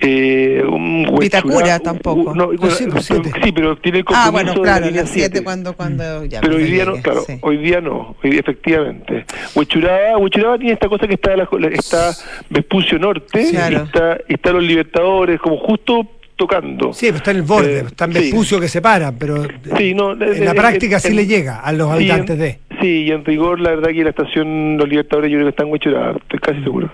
Eh, 0.02 0.62
un 0.68 1.06
Huechurá- 1.08 1.20
Vitacura 1.20 1.80
tampoco. 1.80 2.32
u- 2.32 2.36
no, 2.36 2.48
bueno, 2.48 2.72
sí, 2.72 2.88
pues, 2.92 3.06
siete. 3.06 3.32
sí, 3.42 3.52
pero 3.54 3.78
tiene 3.78 4.00
el 4.00 4.06
Ah, 4.08 4.30
bueno, 4.32 4.54
de 4.54 4.62
claro, 4.62 4.86
línea 4.86 5.02
las 5.04 5.10
7 5.10 5.28
siete. 5.30 5.44
cuando, 5.44 5.74
cuando 5.78 6.26
ya 6.26 6.42
Pero 6.42 6.56
hoy 6.58 6.64
día 6.66 6.84
no, 6.86 6.96
claro, 7.02 7.22
sí. 7.26 7.38
hoy 7.42 7.58
día 7.58 7.80
no, 7.80 8.16
hoy 8.22 8.32
día 8.32 8.40
efectivamente. 8.42 9.26
Huechuraba, 9.56 10.18
Huechuraba 10.18 10.58
tiene 10.58 10.74
esta 10.74 10.90
cosa 10.90 11.08
que 11.08 11.14
está 11.14 11.36
la- 11.38 11.48
está 11.72 12.12
Vespucio 12.50 13.00
Norte, 13.00 13.44
Sí. 13.46 13.50
y 13.50 13.56
Claro. 13.56 13.84
está, 13.84 14.18
y 14.28 14.34
está 14.34 14.52
los 14.52 14.64
Libertadores, 14.64 15.40
como 15.40 15.58
justo 15.58 16.06
tocando. 16.40 16.94
Sí, 16.94 17.08
pero 17.08 17.18
está 17.18 17.32
en 17.32 17.38
el 17.38 17.44
borde, 17.44 17.80
Eh, 17.80 17.84
está 17.86 18.06
en 18.06 18.14
sí. 18.14 18.20
Vespucio 18.20 18.60
que 18.60 18.68
separa, 18.68 19.12
pero 19.12 19.44
Sí, 19.78 19.94
no, 19.94 20.14
en 20.14 20.24
eh, 20.24 20.40
la 20.46 20.52
eh, 20.52 20.56
práctica 20.56 20.98
eh, 20.98 21.00
sí 21.02 21.14
le 21.14 21.28
llega 21.28 21.60
a 21.60 21.72
los 21.74 21.92
habitantes 21.92 22.32
en- 22.36 22.40
de. 22.42 22.60
Sí, 22.82 23.04
y 23.08 23.12
en 23.12 23.26
rigor, 23.26 23.60
la 23.60 23.72
verdad 23.72 23.90
que 23.90 24.04
la 24.06 24.12
estación 24.12 24.78
Los 24.78 24.88
Libertadores 24.88 25.30
yo 25.30 25.36
creo 25.38 25.48
que 25.48 25.50
está 25.50 25.64
en 25.64 25.72
Huechuraba, 25.72 26.18
estoy 26.18 26.40
casi 26.40 26.64
seguro. 26.64 26.90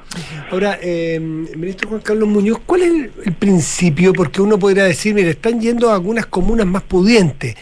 Ahora, 0.52 0.80
eh, 0.82 1.20
ministro 1.20 1.90
Juan 1.90 2.02
Carlos 2.02 2.28
Muñoz, 2.28 2.58
¿cuál 2.66 2.82
es 2.82 2.90
el, 2.92 3.12
el 3.24 3.34
principio? 3.34 4.12
Porque 4.12 4.42
uno 4.42 4.58
podría 4.58 4.84
decir, 4.86 5.14
mire, 5.14 5.30
están 5.30 5.62
yendo 5.62 5.92
a 5.92 5.94
algunas 5.94 6.26
comunas 6.26 6.66
más 6.66 6.82
pudientes, 6.82 7.56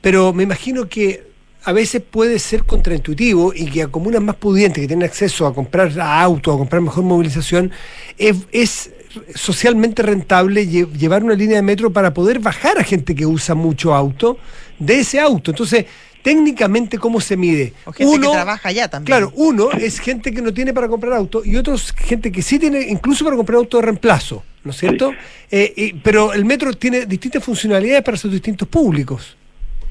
pero 0.00 0.32
me 0.32 0.42
imagino 0.42 0.88
que 0.88 1.22
a 1.64 1.72
veces 1.72 2.02
puede 2.02 2.38
ser 2.40 2.64
contraintuitivo 2.64 3.52
y 3.54 3.66
que 3.66 3.82
a 3.82 3.88
comunas 3.88 4.22
más 4.22 4.36
pudientes 4.36 4.80
que 4.82 4.88
tienen 4.88 5.04
acceso 5.06 5.46
a 5.46 5.54
comprar 5.54 5.92
autos, 6.00 6.54
a 6.54 6.58
comprar 6.58 6.82
mejor 6.82 7.04
movilización, 7.04 7.70
es, 8.16 8.36
es 8.50 8.90
socialmente 9.34 10.02
rentable 10.02 10.66
lle- 10.68 10.90
llevar 10.92 11.24
una 11.24 11.34
línea 11.34 11.56
de 11.56 11.62
metro 11.62 11.92
para 11.92 12.12
poder 12.14 12.38
bajar 12.38 12.78
a 12.78 12.84
gente 12.84 13.14
que 13.14 13.26
usa 13.26 13.54
mucho 13.54 13.94
auto 13.94 14.38
de 14.78 15.00
ese 15.00 15.18
auto. 15.20 15.50
Entonces, 15.50 15.86
técnicamente, 16.22 16.98
¿cómo 16.98 17.20
se 17.20 17.36
mide? 17.36 17.72
O 17.84 17.92
gente 17.92 18.20
que 18.20 18.32
trabaja 18.32 18.68
allá 18.68 18.88
también. 18.88 19.06
Claro, 19.06 19.32
uno 19.36 19.70
es 19.72 19.98
gente 20.00 20.32
que 20.32 20.42
no 20.42 20.52
tiene 20.52 20.74
para 20.74 20.88
comprar 20.88 21.12
auto 21.14 21.42
y 21.44 21.56
otro 21.56 21.74
es 21.74 21.92
gente 21.92 22.30
que 22.32 22.42
sí 22.42 22.58
tiene 22.58 22.80
incluso 22.82 23.24
para 23.24 23.36
comprar 23.36 23.56
auto 23.58 23.78
de 23.78 23.84
reemplazo, 23.84 24.42
¿no 24.64 24.70
es 24.72 24.76
cierto? 24.78 25.12
Eh, 25.50 25.72
y- 25.76 25.92
pero 25.94 26.32
el 26.32 26.44
metro 26.44 26.72
tiene 26.74 27.06
distintas 27.06 27.42
funcionalidades 27.44 28.02
para 28.02 28.16
sus 28.16 28.30
distintos 28.32 28.68
públicos. 28.68 29.36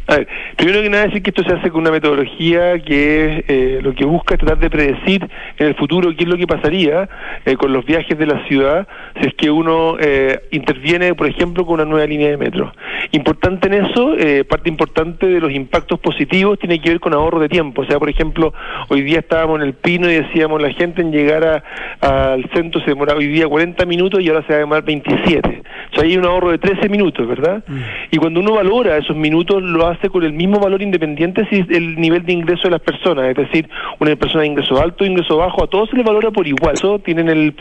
A 0.07 0.15
ver, 0.17 0.27
primero 0.55 0.81
que 0.81 0.89
nada 0.89 1.05
decir 1.07 1.21
que 1.21 1.31
esto 1.31 1.43
se 1.43 1.53
hace 1.53 1.69
con 1.69 1.81
una 1.81 1.91
metodología 1.91 2.79
que 2.79 3.43
eh, 3.47 3.79
lo 3.83 3.93
que 3.93 4.05
busca 4.05 4.35
es 4.35 4.39
tratar 4.39 4.57
de 4.59 4.69
predecir 4.69 5.27
en 5.57 5.67
el 5.67 5.75
futuro 5.75 6.15
qué 6.15 6.23
es 6.23 6.29
lo 6.29 6.37
que 6.37 6.47
pasaría 6.47 7.09
eh, 7.45 7.55
con 7.57 7.73
los 7.73 7.85
viajes 7.85 8.17
de 8.17 8.25
la 8.25 8.45
ciudad 8.47 8.87
si 9.21 9.27
es 9.27 9.33
que 9.33 9.51
uno 9.51 9.97
eh, 9.99 10.39
interviene, 10.51 11.13
por 11.13 11.27
ejemplo, 11.27 11.65
con 11.65 11.75
una 11.81 11.85
nueva 11.85 12.05
línea 12.07 12.29
de 12.29 12.37
metro. 12.37 12.71
Importante 13.11 13.67
en 13.67 13.85
eso, 13.85 14.15
eh, 14.17 14.43
parte 14.45 14.69
importante 14.69 15.27
de 15.27 15.39
los 15.41 15.51
impactos 15.51 15.99
positivos 15.99 16.57
tiene 16.59 16.79
que 16.79 16.89
ver 16.89 16.99
con 17.01 17.13
ahorro 17.13 17.39
de 17.39 17.49
tiempo. 17.49 17.81
O 17.81 17.85
sea, 17.85 17.99
por 17.99 18.09
ejemplo, 18.09 18.53
hoy 18.87 19.01
día 19.01 19.19
estábamos 19.19 19.59
en 19.59 19.67
el 19.67 19.73
Pino 19.73 20.09
y 20.09 20.15
decíamos 20.15 20.61
la 20.61 20.71
gente 20.71 21.01
en 21.01 21.11
llegar 21.11 21.43
a- 21.43 22.33
al 22.33 22.49
centro 22.53 22.79
se 22.81 22.91
demoraba 22.91 23.19
hoy 23.19 23.27
día 23.27 23.47
40 23.47 23.85
minutos 23.85 24.21
y 24.21 24.29
ahora 24.29 24.41
se 24.43 24.49
va 24.53 24.55
a 24.55 24.59
demorar 24.59 24.83
27. 24.85 25.61
O 25.91 25.95
sea, 25.95 26.03
hay 26.03 26.15
un 26.17 26.25
ahorro 26.25 26.51
de 26.51 26.57
13 26.59 26.87
minutos, 26.89 27.27
¿verdad? 27.27 27.63
Y 28.11 28.17
cuando 28.17 28.39
uno 28.39 28.53
valora 28.53 28.97
esos 28.97 29.15
minutos, 29.15 29.61
lo 29.63 29.87
hace 29.87 29.96
con 30.09 30.23
el 30.23 30.33
mismo 30.33 30.59
valor 30.59 30.81
independiente 30.81 31.45
si 31.49 31.57
es 31.57 31.69
el 31.69 31.95
nivel 31.99 32.23
de 32.25 32.33
ingreso 32.33 32.63
de 32.63 32.71
las 32.71 32.81
personas. 32.81 33.29
Es 33.29 33.35
decir, 33.35 33.67
una 33.99 34.15
persona 34.15 34.41
de 34.41 34.47
ingreso 34.47 34.81
alto, 34.81 35.03
ingreso 35.05 35.37
bajo, 35.37 35.63
a 35.63 35.67
todos 35.67 35.89
se 35.89 35.95
les 35.97 36.05
valora 36.05 36.31
por 36.31 36.47
igual. 36.47 36.75
Eso 36.75 36.99
tienen, 36.99 37.27
el, 37.29 37.53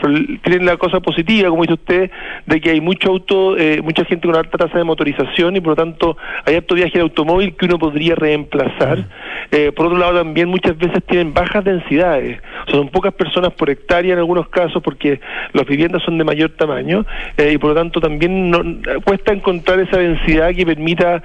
tienen 0.43 0.65
la 0.65 0.77
cosa 0.77 0.99
positiva, 0.99 1.49
como 1.49 1.63
dice 1.63 1.73
usted, 1.73 2.11
de 2.45 2.61
que 2.61 2.69
hay 2.71 2.81
mucho 2.81 3.09
auto, 3.09 3.57
eh, 3.57 3.81
mucha 3.83 4.05
gente 4.05 4.27
con 4.27 4.35
alta 4.35 4.57
tasa 4.57 4.77
de 4.77 4.83
motorización 4.83 5.55
y 5.55 5.59
por 5.59 5.69
lo 5.71 5.75
tanto 5.75 6.17
hay 6.45 6.55
alto 6.55 6.75
viaje 6.75 6.93
de 6.97 7.01
automóvil 7.01 7.55
que 7.55 7.65
uno 7.65 7.79
podría 7.79 8.15
reemplazar. 8.15 9.05
Eh, 9.51 9.71
por 9.75 9.87
otro 9.87 9.97
lado, 9.97 10.17
también 10.19 10.47
muchas 10.49 10.77
veces 10.77 11.03
tienen 11.05 11.33
bajas 11.33 11.63
densidades. 11.63 12.39
O 12.67 12.71
sea, 12.71 12.79
son 12.79 12.89
pocas 12.89 13.13
personas 13.13 13.53
por 13.53 13.69
hectárea 13.69 14.13
en 14.13 14.19
algunos 14.19 14.47
casos 14.49 14.81
porque 14.83 15.19
las 15.53 15.65
viviendas 15.65 16.03
son 16.03 16.17
de 16.17 16.23
mayor 16.23 16.51
tamaño 16.51 17.05
eh, 17.37 17.51
y 17.53 17.57
por 17.57 17.69
lo 17.71 17.75
tanto 17.75 17.99
también 17.99 18.51
no- 18.51 18.63
cuesta 19.03 19.33
encontrar 19.33 19.79
esa 19.79 19.97
densidad 19.97 20.53
que 20.53 20.65
permita 20.65 21.23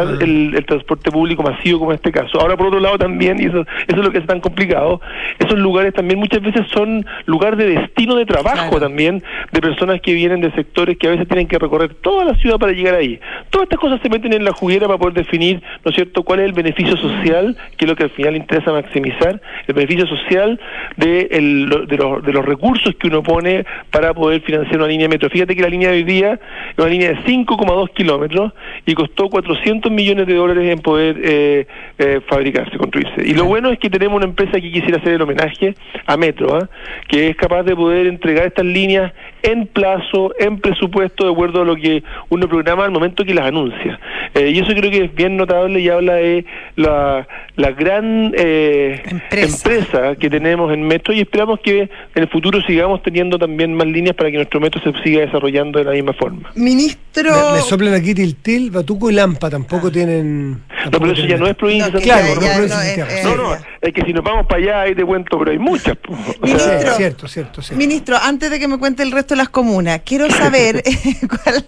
el, 0.00 0.54
el 0.54 0.64
transporte 0.66 1.10
público 1.10 1.42
masivo 1.42 1.78
como 1.80 1.92
en 1.92 1.96
este 1.96 2.10
caso. 2.12 2.40
Ahora, 2.40 2.56
por 2.56 2.66
otro 2.68 2.80
lado, 2.80 2.98
también, 2.98 3.40
y 3.40 3.46
eso, 3.46 3.60
eso 3.86 3.96
es 3.98 4.04
lo 4.04 4.10
que 4.10 4.18
es 4.18 4.26
tan 4.26 4.40
complicado, 4.40 5.00
esos 5.38 5.58
lugares 5.58 5.92
también 5.94 6.18
muchas 6.18 6.40
veces 6.42 6.66
son 6.72 7.04
lugar 7.26 7.56
de 7.56 7.66
destino 7.66 8.14
de 8.16 8.26
trabajo 8.26 8.52
Claro. 8.70 8.80
también 8.80 9.22
de 9.52 9.60
personas 9.60 10.00
que 10.00 10.12
vienen 10.14 10.40
de 10.40 10.50
sectores 10.52 10.96
que 10.98 11.08
a 11.08 11.10
veces 11.10 11.26
tienen 11.28 11.46
que 11.46 11.58
recorrer 11.58 11.94
toda 11.94 12.24
la 12.24 12.34
ciudad 12.36 12.58
para 12.58 12.72
llegar 12.72 12.94
ahí. 12.94 13.18
Todas 13.50 13.64
estas 13.66 13.78
cosas 13.80 14.00
se 14.02 14.08
meten 14.08 14.32
en 14.32 14.44
la 14.44 14.52
juguera 14.52 14.86
para 14.86 14.98
poder 14.98 15.14
definir, 15.14 15.62
¿no 15.84 15.90
es 15.90 15.94
cierto?, 15.94 16.22
cuál 16.22 16.40
es 16.40 16.46
el 16.46 16.52
beneficio 16.52 16.96
social, 16.96 17.56
que 17.76 17.84
es 17.84 17.88
lo 17.88 17.96
que 17.96 18.04
al 18.04 18.10
final 18.10 18.36
interesa 18.36 18.72
maximizar, 18.72 19.40
el 19.66 19.74
beneficio 19.74 20.06
social 20.06 20.60
de, 20.96 21.28
el- 21.30 21.86
de, 21.88 21.96
los, 21.96 22.22
de 22.24 22.32
los 22.32 22.44
recursos 22.44 22.94
que 22.96 23.08
uno 23.08 23.22
pone 23.22 23.64
para 23.90 24.12
poder 24.14 24.40
financiar 24.42 24.76
una 24.78 24.88
línea 24.88 25.04
de 25.08 25.14
metro. 25.14 25.30
Fíjate 25.30 25.56
que 25.56 25.62
la 25.62 25.68
línea 25.68 25.90
de 25.90 25.96
hoy 25.96 26.04
día 26.04 26.34
es 26.34 26.78
una 26.78 26.88
línea 26.88 27.08
de 27.10 27.16
5,2 27.24 27.90
kilómetros 27.94 28.52
y 28.86 28.94
costó 28.94 29.28
400 29.30 29.81
millones 29.90 30.26
de 30.26 30.34
dólares 30.34 30.70
en 30.70 30.78
poder 30.80 31.18
eh, 31.22 31.66
eh, 31.98 32.20
fabricarse, 32.28 32.76
construirse. 32.76 33.26
Y 33.26 33.34
lo 33.34 33.46
bueno 33.46 33.70
es 33.70 33.78
que 33.78 33.90
tenemos 33.90 34.16
una 34.16 34.26
empresa 34.26 34.52
que 34.52 34.70
quisiera 34.70 34.98
hacer 34.98 35.14
el 35.14 35.22
homenaje 35.22 35.74
a 36.06 36.16
Metro, 36.16 36.54
¿ah? 36.54 36.68
que 37.08 37.28
es 37.28 37.36
capaz 37.36 37.62
de 37.64 37.74
poder 37.74 38.06
entregar 38.06 38.46
estas 38.46 38.66
líneas 38.66 39.12
en 39.42 39.66
plazo, 39.66 40.32
en 40.38 40.58
presupuesto, 40.60 41.24
de 41.26 41.32
acuerdo 41.32 41.62
a 41.62 41.64
lo 41.64 41.76
que 41.76 42.02
uno 42.28 42.48
programa 42.48 42.84
al 42.84 42.90
momento 42.90 43.24
que 43.24 43.34
las 43.34 43.46
anuncia. 43.46 43.98
Eh, 44.34 44.50
y 44.50 44.58
eso 44.60 44.72
creo 44.72 44.90
que 44.90 45.04
es 45.04 45.14
bien 45.14 45.36
notable 45.36 45.80
y 45.80 45.88
habla 45.88 46.14
de 46.14 46.44
la, 46.76 47.26
la 47.56 47.70
gran 47.72 48.32
eh, 48.36 49.02
Empresa. 49.04 49.56
empresa 49.68 50.16
que 50.16 50.30
tenemos 50.30 50.72
en 50.72 50.82
Metro 50.86 51.12
y 51.12 51.20
esperamos 51.20 51.60
que 51.60 51.80
en 51.82 51.90
el 52.14 52.28
futuro 52.28 52.62
sigamos 52.62 53.02
teniendo 53.02 53.38
también 53.38 53.74
más 53.74 53.86
líneas 53.86 54.16
para 54.16 54.30
que 54.30 54.36
nuestro 54.36 54.60
metro 54.60 54.80
se 54.82 54.92
siga 55.02 55.20
desarrollando 55.20 55.78
de 55.78 55.84
la 55.84 55.90
misma 55.92 56.12
forma. 56.14 56.50
Ministro. 56.54 57.30
Me, 57.30 57.58
me 57.58 57.62
soplan 57.62 57.94
aquí 57.94 58.14
Tiltil, 58.14 58.70
Batuco 58.70 59.10
y 59.10 59.14
Lampa, 59.14 59.50
tampoco 59.50 59.90
tienen. 59.92 60.52
No, 60.90 60.98
pero 60.98 61.12
eso 61.12 61.26
ya 61.26 61.36
no 61.36 61.46
es 61.46 61.54
provincia 61.54 61.86
No, 61.88 61.92
Santiago, 61.92 62.28
ya- 62.28 62.34
¿no? 62.34 62.40
ya 62.40 62.52
no, 62.54 62.58
no 62.58 62.64
es- 62.64 62.98
es- 62.98 63.18
es- 63.18 63.24
No, 63.24 63.36
no, 63.36 63.54
es 63.80 63.92
que 63.92 64.02
si 64.02 64.12
nos 64.12 64.24
vamos 64.24 64.46
para 64.46 64.62
allá 64.62 64.80
ahí 64.82 64.94
te 64.94 65.04
cuento, 65.04 65.38
pero 65.38 65.50
hay 65.50 65.58
muchas. 65.58 65.96
po. 65.98 66.12
O 66.14 66.16
sea, 66.16 66.34
Ministro. 66.42 66.94
cierto, 66.96 67.28
cierto, 67.28 67.62
cierto. 67.62 67.78
Ministro, 67.78 68.16
antes 68.20 68.50
de 68.50 68.58
que 68.58 68.66
me 68.66 68.78
cuente 68.78 69.02
el 69.02 69.12
resto 69.12 69.31
las 69.36 69.48
comunas, 69.48 70.02
quiero 70.04 70.30
saber 70.30 70.82
cuál, 71.28 71.66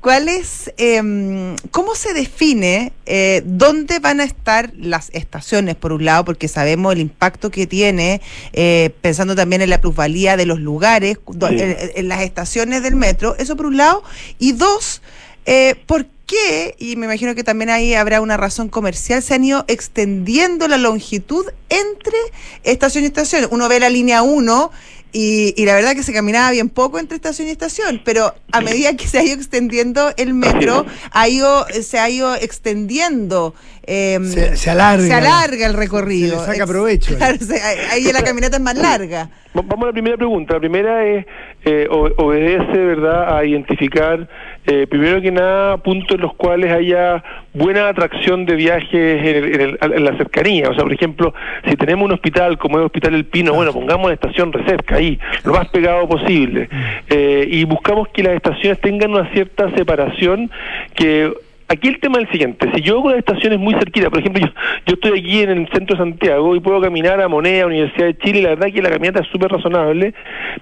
cuál 0.00 0.28
es, 0.28 0.72
em, 0.76 1.56
cómo 1.70 1.94
se 1.94 2.14
define 2.14 2.92
eh, 3.06 3.42
dónde 3.44 3.98
van 3.98 4.20
a 4.20 4.24
estar 4.24 4.72
las 4.76 5.10
estaciones, 5.12 5.76
por 5.76 5.92
un 5.92 6.04
lado, 6.04 6.24
porque 6.24 6.48
sabemos 6.48 6.92
el 6.92 7.00
impacto 7.00 7.50
que 7.50 7.66
tiene, 7.66 8.20
eh, 8.52 8.90
pensando 9.00 9.34
también 9.34 9.62
en 9.62 9.70
la 9.70 9.80
plusvalía 9.80 10.36
de 10.36 10.46
los 10.46 10.60
lugares, 10.60 11.18
Sí. 11.26 11.56
en, 11.58 11.76
en 11.94 12.08
las 12.08 12.20
estaciones 12.22 12.82
del 12.82 12.96
metro, 12.96 13.34
eso 13.38 13.56
por 13.56 13.66
un 13.66 13.76
lado, 13.76 14.02
y 14.38 14.52
dos, 14.52 15.02
eh, 15.46 15.74
¿por 15.86 16.06
qué? 16.26 16.76
Y 16.78 16.94
me 16.96 17.06
imagino 17.06 17.34
que 17.34 17.42
también 17.42 17.70
ahí 17.70 17.94
habrá 17.94 18.20
una 18.20 18.36
razón 18.36 18.68
comercial, 18.68 19.22
se 19.22 19.34
han 19.34 19.42
ido 19.42 19.64
extendiendo 19.66 20.68
la 20.68 20.76
longitud 20.76 21.44
entre 21.68 22.18
estación 22.62 23.02
y 23.04 23.08
estación. 23.08 23.48
Uno 23.50 23.68
ve 23.68 23.80
la 23.80 23.90
línea 23.90 24.22
1 24.22 24.70
y, 25.12 25.54
y 25.60 25.64
la 25.64 25.74
verdad 25.74 25.94
que 25.94 26.02
se 26.02 26.12
caminaba 26.12 26.50
bien 26.50 26.68
poco 26.68 26.98
entre 26.98 27.16
estación 27.16 27.48
y 27.48 27.50
estación, 27.50 28.02
pero 28.04 28.34
a 28.52 28.60
medida 28.60 28.96
que 28.96 29.08
se 29.08 29.18
ha 29.18 29.24
ido 29.24 29.34
extendiendo 29.34 30.12
el 30.16 30.34
metro, 30.34 30.86
ha 31.10 31.28
ido, 31.28 31.66
se 31.82 31.98
ha 31.98 32.08
ido 32.08 32.34
extendiendo. 32.34 33.54
Eh, 33.90 34.18
Se- 34.22 34.56
se 34.56 34.70
alarga. 34.70 35.04
se 35.04 35.12
alarga 35.12 35.66
el 35.66 35.74
recorrido. 35.74 36.38
Se 36.44 36.46
le 36.50 36.52
saca 36.54 36.66
provecho. 36.66 37.14
Claro, 37.18 37.36
se- 37.38 37.60
ahí 37.90 38.04
la 38.12 38.22
caminata 38.22 38.56
es 38.56 38.62
más 38.62 38.76
larga. 38.78 39.28
Va- 39.56 39.62
Vamos 39.64 39.82
a 39.84 39.86
la 39.88 39.92
primera 39.92 40.16
pregunta. 40.16 40.54
La 40.54 40.60
primera 40.60 41.04
es, 41.06 41.26
eh, 41.64 41.86
o- 41.90 42.08
obedece, 42.24 42.78
¿verdad?, 42.78 43.36
a 43.36 43.44
identificar, 43.44 44.28
eh, 44.66 44.86
primero 44.88 45.20
que 45.20 45.32
nada, 45.32 45.76
puntos 45.78 46.14
en 46.14 46.20
los 46.20 46.34
cuales 46.34 46.72
haya 46.72 47.22
buena 47.52 47.88
atracción 47.88 48.46
de 48.46 48.54
viajes 48.54 48.92
en, 48.94 49.26
el- 49.36 49.54
en 49.54 49.60
el- 49.82 49.92
en 49.94 50.04
la 50.04 50.16
cercanía. 50.16 50.68
O 50.70 50.74
sea, 50.74 50.84
por 50.84 50.92
ejemplo, 50.92 51.34
si 51.68 51.74
tenemos 51.74 52.04
un 52.06 52.12
hospital 52.12 52.58
como 52.58 52.76
es 52.76 52.80
el 52.82 52.86
Hospital 52.86 53.14
El 53.14 53.24
Pino, 53.24 53.52
bueno, 53.54 53.72
pongamos 53.72 54.06
la 54.08 54.14
estación 54.14 54.52
recerca 54.52 54.96
ahí, 54.96 55.18
lo 55.42 55.52
más 55.54 55.68
pegado 55.70 56.08
posible. 56.08 56.68
Eh, 57.08 57.44
y 57.50 57.64
buscamos 57.64 58.06
que 58.14 58.22
las 58.22 58.34
estaciones 58.36 58.80
tengan 58.80 59.10
una 59.10 59.28
cierta 59.32 59.68
separación 59.74 60.48
que 60.94 61.32
Aquí 61.72 61.86
el 61.86 62.00
tema 62.00 62.18
es 62.18 62.24
el 62.24 62.32
siguiente, 62.32 62.68
si 62.74 62.82
yo 62.82 62.98
hago 62.98 63.10
las 63.10 63.20
estaciones 63.20 63.60
muy 63.60 63.74
cerquita, 63.74 64.10
por 64.10 64.18
ejemplo, 64.18 64.44
yo, 64.44 64.52
yo 64.86 64.94
estoy 64.94 65.20
aquí 65.20 65.42
en 65.42 65.50
el 65.50 65.68
centro 65.68 65.96
de 65.96 66.02
Santiago 66.02 66.56
y 66.56 66.58
puedo 66.58 66.80
caminar 66.80 67.20
a 67.20 67.28
Moneda, 67.28 67.66
Universidad 67.66 68.06
de 68.06 68.18
Chile, 68.18 68.42
la 68.42 68.48
verdad 68.48 68.72
que 68.74 68.82
la 68.82 68.90
caminata 68.90 69.20
es 69.20 69.28
súper 69.28 69.52
razonable, 69.52 70.12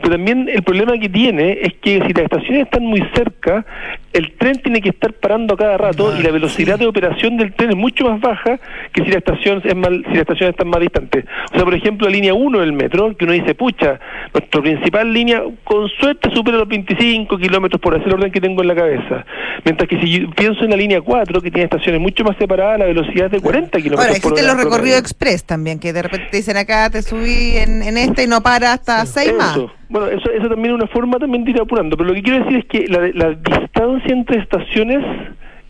pero 0.03 0.17
también 0.17 0.51
el 0.51 0.63
problema 0.63 0.99
que 0.99 1.09
tiene 1.09 1.61
es 1.63 1.73
que 1.81 2.03
si 2.07 2.13
las 2.13 2.25
estaciones 2.25 2.65
están 2.65 2.83
muy 2.83 3.03
cerca, 3.15 3.65
el 4.13 4.37
tren 4.37 4.61
tiene 4.63 4.81
que 4.81 4.89
estar 4.91 5.13
parando 5.13 5.57
cada 5.57 5.77
rato 5.77 6.15
y 6.19 6.23
la 6.23 6.31
velocidad 6.31 6.79
de 6.79 6.87
operación 6.87 7.37
del 7.37 7.53
tren 7.55 7.71
es 7.71 7.77
mucho 7.77 8.05
más 8.09 8.21
baja 8.21 8.59
que 8.93 9.05
si 9.05 9.11
la 9.11 9.19
estación 9.19 9.61
es 9.65 9.77
más, 9.77 9.91
si 10.09 10.15
la 10.15 10.21
estación 10.21 10.51
está 10.51 10.65
más 10.65 10.81
distante. 10.81 11.25
O 11.53 11.55
sea, 11.55 11.65
por 11.65 11.75
ejemplo, 11.75 12.07
la 12.07 12.13
línea 12.13 12.35
1 12.35 12.61
del 12.61 12.73
metro, 12.73 13.17
que 13.17 13.25
uno 13.25 13.35
dice, 13.35 13.55
pucha, 13.55 14.01
nuestra 14.33 14.61
principal 14.63 15.13
línea 15.13 15.43
con 15.65 15.89
suerte 15.89 16.31
supera 16.35 16.59
los 16.59 16.69
25 16.69 17.39
kilómetros 17.39 17.81
por 17.81 17.95
hacer 17.95 18.09
el 18.09 18.15
orden 18.15 18.33
que 18.33 18.41
tengo 18.41 18.63
en 18.63 18.69
la 18.69 18.75
cabeza. 18.75 19.25
Mientras 19.65 19.89
que 19.89 20.01
si 20.01 20.21
yo 20.21 20.31
pienso 20.31 20.65
en 20.65 20.71
la 20.71 20.77
línea 20.77 21.01
4, 21.01 21.41
que 21.41 21.51
tiene 21.51 21.65
estaciones 21.65 22.01
mucho 22.01 22.25
más 22.25 22.37
separadas, 22.39 22.79
la 22.79 22.87
velocidad 22.87 23.27
es 23.27 23.33
de 23.33 23.41
40 23.41 23.79
kilómetros 23.79 24.01
Ahora, 24.01 24.09
por 24.09 24.17
existen 24.17 24.45
hora. 24.45 24.55
los 24.55 24.65
recorridos 24.65 25.01
express 25.01 25.45
también, 25.45 25.79
que 25.79 25.93
de 25.93 26.03
repente 26.03 26.29
te 26.31 26.37
dicen 26.39 26.57
acá 26.57 26.91
te 26.91 27.03
subí 27.03 27.57
en, 27.57 27.83
en 27.83 27.99
este 27.99 28.25
y 28.25 28.27
no 28.27 28.41
para 28.43 28.73
hasta 28.73 29.05
seis 29.07 29.33
más. 29.37 29.57
Eso. 29.57 29.78
Bueno, 29.89 30.09
eso, 30.09 30.31
eso 30.31 30.49
también 30.49 30.75
es 30.75 30.83
una 30.83 30.87
forma 30.89 31.19
también 31.19 31.45
de 31.45 31.53
ir 31.53 31.61
apurando, 31.61 31.97
pero 31.97 32.11
lo 32.11 32.15
que 32.15 32.23
quiero 32.23 32.45
decir 32.45 32.59
es 32.59 32.67
que 32.67 32.87
la, 32.89 33.09
la 33.15 33.35
distancia 33.35 34.13
entre 34.13 34.41
estaciones 34.41 35.05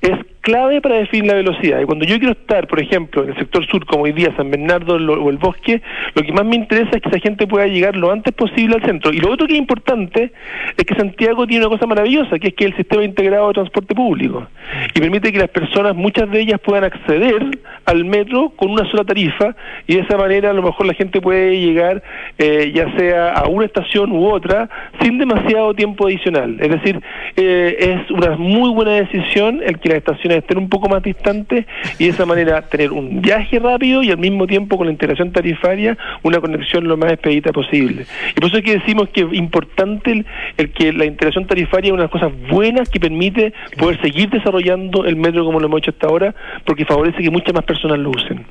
es 0.01 0.19
clave 0.41 0.81
para 0.81 0.97
definir 0.97 1.27
la 1.27 1.35
velocidad. 1.35 1.81
Y 1.81 1.85
cuando 1.85 2.05
yo 2.05 2.19
quiero 2.19 2.33
estar, 2.33 2.67
por 2.67 2.81
ejemplo, 2.81 3.23
en 3.23 3.31
el 3.31 3.37
sector 3.37 3.67
sur, 3.67 3.85
como 3.87 4.05
hoy 4.05 4.13
día 4.13 4.35
San 4.37 4.51
Bernardo 4.51 4.95
o 4.95 5.31
el 5.31 5.39
Bosque, 5.39 5.83
lo 6.15 6.23
que 6.23 6.33
más 6.33 6.45
me 6.45 6.57
interesa 6.57 6.91
es 6.97 7.03
que 7.03 7.09
esa 7.09 7.19
gente 7.19 7.47
pueda 7.47 7.67
llegar 7.67 7.97
lo 7.97 8.11
antes 8.11 8.33
posible 8.35 8.77
al 8.77 8.85
centro. 8.85 9.13
Y 9.13 9.19
lo 9.19 9.31
otro 9.31 9.47
que 9.47 9.55
es 9.55 9.59
importante 9.59 10.33
es 10.77 10.85
que 10.85 10.95
Santiago 10.95 11.47
tiene 11.47 11.67
una 11.67 11.77
cosa 11.77 11.87
maravillosa, 11.87 12.39
que 12.39 12.49
es 12.49 12.55
que 12.55 12.65
el 12.65 12.77
sistema 12.77 13.05
integrado 13.05 13.49
de 13.49 13.55
transporte 13.55 13.95
público. 13.95 14.47
Y 14.95 15.01
permite 15.01 15.33
que 15.33 15.39
las 15.39 15.51
personas, 15.51 15.95
muchas 15.95 16.31
de 16.31 16.41
ellas, 16.41 16.61
puedan 16.61 16.85
acceder 16.85 17.59
al 17.85 18.05
metro 18.05 18.51
con 18.51 18.71
una 18.71 18.89
sola 18.91 19.05
tarifa 19.05 19.55
y 19.87 19.95
de 19.95 20.01
esa 20.01 20.17
manera 20.17 20.51
a 20.51 20.53
lo 20.53 20.63
mejor 20.63 20.87
la 20.87 20.95
gente 20.95 21.21
puede 21.21 21.59
llegar 21.59 22.03
eh, 22.39 22.73
ya 22.75 22.95
sea 22.97 23.33
a 23.33 23.49
una 23.49 23.65
estación 23.65 24.13
u 24.13 24.27
otra 24.29 24.69
sin 25.01 25.19
demasiado 25.19 25.75
tiempo 25.75 26.07
adicional. 26.07 26.57
Es 26.61 26.69
decir, 26.69 27.01
eh, 27.37 27.77
es 27.79 28.11
una 28.11 28.37
muy 28.37 28.71
buena 28.71 28.93
decisión 28.93 29.61
el 29.65 29.79
que 29.79 29.89
las 29.89 29.99
estaciones 29.99 30.38
estén 30.39 30.59
un 30.59 30.69
poco 30.69 30.89
más 30.89 31.03
distantes 31.03 31.67
y 31.99 32.05
de 32.05 32.11
esa 32.11 32.27
manera 32.27 32.63
tener 32.63 32.93
un 32.93 33.21
viaje 33.23 33.59
rápido 33.59 34.03
y 34.03 34.11
al 34.11 34.19
mismo 34.19 34.47
tiempo 34.47 34.77
con 34.77 34.87
la 34.87 34.93
integración 34.93 35.33
tarifaria 35.33 35.97
una 36.23 36.41
conexión 36.41 36.87
lo 36.89 36.97
más 36.97 37.13
expedita 37.13 37.53
posible. 37.53 38.07
Y 38.37 38.41
por 38.41 38.49
eso 38.51 38.59
es 38.59 38.65
que 38.65 38.79
decimos 38.79 39.09
que 39.11 39.23
es 39.23 39.33
importante 39.33 40.13
el, 40.13 40.27
el 40.57 40.73
que 40.73 40.93
la 40.93 41.05
integración 41.05 41.47
tarifaria 41.47 41.89
es 41.89 41.93
una 41.93 42.03
de 42.05 42.11
las 42.11 42.13
cosas 42.13 42.33
buenas 42.51 42.89
que 42.89 43.01
permite 43.01 43.53
poder 43.79 44.01
seguir 44.01 44.31
desarrollando 44.31 45.05
el 45.05 45.17
metro 45.17 45.45
como 45.45 45.61
lo 45.61 45.67
hemos 45.67 45.79
hecho 45.79 45.91
hasta 45.91 46.07
ahora 46.07 46.35
porque 46.65 46.85
favorece 46.85 47.23
que 47.23 47.31
muchas 47.31 47.55
más 47.55 47.65
personas 47.65 47.99
lo 47.99 48.11
usen. 48.11 48.45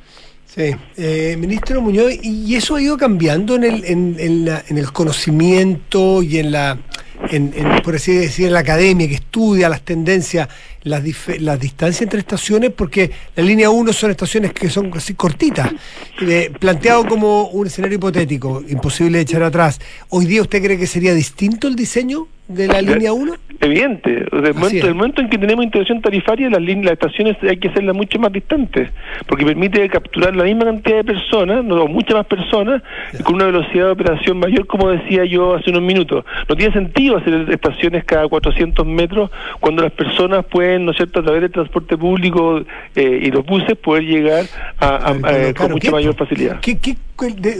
Sí, 0.44 0.74
eh, 0.96 1.36
ministro 1.38 1.82
Muñoz, 1.82 2.10
y 2.22 2.54
eso 2.54 2.76
ha 2.76 2.80
ido 2.82 2.96
cambiando 2.96 3.54
en 3.56 3.64
el, 3.64 3.84
en, 3.84 4.16
en 4.18 4.44
la- 4.46 4.62
en 4.68 4.78
el 4.78 4.90
conocimiento 4.92 6.22
y 6.22 6.38
en 6.38 6.52
la, 6.52 6.78
en, 7.30 7.52
en, 7.54 7.82
por 7.82 7.96
así 7.96 8.12
decir, 8.12 8.46
en 8.46 8.52
la 8.52 8.60
academia 8.60 9.08
que 9.08 9.16
estudia 9.16 9.68
las 9.68 9.82
tendencias, 9.82 10.48
las, 10.82 11.02
las 11.40 11.60
distancias 11.60 12.02
entre 12.02 12.20
estaciones, 12.20 12.70
porque 12.70 13.10
la 13.36 13.42
línea 13.42 13.70
1 13.70 13.92
son 13.92 14.10
estaciones 14.10 14.52
que 14.52 14.70
son 14.70 14.90
así 14.94 15.14
cortitas, 15.14 15.70
Eh, 16.20 16.50
planteado 16.58 17.06
como 17.06 17.48
un 17.48 17.66
escenario 17.66 17.96
hipotético, 17.96 18.62
imposible 18.68 19.18
de 19.18 19.22
echar 19.22 19.42
atrás. 19.42 19.78
¿Hoy 20.08 20.26
día 20.26 20.42
usted 20.42 20.62
cree 20.62 20.76
que 20.78 20.86
sería 20.86 21.14
distinto 21.14 21.68
el 21.68 21.76
diseño 21.76 22.26
de 22.48 22.66
la 22.66 22.80
línea 22.82 23.12
1? 23.12 23.32
Evidente, 23.60 24.24
o 24.30 24.38
sea, 24.40 24.48
el 24.50 24.54
momento, 24.54 24.76
es. 24.78 24.84
el 24.84 24.94
momento 24.94 25.20
en 25.20 25.28
que 25.30 25.36
tenemos 25.38 25.64
integración 25.64 26.00
tarifaria, 26.00 26.48
las, 26.48 26.60
líneas- 26.60 26.84
las 26.84 26.92
estaciones 26.92 27.36
hay 27.42 27.56
que 27.56 27.68
hacerlas 27.68 27.96
mucho 27.96 28.18
más 28.20 28.32
distantes, 28.32 28.88
porque 29.26 29.44
permite 29.44 29.88
capturar 29.88 30.36
la 30.36 30.44
misma 30.44 30.64
cantidad 30.66 30.98
de 30.98 31.04
personas, 31.04 31.64
no, 31.64 31.86
muchas 31.88 32.14
más 32.14 32.26
personas, 32.26 32.82
con 33.24 33.34
una 33.34 33.46
velocidad 33.46 33.86
de 33.86 33.90
operación 33.90 34.38
mayor, 34.38 34.66
como 34.68 34.90
decía 34.90 35.24
yo 35.24 35.54
hace 35.56 35.70
unos 35.70 35.82
minutos. 35.82 36.24
No 36.48 36.54
tiene 36.56 36.72
sentido 36.72 37.16
hacer 37.16 37.46
estaciones 37.50 38.04
cada 38.04 38.28
400 38.28 38.86
metros 38.86 39.30
cuando 39.58 39.82
las 39.82 39.92
personas 39.92 40.44
pueden, 40.46 40.84
¿no 40.84 40.92
es 40.92 40.96
cierto?, 40.98 41.18
a 41.18 41.22
través 41.24 41.42
del 41.42 41.50
transporte 41.50 41.96
público 41.98 42.62
eh, 42.94 43.20
y 43.24 43.30
los 43.32 43.44
buses, 43.44 43.76
poder 43.76 44.04
llegar 44.04 44.44
a, 44.78 44.86
a- 44.86 44.98
Claro, 44.98 45.16
a- 45.16 45.20
claro, 45.20 45.54
con 45.54 45.70
mucha 45.72 45.88
¿qué- 45.88 45.92
mayor 45.92 46.14
facilidad. 46.14 46.60
¿Qué, 46.60 46.78
qué- 46.78 46.96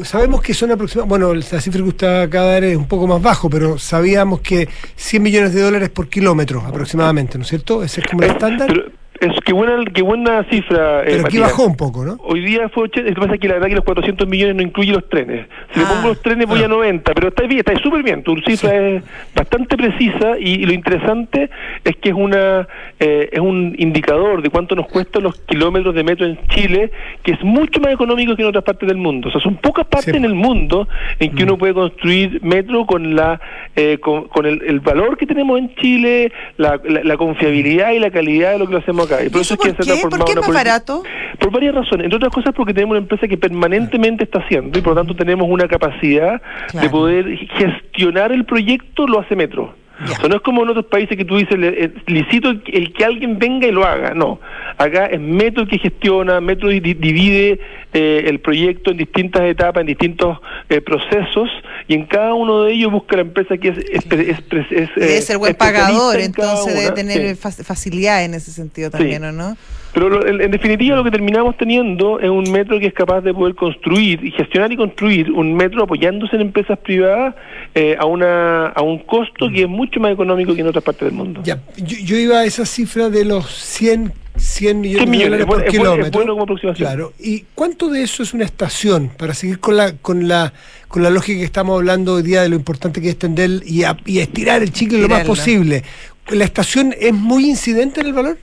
sabemos 0.04 0.42
que 0.42 0.54
son 0.54 0.70
aproximadamente, 0.70 1.08
bueno, 1.08 1.34
la 1.34 1.60
cifra 1.60 1.82
que 1.82 1.88
usted 1.88 2.22
acaba 2.22 2.46
de 2.46 2.52
dar 2.52 2.64
es 2.64 2.76
un 2.76 2.86
poco 2.86 3.06
más 3.06 3.20
bajo, 3.20 3.50
pero 3.50 3.78
sabíamos 3.78 4.40
que 4.40 4.68
100 4.96 5.22
millones 5.22 5.54
de 5.54 5.62
dólares 5.62 5.88
por 5.90 6.08
kilómetro 6.08 6.60
aproximadamente, 6.60 7.38
¿no 7.38 7.42
es 7.42 7.48
cierto? 7.48 7.82
Ese 7.82 8.00
es 8.00 8.06
como 8.06 8.22
el 8.22 8.30
estándar. 8.30 8.68
Pero, 8.68 8.92
es 9.20 9.40
que 9.44 9.52
buena, 9.52 9.82
qué 9.92 10.02
buena 10.02 10.44
cifra. 10.50 11.00
eh, 11.02 11.04
Pero 11.06 11.14
aquí 11.26 11.38
Matías. 11.38 11.42
bajó 11.50 11.66
un 11.66 11.76
poco, 11.76 12.04
¿no? 12.04 12.16
Hoy 12.22 12.40
día 12.44 12.68
fue 12.68 12.84
80, 12.84 13.08
lo 13.10 13.14
que 13.14 13.20
pasa 13.20 13.34
es 13.34 13.40
que 13.40 13.48
la 13.48 13.54
verdad 13.54 13.68
que 13.68 13.74
los 13.76 13.84
400 13.84 14.28
millones 14.28 14.56
no 14.56 14.62
incluye 14.62 14.92
los 14.92 15.08
trenes. 15.08 15.46
Si 15.72 15.80
le 15.80 15.86
Ah. 15.86 15.88
pongo 15.94 16.08
los 16.08 16.22
trenes 16.22 16.46
voy 16.46 16.60
Ah. 16.62 16.66
a 16.66 16.68
90, 16.68 17.14
pero 17.14 17.28
está 17.28 17.42
bien, 17.44 17.58
está 17.60 17.76
súper 17.82 18.02
bien. 18.02 18.22
Tu 18.22 18.36
cifra 18.40 18.74
es 18.74 19.02
bastante 19.34 19.76
precisa 19.76 20.38
y, 20.38 20.62
y 20.62 20.66
lo 20.66 20.72
interesante 20.72 21.50
es 21.84 21.96
que 21.96 22.10
es 22.10 22.14
una 22.14 22.66
eh, 23.00 23.28
es 23.32 23.38
un 23.40 23.74
indicador 23.78 24.42
de 24.42 24.50
cuánto 24.50 24.74
nos 24.74 24.86
cuestan 24.88 25.22
los 25.22 25.38
kilómetros 25.42 25.94
de 25.94 26.02
metro 26.02 26.26
en 26.26 26.36
Chile, 26.48 26.90
que 27.22 27.32
es 27.32 27.42
mucho 27.44 27.80
más 27.80 27.92
económico 27.92 28.34
que 28.34 28.42
en 28.42 28.48
otras 28.48 28.64
partes 28.64 28.88
del 28.88 28.96
mundo. 28.98 29.28
O 29.28 29.30
sea, 29.32 29.40
son 29.40 29.56
pocas 29.56 29.86
partes 29.86 30.10
Sí. 30.12 30.16
en 30.16 30.24
el 30.24 30.34
mundo 30.34 30.88
en 31.20 31.34
que 31.34 31.44
Mm. 31.44 31.48
uno 31.48 31.58
puede 31.58 31.74
construir 31.74 32.40
metro 32.42 32.86
con 32.86 33.14
la 33.14 33.40
eh, 33.76 33.98
con, 34.00 34.26
con 34.28 34.46
el, 34.46 34.60
el 34.66 34.80
valor 34.80 35.16
que 35.16 35.26
tenemos 35.26 35.58
en 35.58 35.72
Chile, 35.76 36.32
la, 36.56 36.80
la, 36.84 37.04
la 37.04 37.16
confiabilidad 37.16 37.92
y 37.92 38.00
la 38.00 38.10
calidad 38.10 38.52
de 38.52 38.58
lo 38.58 38.66
que 38.66 38.72
lo 38.72 38.78
hacemos 38.78 39.07
acá. 39.14 39.24
Y 39.24 39.28
por 39.28 39.38
¿Y 39.38 39.42
eso 39.42 39.54
eso 39.54 39.54
es 39.54 39.60
que 39.60 39.74
por 39.74 39.84
se 39.84 39.92
ha 39.92 39.96
qué? 39.96 40.02
¿Por 40.02 40.24
qué 40.24 40.32
es 40.32 40.38
más 40.38 40.52
barato? 40.52 41.02
por 41.38 41.50
varias 41.52 41.74
razones, 41.74 42.04
entre 42.04 42.16
otras 42.16 42.32
cosas 42.32 42.52
porque 42.54 42.74
tenemos 42.74 42.92
una 42.92 43.00
empresa 43.00 43.28
que 43.28 43.36
permanentemente 43.38 44.24
está 44.24 44.40
haciendo 44.40 44.76
y 44.78 44.82
por 44.82 44.94
lo 44.94 45.00
tanto 45.00 45.14
tenemos 45.14 45.46
una 45.48 45.68
capacidad 45.68 46.42
Claro. 46.68 46.84
de 46.86 46.90
poder 46.90 47.36
gestionar 47.56 48.32
el 48.32 48.44
proyecto, 48.44 49.06
lo 49.06 49.20
hace 49.20 49.36
Metro. 49.36 49.74
Ya. 50.06 50.12
O 50.12 50.16
sea, 50.20 50.28
no 50.28 50.36
es 50.36 50.42
como 50.42 50.62
en 50.62 50.68
otros 50.68 50.86
países 50.86 51.16
que 51.16 51.24
tú 51.24 51.36
dices, 51.38 51.58
le- 51.58 51.84
eh, 51.84 51.92
licito 52.06 52.50
el, 52.50 52.92
que 52.92 53.04
alguien 53.04 53.38
venga 53.38 53.66
y 53.66 53.72
lo 53.72 53.84
haga. 53.84 54.14
No, 54.14 54.40
acá 54.76 55.06
es 55.06 55.20
Metro 55.20 55.64
el 55.64 55.68
que 55.68 55.78
gestiona, 55.78 56.40
Metro 56.40 56.68
di- 56.68 56.80
divide 56.80 57.58
eh, 57.92 58.24
el 58.26 58.38
proyecto 58.38 58.92
en 58.92 58.98
distintas 58.98 59.42
etapas, 59.42 59.80
en 59.80 59.88
distintos 59.88 60.38
eh, 60.68 60.80
procesos 60.80 61.48
y 61.88 61.94
en 61.94 62.06
cada 62.06 62.34
uno 62.34 62.62
de 62.62 62.74
ellos 62.74 62.92
busca 62.92 63.16
la 63.16 63.22
empresa 63.22 63.56
que 63.56 63.68
es... 63.70 63.78
es, 63.78 64.06
es- 64.12 64.72
es- 64.72 64.94
Debe 64.94 65.16
eh, 65.18 65.22
ser 65.22 65.38
buen 65.38 65.54
pagador, 65.56 66.16
en 66.18 66.26
entonces 66.26 66.74
debe 66.74 66.92
tener 66.94 67.34
Sí. 67.36 67.42
fac- 67.42 67.64
facilidad 67.64 68.24
en 68.24 68.34
ese 68.34 68.52
sentido 68.52 68.90
también, 68.90 69.24
¿o 69.24 69.32
no? 69.32 69.56
Pero 69.98 70.10
lo- 70.10 70.26
en, 70.26 70.40
en 70.40 70.50
definitiva 70.52 70.94
lo 70.96 71.02
que 71.02 71.10
terminamos 71.10 71.56
teniendo 71.56 72.20
es 72.20 72.30
un 72.30 72.44
metro 72.52 72.78
que 72.78 72.86
es 72.86 72.94
capaz 72.94 73.20
de 73.22 73.34
poder 73.34 73.56
construir 73.56 74.24
y 74.24 74.30
gestionar 74.30 74.70
y 74.72 74.76
construir 74.76 75.32
un 75.32 75.54
metro 75.54 75.82
apoyándose 75.82 76.36
en 76.36 76.42
empresas 76.42 76.78
privadas 76.78 77.34
eh, 77.74 77.96
a, 77.98 78.04
una, 78.06 78.66
a 78.68 78.80
un 78.82 79.00
costo 79.00 79.50
que 79.50 79.62
es 79.62 79.68
mucho 79.68 79.98
más 79.98 80.12
económico 80.12 80.54
que 80.54 80.60
en 80.60 80.68
otras 80.68 80.84
partes 80.84 81.06
del 81.08 81.14
mundo. 81.14 81.40
Ya, 81.42 81.60
yo, 81.76 81.96
yo 82.04 82.16
iba 82.16 82.38
a 82.38 82.44
esa 82.44 82.64
cifra 82.64 83.08
de 83.08 83.24
los 83.24 83.46
100, 83.52 84.12
100 84.36 84.80
millones, 84.80 84.98
100 85.02 85.10
millones, 85.10 85.38
de 85.38 85.38
dólares 85.38 85.40
es 85.40 85.46
por 85.46 85.56
bueno- 85.56 85.64
es 85.64 85.70
kilómetro. 85.72 86.10
bueno 86.20 86.32
como 86.34 86.42
aproximación. 86.44 86.86
Claro. 86.88 87.12
¿Y 87.18 87.44
cuánto 87.56 87.90
de 87.90 88.02
eso 88.04 88.22
es 88.22 88.32
una 88.34 88.44
estación? 88.44 89.10
Para 89.18 89.34
seguir 89.34 89.58
con 89.58 89.76
la 89.76 89.94
con 89.96 90.28
la 90.28 90.52
con 90.86 91.02
la 91.02 91.10
lógica 91.10 91.40
que 91.40 91.44
estamos 91.44 91.76
hablando 91.76 92.14
hoy 92.14 92.22
día 92.22 92.42
de 92.42 92.48
lo 92.50 92.54
importante 92.56 93.00
que 93.00 93.08
es 93.08 93.14
extender 93.14 93.50
y, 93.66 93.82
a- 93.82 93.96
y 94.06 94.20
estirar 94.20 94.62
el 94.62 94.70
chicle 94.72 95.00
lo 95.00 95.08
más 95.08 95.24
posible. 95.24 95.82
¿La 96.30 96.44
estación 96.44 96.94
es 97.00 97.12
muy 97.12 97.48
incidente 97.48 98.00
en 98.00 98.06
el 98.06 98.12
valor? 98.12 98.38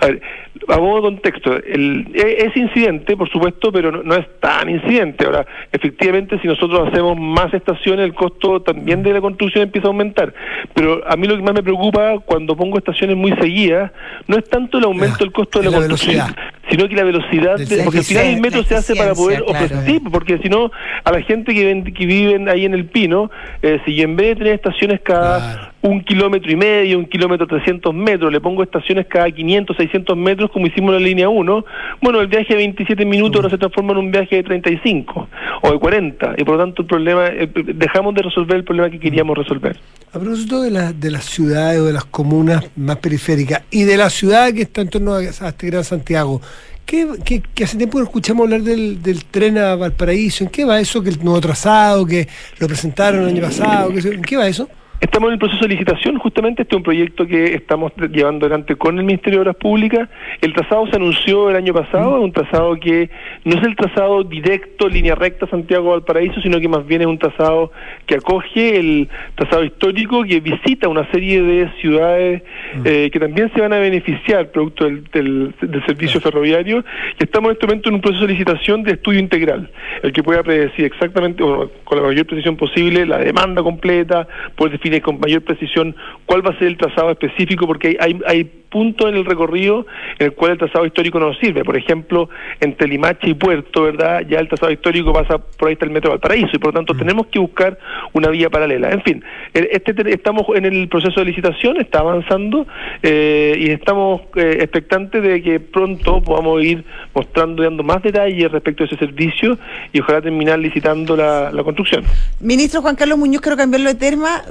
A 0.00 0.06
ver, 0.06 0.20
a 0.68 0.78
modo 0.78 0.96
de 0.96 1.02
contexto, 1.02 1.52
el, 1.56 2.08
e- 2.14 2.46
es 2.46 2.56
incidente, 2.56 3.16
por 3.16 3.28
supuesto, 3.30 3.70
pero 3.70 3.92
no, 3.92 4.02
no 4.02 4.14
es 4.14 4.26
tan 4.40 4.68
incidente. 4.68 5.24
Ahora, 5.26 5.46
efectivamente, 5.72 6.38
si 6.40 6.48
nosotros 6.48 6.88
hacemos 6.88 7.16
más 7.18 7.52
estaciones, 7.54 8.04
el 8.06 8.14
costo 8.14 8.62
también 8.62 9.02
de 9.02 9.12
la 9.12 9.20
construcción 9.20 9.64
empieza 9.64 9.88
a 9.88 9.90
aumentar. 9.90 10.32
Pero 10.74 11.02
a 11.08 11.16
mí 11.16 11.26
lo 11.26 11.36
que 11.36 11.42
más 11.42 11.54
me 11.54 11.62
preocupa 11.62 12.18
cuando 12.24 12.56
pongo 12.56 12.78
estaciones 12.78 13.16
muy 13.16 13.32
seguidas 13.36 13.92
no 14.26 14.36
es 14.38 14.44
tanto 14.48 14.78
el 14.78 14.84
aumento 14.84 15.18
del 15.18 15.32
costo 15.32 15.60
de 15.60 15.66
es 15.66 15.72
la, 15.72 15.78
la 15.80 15.86
construcción, 15.88 16.26
velocidad. 16.26 16.52
sino 16.70 16.88
que 16.88 16.96
la 16.96 17.04
velocidad, 17.04 17.56
de- 17.58 17.82
porque 17.84 17.98
al 17.98 18.04
final 18.04 18.26
el 18.26 18.40
metro 18.40 18.62
se 18.64 18.74
hace 18.74 18.96
para 18.96 19.14
poder 19.14 19.44
claro. 19.44 19.64
ofrecer, 19.64 20.00
porque 20.10 20.38
si 20.38 20.48
no, 20.48 20.70
a 21.04 21.12
la 21.12 21.20
gente 21.22 21.54
que, 21.54 21.64
ven- 21.64 21.84
que 21.94 22.06
viven 22.06 22.48
ahí 22.48 22.64
en 22.64 22.74
el 22.74 22.86
Pino, 22.86 23.30
eh, 23.62 23.78
si 23.84 24.00
en 24.02 24.16
vez 24.16 24.28
de 24.30 24.36
tener 24.36 24.52
estaciones 24.54 25.00
cada 25.02 25.36
Claro. 25.54 25.72
Un 25.86 26.02
kilómetro 26.02 26.50
y 26.50 26.56
medio, 26.56 26.98
un 26.98 27.06
kilómetro 27.06 27.46
300 27.46 27.94
metros, 27.94 28.32
le 28.32 28.40
pongo 28.40 28.62
estaciones 28.62 29.06
cada 29.06 29.30
500, 29.30 29.76
600 29.76 30.16
metros, 30.16 30.50
como 30.50 30.66
hicimos 30.66 30.94
en 30.94 31.02
la 31.02 31.06
línea 31.08 31.28
1, 31.28 31.64
bueno, 32.02 32.20
el 32.20 32.26
viaje 32.26 32.48
de 32.54 32.56
27 32.56 33.04
minutos 33.04 33.36
ahora 33.36 33.50
se 33.50 33.58
transforma 33.58 33.92
en 33.92 33.98
un 33.98 34.10
viaje 34.10 34.36
de 34.36 34.42
35 34.42 35.28
o 35.62 35.70
de 35.72 35.78
40, 35.78 36.34
y 36.38 36.44
por 36.44 36.56
lo 36.56 36.64
tanto 36.64 36.82
el 36.82 36.88
problema, 36.88 37.26
eh, 37.28 37.48
dejamos 37.74 38.14
de 38.14 38.22
resolver 38.22 38.56
el 38.56 38.64
problema 38.64 38.90
que 38.90 38.98
queríamos 38.98 39.38
resolver. 39.38 39.78
A 40.12 40.18
propósito 40.18 40.62
de, 40.62 40.70
la- 40.70 40.92
de 40.92 41.10
las 41.10 41.24
ciudades 41.24 41.78
o 41.80 41.84
de 41.84 41.92
las 41.92 42.04
comunas 42.04 42.64
más 42.76 42.96
periféricas 42.96 43.62
y 43.70 43.84
de 43.84 43.96
la 43.96 44.10
ciudad 44.10 44.52
que 44.52 44.62
está 44.62 44.80
en 44.80 44.88
torno 44.88 45.14
a, 45.14 45.22
este 45.22 45.66
gran 45.68 45.84
Santiago, 45.84 46.40
¿qué, 46.84 47.06
qué 47.54 47.64
hace 47.64 47.76
tiempo 47.76 48.00
escuchamos 48.00 48.44
hablar 48.44 48.62
del, 48.62 49.02
del 49.02 49.24
tren 49.24 49.58
a 49.58 49.74
Valparaíso? 49.76 50.44
¿En 50.44 50.50
qué 50.50 50.64
va 50.64 50.80
eso? 50.80 51.02
¿Que 51.02 51.10
el 51.10 51.22
nuevo 51.22 51.40
trazado, 51.40 52.04
que 52.06 52.26
lo 52.58 52.66
presentaron 52.66 53.22
el 53.22 53.28
año 53.28 53.42
pasado? 53.42 53.92
¿Qué 53.92 54.02
sé- 54.02 54.14
¿En 54.14 54.22
qué 54.22 54.36
va 54.36 54.48
eso? 54.48 54.68
Estamos 54.98 55.28
en 55.28 55.34
el 55.34 55.38
proceso 55.38 55.60
de 55.62 55.68
licitación, 55.68 56.16
justamente. 56.18 56.62
Este 56.62 56.74
es 56.74 56.78
un 56.78 56.82
proyecto 56.82 57.26
que 57.26 57.52
estamos 57.54 57.92
llevando 58.10 58.46
adelante 58.46 58.76
con 58.76 58.98
el 58.98 59.04
Ministerio 59.04 59.38
de 59.40 59.42
Obras 59.42 59.56
Públicas. 59.56 60.08
El 60.40 60.54
trazado 60.54 60.86
se 60.86 60.96
anunció 60.96 61.50
el 61.50 61.56
año 61.56 61.74
pasado, 61.74 62.16
es 62.16 62.24
un 62.24 62.32
trazado 62.32 62.76
que 62.80 63.10
no 63.44 63.56
es 63.58 63.62
el 63.62 63.76
trazado 63.76 64.24
directo, 64.24 64.88
línea 64.88 65.14
recta 65.14 65.46
Santiago-Valparaíso, 65.48 66.40
sino 66.40 66.58
que 66.60 66.68
más 66.68 66.86
bien 66.86 67.02
es 67.02 67.06
un 67.08 67.18
trazado 67.18 67.72
que 68.06 68.14
acoge 68.14 68.78
el 68.78 69.08
trazado 69.34 69.64
histórico, 69.64 70.24
que 70.24 70.40
visita 70.40 70.88
una 70.88 71.06
serie 71.10 71.42
de 71.42 71.70
ciudades 71.80 72.42
eh, 72.84 73.10
que 73.12 73.20
también 73.20 73.52
se 73.54 73.60
van 73.60 73.74
a 73.74 73.78
beneficiar 73.78 74.50
producto 74.50 74.86
del, 74.86 75.04
del- 75.12 75.54
del 75.60 75.84
servicio 75.84 76.20
ferroviario. 76.22 76.82
Y 77.20 77.24
estamos 77.24 77.50
en 77.50 77.52
este 77.56 77.66
momento 77.66 77.88
en 77.90 77.94
un 77.96 78.00
proceso 78.00 78.26
de 78.26 78.32
licitación 78.32 78.82
de 78.82 78.92
estudio 78.92 79.20
integral, 79.20 79.70
el 80.02 80.12
que 80.14 80.22
pueda 80.22 80.42
predecir 80.42 80.86
exactamente, 80.86 81.42
bueno, 81.42 81.70
con 81.84 81.98
la 82.00 82.06
mayor 82.08 82.24
precisión 82.24 82.56
posible, 82.56 83.04
la 83.04 83.18
demanda 83.18 83.62
completa, 83.62 84.26
poder 84.56 84.80
con 85.02 85.20
mayor 85.20 85.42
precisión 85.42 85.94
cuál 86.26 86.44
va 86.46 86.50
a 86.50 86.58
ser 86.58 86.68
el 86.68 86.76
trazado 86.76 87.10
específico, 87.10 87.66
porque 87.66 87.88
hay, 87.88 87.96
hay, 88.00 88.20
hay 88.26 88.44
puntos 88.44 89.08
en 89.08 89.16
el 89.16 89.24
recorrido 89.24 89.86
en 90.18 90.26
el 90.26 90.32
cual 90.32 90.52
el 90.52 90.58
trazado 90.58 90.84
histórico 90.86 91.18
no 91.20 91.28
nos 91.28 91.38
sirve. 91.38 91.64
Por 91.64 91.76
ejemplo, 91.76 92.28
entre 92.60 92.88
Limache 92.88 93.30
y 93.30 93.34
Puerto, 93.34 93.82
¿verdad? 93.82 94.22
Ya 94.28 94.38
el 94.38 94.48
trazado 94.48 94.72
histórico 94.72 95.12
pasa 95.12 95.38
por 95.38 95.68
ahí 95.68 95.74
está 95.74 95.84
el 95.86 95.92
metro 95.92 96.10
Valparaíso 96.10 96.50
y 96.52 96.58
por 96.58 96.72
lo 96.74 96.80
tanto 96.80 96.94
tenemos 96.94 97.26
que 97.28 97.38
buscar 97.38 97.78
una 98.12 98.28
vía 98.28 98.50
paralela. 98.50 98.90
En 98.90 99.02
fin, 99.02 99.24
este 99.54 99.94
te- 99.94 100.10
estamos 100.12 100.44
en 100.54 100.64
el 100.64 100.88
proceso 100.88 101.20
de 101.20 101.26
licitación, 101.26 101.76
está 101.80 102.00
avanzando 102.00 102.66
eh, 103.02 103.56
y 103.58 103.70
estamos 103.70 104.22
eh, 104.36 104.58
expectantes 104.60 105.22
de 105.22 105.42
que 105.42 105.60
pronto 105.60 106.20
podamos 106.22 106.62
ir 106.62 106.84
mostrando 107.14 107.62
y 107.62 107.66
dando 107.66 107.82
más 107.82 108.02
detalles 108.02 108.50
respecto 108.50 108.82
a 108.84 108.86
ese 108.86 108.96
servicio 108.96 109.58
y 109.92 110.00
ojalá 110.00 110.20
terminar 110.20 110.58
licitando 110.58 111.16
la, 111.16 111.50
la 111.52 111.62
construcción. 111.62 112.04
Ministro 112.40 112.82
Juan 112.82 112.96
Carlos 112.96 113.16
Muñoz, 113.18 113.40
quiero 113.40 113.56
cambiarlo 113.56 113.88
de 113.88 113.94
tema 113.94 114.42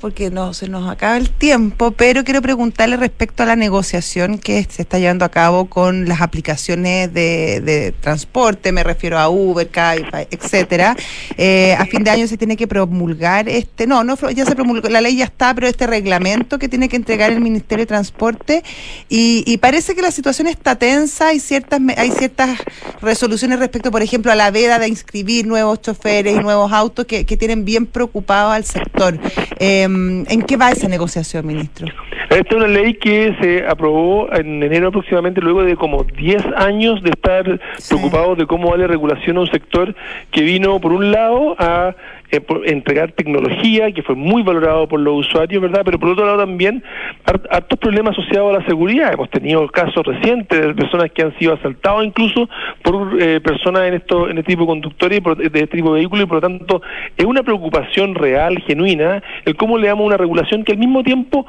porque 0.00 0.30
no 0.30 0.54
se 0.54 0.68
nos 0.68 0.90
acaba 0.90 1.16
el 1.16 1.30
tiempo, 1.30 1.92
pero 1.92 2.24
quiero 2.24 2.42
preguntarle 2.42 2.96
respecto 2.96 3.42
a 3.42 3.46
la 3.46 3.56
negociación 3.56 4.38
que 4.38 4.66
se 4.68 4.82
está 4.82 4.98
llevando 4.98 5.24
a 5.24 5.30
cabo 5.30 5.66
con 5.66 6.08
las 6.08 6.20
aplicaciones 6.20 7.12
de, 7.12 7.60
de 7.60 7.92
transporte, 7.92 8.70
me 8.72 8.84
refiero 8.84 9.18
a 9.18 9.28
Uber, 9.28 9.68
Cabify, 9.68 10.28
etcétera. 10.30 10.96
Eh, 11.36 11.74
a 11.78 11.86
fin 11.86 12.04
de 12.04 12.10
año 12.10 12.26
se 12.26 12.36
tiene 12.36 12.56
que 12.56 12.66
promulgar 12.66 13.48
este, 13.48 13.86
no, 13.86 14.04
no, 14.04 14.16
ya 14.30 14.44
se 14.44 14.54
promulgó, 14.54 14.88
la 14.88 15.00
ley 15.00 15.16
ya 15.16 15.24
está, 15.24 15.54
pero 15.54 15.66
este 15.66 15.86
reglamento 15.86 16.58
que 16.58 16.68
tiene 16.68 16.88
que 16.88 16.96
entregar 16.96 17.32
el 17.32 17.40
Ministerio 17.40 17.82
de 17.82 17.86
Transporte 17.86 18.62
y, 19.08 19.42
y 19.46 19.56
parece 19.58 19.94
que 19.94 20.02
la 20.02 20.10
situación 20.10 20.48
está 20.48 20.76
tensa, 20.76 21.28
hay 21.28 21.40
ciertas, 21.40 21.80
hay 21.96 22.10
ciertas 22.10 22.58
resoluciones 23.00 23.58
respecto, 23.58 23.90
por 23.90 24.02
ejemplo, 24.02 24.30
a 24.32 24.34
la 24.34 24.50
veda 24.50 24.78
de 24.78 24.88
inscribir 24.88 25.46
nuevos 25.46 25.80
choferes 25.80 26.36
y 26.36 26.38
nuevos 26.40 26.72
autos 26.72 27.06
que, 27.06 27.24
que 27.24 27.36
tienen 27.36 27.64
bien 27.64 27.86
preocupado 27.86 28.50
al 28.50 28.64
sector. 28.64 29.18
Eh, 29.58 29.82
¿En 29.84 30.42
qué 30.46 30.56
va 30.56 30.70
esa 30.70 30.88
negociación, 30.88 31.46
ministro? 31.46 31.86
Esta 32.30 32.48
es 32.48 32.56
una 32.56 32.66
ley 32.66 32.94
que 32.94 33.34
se 33.40 33.66
aprobó 33.66 34.32
en 34.32 34.62
enero 34.62 34.88
aproximadamente, 34.88 35.40
luego 35.40 35.62
de 35.64 35.76
como 35.76 36.04
10 36.04 36.42
años 36.56 37.02
de 37.02 37.10
estar 37.10 37.60
Sí. 37.76 37.94
preocupados 37.94 38.38
de 38.38 38.46
cómo 38.46 38.70
darle 38.70 38.86
regulación 38.86 39.36
a 39.36 39.40
un 39.40 39.50
sector 39.50 39.94
que 40.30 40.40
vino, 40.42 40.80
por 40.80 40.92
un 40.92 41.10
lado, 41.12 41.54
a 41.58 41.94
eh, 42.32 42.40
entregar 42.66 43.12
tecnología, 43.12 43.92
que 43.92 44.02
fue 44.02 44.14
muy 44.16 44.42
valorado 44.42 44.88
por 44.88 44.98
los 45.00 45.26
usuarios, 45.26 45.62
¿verdad? 45.62 45.82
Pero 45.84 45.98
por 45.98 46.08
otro 46.10 46.24
lado 46.26 46.38
también, 46.38 46.82
har- 47.26 47.42
hartos 47.50 47.78
problemas 47.78 48.18
asociados 48.18 48.54
a 48.54 48.58
la 48.60 48.66
seguridad. 48.66 49.12
Hemos 49.12 49.30
tenido 49.30 49.66
casos 49.68 50.04
recientes 50.04 50.60
de 50.60 50.74
personas 50.74 51.10
que 51.12 51.22
han 51.22 51.38
sido 51.38 51.54
asaltados 51.54 52.04
incluso 52.04 52.48
por 52.82 53.20
eh, 53.20 53.40
personas 53.40 53.82
en, 53.88 53.94
esto, 53.94 54.28
en 54.28 54.38
este 54.38 54.52
tipo 54.52 54.62
de 54.62 54.68
conductores 54.68 55.18
y 55.18 55.20
por- 55.20 55.36
de 55.36 55.46
este 55.46 55.76
tipo 55.76 55.92
de 55.94 56.00
vehículos, 56.00 56.24
y 56.24 56.26
por 56.26 56.36
lo 56.36 56.40
tanto 56.40 56.82
es 57.16 57.24
una 57.24 57.42
preocupación 57.42 58.14
real, 58.14 58.58
genuina, 58.66 59.22
el 59.44 59.54
cómo 59.56 59.78
le 59.78 59.88
damos 59.88 60.06
una 60.06 60.16
regulación 60.16 60.64
que 60.64 60.72
al 60.72 60.78
mismo 60.78 61.02
tiempo 61.02 61.46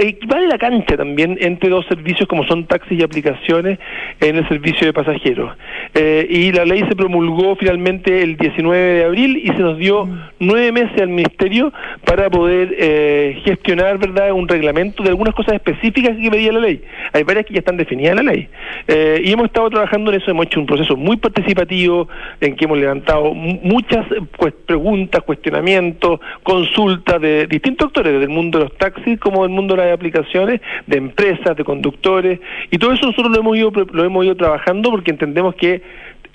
eh, 0.00 0.18
vale 0.26 0.46
la 0.48 0.58
cancha 0.58 0.96
también 0.96 1.38
entre 1.40 1.70
dos 1.70 1.86
servicios 1.86 2.28
como 2.28 2.44
son 2.46 2.66
taxis 2.66 3.00
y 3.00 3.02
aplicaciones 3.02 3.78
en 4.20 4.36
el 4.36 4.48
servicio 4.48 4.86
de 4.86 4.92
pasajeros. 4.92 5.56
Eh, 5.94 6.26
y 6.28 6.52
la 6.52 6.64
ley 6.64 6.80
se 6.88 6.94
promulgó 6.96 7.56
finalmente 7.56 8.22
el 8.22 8.36
19 8.36 8.80
de 8.82 9.04
abril 9.04 9.36
y 9.42 9.46
se 9.48 9.58
nos 9.60 9.78
dio 9.78 10.08
nueve 10.38 10.72
meses 10.72 11.00
al 11.00 11.08
Ministerio 11.08 11.72
para 12.04 12.28
poder 12.30 12.74
eh, 12.78 13.40
gestionar 13.44 13.98
verdad 13.98 14.32
un 14.32 14.48
reglamento 14.48 15.02
de 15.02 15.10
algunas 15.10 15.34
cosas 15.34 15.54
específicas 15.54 16.16
que 16.16 16.30
pedía 16.30 16.52
la 16.52 16.60
ley. 16.60 16.82
Hay 17.12 17.22
varias 17.22 17.46
que 17.46 17.54
ya 17.54 17.60
están 17.60 17.76
definidas 17.76 18.18
en 18.18 18.26
la 18.26 18.32
ley. 18.32 18.48
Eh, 18.88 19.22
y 19.24 19.32
hemos 19.32 19.46
estado 19.46 19.70
trabajando 19.70 20.12
en 20.12 20.20
eso, 20.20 20.30
hemos 20.30 20.46
hecho 20.46 20.60
un 20.60 20.66
proceso 20.66 20.96
muy 20.96 21.16
participativo 21.16 22.08
en 22.40 22.56
que 22.56 22.64
hemos 22.64 22.78
levantado 22.78 23.32
mu- 23.34 23.58
muchas 23.62 24.06
pues, 24.38 24.52
preguntas, 24.66 25.22
cuestionamientos, 25.22 26.20
consultas 26.42 27.20
de 27.20 27.46
distintos 27.46 27.88
actores, 27.88 28.12
desde 28.12 28.24
el 28.24 28.30
mundo 28.30 28.58
de 28.58 28.64
los 28.64 28.76
taxis 28.76 29.18
como 29.18 29.42
del 29.42 29.50
mundo 29.52 29.74
de 29.76 29.84
las 29.84 29.94
aplicaciones, 29.94 30.60
de 30.86 30.96
empresas, 30.96 31.56
de 31.56 31.64
conductores, 31.64 32.40
y 32.70 32.78
todo 32.78 32.92
eso 32.92 33.06
nosotros 33.06 33.32
lo 33.32 33.40
hemos 33.40 33.56
ido, 33.56 33.72
lo 33.92 34.04
hemos 34.04 34.24
ido 34.24 34.36
trabajando 34.36 34.90
porque 34.90 35.10
entendemos 35.10 35.54
que 35.54 35.82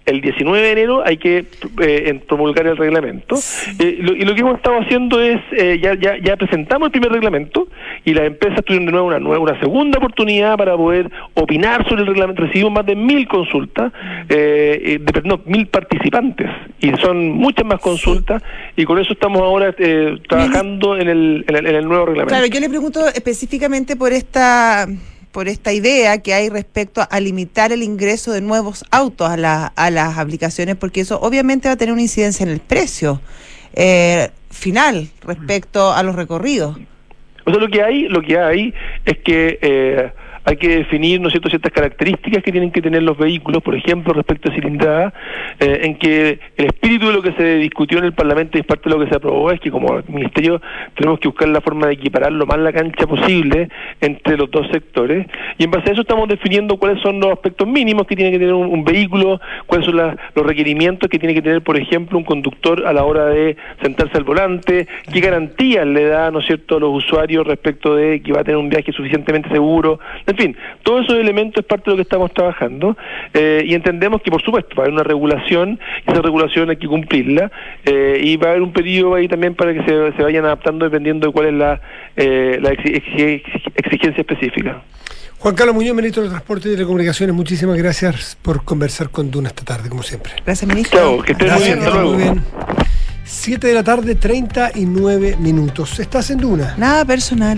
el 0.06 0.20
19 0.22 0.62
de 0.66 0.72
enero 0.72 1.04
hay 1.06 1.18
que 1.18 1.45
eh, 1.82 2.20
promulgar 2.28 2.66
el 2.68 2.76
reglamento. 2.78 3.36
Eh, 3.80 3.97
lo- 3.99 4.16
y 4.16 4.22
lo 4.26 4.34
que 4.34 4.41
hemos 4.41 4.56
estado 4.58 4.80
haciendo 4.80 5.22
es, 5.22 5.39
eh, 5.52 5.80
ya, 5.82 5.93
ya, 5.95 6.18
ya 6.18 6.36
presentamos 6.38 6.88
el 6.88 6.91
primer 6.91 7.12
reglamento 7.12 7.68
y 8.04 8.14
las 8.14 8.26
empresas 8.26 8.64
tuvieron 8.66 8.88
de 8.88 8.91
nuevo 8.93 9.08
una, 9.08 9.20
nueva, 9.20 9.39
una 9.52 9.60
segunda 9.60 9.99
oportunidad 9.99 10.58
para 10.58 10.76
poder 10.76 11.10
opinar 11.36 11.88
sobre 11.88 12.02
el 12.02 12.08
reglamento. 12.08 12.41
Recibimos 12.41 12.72
más 12.74 12.86
de 12.86 12.95
mil 12.95 13.28
consultas, 13.28 13.93
eh, 14.30 14.82
eh, 14.84 14.99
de, 14.99 15.22
no, 15.24 15.41
mil 15.45 15.68
participantes 15.68 16.47
y 16.80 16.91
son 17.02 17.30
muchas 17.32 17.66
más 17.66 17.80
consultas 17.80 18.41
y 18.76 18.86
con 18.86 18.97
eso 18.99 19.14
estamos 19.14 19.41
ahora 19.41 19.74
eh, 19.78 20.18
trabajando 20.28 20.97
en 20.97 21.10
el, 21.10 21.45
en, 21.47 21.56
el, 21.56 21.66
en 21.68 21.76
el 21.76 21.86
nuevo 21.88 22.06
reglamento. 22.08 22.34
Claro, 22.36 22.47
yo 22.47 22.60
le 22.60 22.70
pregunto 22.70 23.02
específicamente 23.14 23.95
por 23.95 24.12
esta 24.12 24.88
por 25.32 25.48
esta 25.48 25.72
idea 25.74 26.18
que 26.22 26.34
hay 26.34 26.50
respecto 26.50 27.02
a 27.10 27.20
limitar 27.20 27.72
el 27.72 27.84
ingreso 27.84 28.32
de 28.32 28.42
nuevos 28.42 28.84
autos 28.92 29.30
a, 29.30 29.38
la- 29.38 29.68
a 29.76 29.90
las 29.90 30.18
aplicaciones, 30.18 30.76
porque 30.76 31.02
eso 31.02 31.20
obviamente 31.22 31.68
va 31.70 31.74
a 31.74 31.78
tener 31.78 31.94
una 31.94 32.02
incidencia 32.02 32.44
en 32.44 32.50
el 32.50 32.60
precio 32.60 33.22
eh, 33.74 34.30
final 34.50 35.10
respecto 35.22 35.94
a 35.94 36.04
los 36.04 36.16
recorridos. 36.16 36.78
O 37.46 37.52
lo 37.52 37.68
que 37.70 37.82
hay, 37.82 38.04
lo 38.04 38.22
que 38.22 38.38
hay 38.38 38.74
es 39.06 39.18
que 39.20 39.58
eh, 39.62 40.12
hay 40.46 40.58
que 40.58 40.68
definir, 40.68 41.22
¿no 41.22 41.28
es 41.28 41.34
cierto?, 41.34 41.50
ciertas 41.50 41.72
características 41.72 42.44
que 42.44 42.52
tienen 42.52 42.72
que 42.72 42.82
tener 42.82 43.04
los 43.04 43.18
vehículos, 43.18 43.62
por 43.62 43.76
ejemplo, 43.76 44.14
respecto 44.14 44.50
a 44.52 44.56
cilindrada, 44.56 45.14
eh, 45.60 45.82
en 45.84 45.96
que 45.96 46.39
el 46.58 46.66
espíritu 46.66 47.08
de 47.08 47.14
lo 47.14 47.22
que 47.22 47.34
se 47.34 47.56
discutió 47.58 48.00
en 48.00 48.06
el 48.06 48.14
Parlamento 48.14 48.58
y 48.58 48.64
parte 48.64 48.89
de 48.89 48.96
lo 48.96 49.04
que 49.04 49.10
se 49.10 49.16
aprobó 49.16 49.52
es 49.52 49.60
que 49.60 49.72
como 49.72 50.02
Ministerio 50.08 50.62
tenemos 50.96 51.20
que 51.20 51.28
buscar 51.28 51.48
la 51.50 51.62
forma 51.62 51.88
de 51.88 51.94
equiparar 51.94 52.32
lo 52.32 52.46
más 52.46 52.60
la 52.60 52.74
cancha 52.74 53.08
posible 53.08 53.70
entre 54.00 54.38
los 54.38 54.50
dos 54.52 54.68
sectores 54.72 55.28
y 55.58 55.64
en 55.64 55.72
base 55.72 55.89
a 55.89 55.94
eso 55.94 56.02
estamos 56.02 56.28
definiendo 56.28 56.78
cuáles 56.78 57.02
son 57.02 57.20
los 57.20 57.32
aspectos 57.32 57.68
mínimos 57.68 58.08
que 58.08 58.16
tiene 58.16 58.32
que 58.32 58.39
tener 58.39 58.54
un, 58.54 58.84
vehículo, 58.84 59.39
cuáles 59.68 59.86
son 59.86 59.98
los 59.98 60.46
requerimientos 60.46 61.10
que 61.10 61.20
tiene 61.20 61.34
que 61.34 61.42
tener, 61.42 61.62
por 61.62 61.78
ejemplo, 61.78 62.18
un 62.18 62.24
conductor 62.24 62.86
a 62.86 62.94
la 62.94 63.04
hora 63.04 63.26
de 63.28 63.56
sentarse 63.82 64.18
al 64.18 64.24
volante, 64.24 64.88
qué 65.12 65.20
garantías 65.20 65.86
le 65.86 66.06
da, 66.06 66.32
¿no 66.32 66.39
es 66.39 66.46
cierto?, 66.46 66.78
a 66.78 66.80
los 66.80 67.04
usuarios 67.04 67.46
respecto 67.46 67.96
de 67.96 68.22
que 68.22 68.34
va 68.34 68.42
a 68.42 68.44
tener 68.44 68.58
un 68.58 68.70
viaje 68.70 68.92
suficientemente 68.92 69.50
seguro, 69.50 70.00
en 70.32 70.38
fin, 70.38 70.58
todos 70.84 71.06
esos 71.06 71.18
elementos 71.18 71.62
es 71.62 71.68
parte 71.68 71.86
de 71.86 71.92
lo 71.92 71.96
que 71.98 72.04
estamos 72.04 72.34
trabajando 72.34 72.98
eh, 73.34 73.64
y 73.66 73.74
entendemos 73.74 74.22
que, 74.22 74.32
por 74.32 74.42
supuesto, 74.42 74.76
va 74.76 74.84
a 74.84 74.86
haber 74.86 74.94
una 74.94 75.04
regulación, 75.04 75.80
y 76.08 76.12
esa 76.12 76.22
regulación 76.22 76.70
hay 76.70 76.78
que 76.78 76.88
cumplirla 76.88 77.52
eh, 77.86 78.20
y 78.24 78.38
va 78.38 78.48
a 78.48 78.50
haber 78.52 78.62
un 78.62 78.74
periodo 78.74 79.16
ahí 79.16 79.28
también 79.28 79.56
para 79.56 79.74
que 79.74 79.84
se, 79.84 80.18
se 80.18 80.24
vayan 80.24 80.46
adaptando 80.46 80.86
dependiendo 80.86 81.28
de 81.28 81.34
cuál 81.34 81.48
es 81.48 81.54
la, 81.54 81.82
eh, 82.16 82.60
la 82.62 82.72
exigencia 82.72 84.22
específica. 84.22 84.82
Juan 85.40 85.56
Carlos 85.56 85.76
Muñoz, 85.76 85.96
ministro 85.96 86.22
de 86.24 86.30
Transporte 86.30 86.70
y 86.70 86.74
Telecomunicaciones, 86.74 87.36
muchísimas 87.36 87.78
gracias 87.78 88.38
por 88.42 88.64
conversar 88.64 89.10
con 89.10 89.32
Duna 89.32 89.50
esta 89.50 89.66
tarde, 89.66 89.90
como 89.90 90.04
siempre. 90.04 90.34
Gracias, 90.46 90.68
ministro. 90.70 91.00
Chao, 91.00 91.22
que 91.24 91.32
estés 91.32 91.52
muy 91.52 91.64
bien. 91.64 91.80
Hasta 91.80 91.90
luego. 91.90 92.14
Muy 92.14 92.24
bien. 92.24 92.44
7 93.24 93.68
de 93.68 93.74
la 93.74 93.84
tarde, 93.84 94.16
39 94.16 95.38
minutos. 95.40 96.00
¿Estás 96.00 96.30
en 96.30 96.38
Duna? 96.38 96.76
Nada 96.78 97.06
personal. 97.06 97.58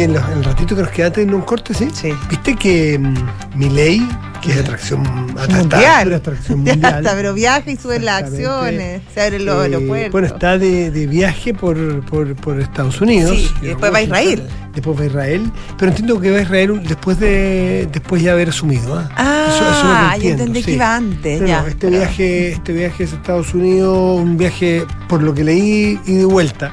Oye, 0.00 0.04
en, 0.04 0.16
el 0.16 0.44
ratito 0.44 0.74
que 0.74 0.80
nos 0.80 0.90
queda 0.92 1.12
en 1.20 1.34
un 1.34 1.42
corte, 1.42 1.74
¿sí? 1.74 1.90
Sí. 1.92 2.10
¿Viste 2.30 2.56
que 2.56 2.96
um, 2.96 3.14
mi 3.54 3.68
ley 3.68 4.08
que 4.40 4.52
es 4.52 4.56
atracción 4.56 5.02
mundial. 5.02 6.14
atracción 6.14 6.60
mundial. 6.64 7.02
pero 7.04 7.34
viaja 7.34 7.70
y 7.70 7.76
sube 7.76 7.98
las 7.98 8.22
acciones, 8.22 9.02
se 9.12 9.20
abren 9.20 9.44
los 9.44 9.56
eh, 9.56 9.60
aeropuertos. 9.64 10.12
Bueno, 10.12 10.26
está 10.28 10.56
de, 10.56 10.90
de 10.90 11.06
viaje 11.06 11.52
por, 11.52 12.02
por, 12.06 12.34
por, 12.36 12.58
Estados 12.58 12.98
Unidos. 13.02 13.36
Sí, 13.36 13.50
y 13.60 13.66
después 13.66 13.92
va 13.92 13.98
a 13.98 14.02
Israel. 14.02 14.48
Después 14.72 14.98
va 14.98 15.02
a 15.02 15.06
Israel, 15.06 15.52
pero 15.76 15.90
entiendo 15.90 16.18
que 16.18 16.30
va 16.30 16.38
a 16.38 16.42
Israel 16.42 16.80
después 16.88 17.20
de 17.20 17.86
después 17.92 18.22
ya 18.22 18.32
haber 18.32 18.48
asumido. 18.48 18.98
¿eh? 19.02 19.04
Ah, 19.16 20.16
yo 20.18 20.30
entendí 20.30 20.62
que 20.62 20.72
iba 20.72 20.96
antes. 20.96 21.46
ya, 21.46 21.66
este, 21.68 21.90
viaje, 21.90 22.52
este 22.52 22.72
viaje 22.72 23.04
es 23.04 23.12
a 23.12 23.16
Estados 23.16 23.52
Unidos, 23.52 24.18
un 24.18 24.38
viaje, 24.38 24.86
por 25.10 25.22
lo 25.22 25.34
que 25.34 25.44
leí, 25.44 26.00
y 26.06 26.14
de 26.14 26.24
vuelta. 26.24 26.72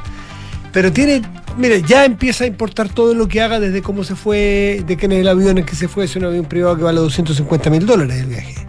Pero 0.71 0.93
tiene 0.93 1.21
mire, 1.57 1.81
ya 1.81 2.05
empieza 2.05 2.43
a 2.43 2.47
importar 2.47 2.89
todo 2.89 3.13
lo 3.13 3.27
que 3.27 3.41
haga 3.41 3.59
desde 3.59 3.81
cómo 3.81 4.03
se 4.03 4.15
fue, 4.15 4.83
de 4.85 4.97
que 4.97 5.05
en 5.05 5.13
el 5.13 5.27
avión 5.27 5.57
en 5.57 5.65
que 5.65 5.75
se 5.75 5.87
fue, 5.87 6.05
es 6.05 6.15
un 6.15 6.25
avión 6.25 6.45
privado 6.45 6.77
que 6.77 6.83
vale 6.83 6.99
250 6.99 7.69
mil 7.69 7.85
dólares 7.85 8.21
el 8.21 8.27
viaje. 8.27 8.66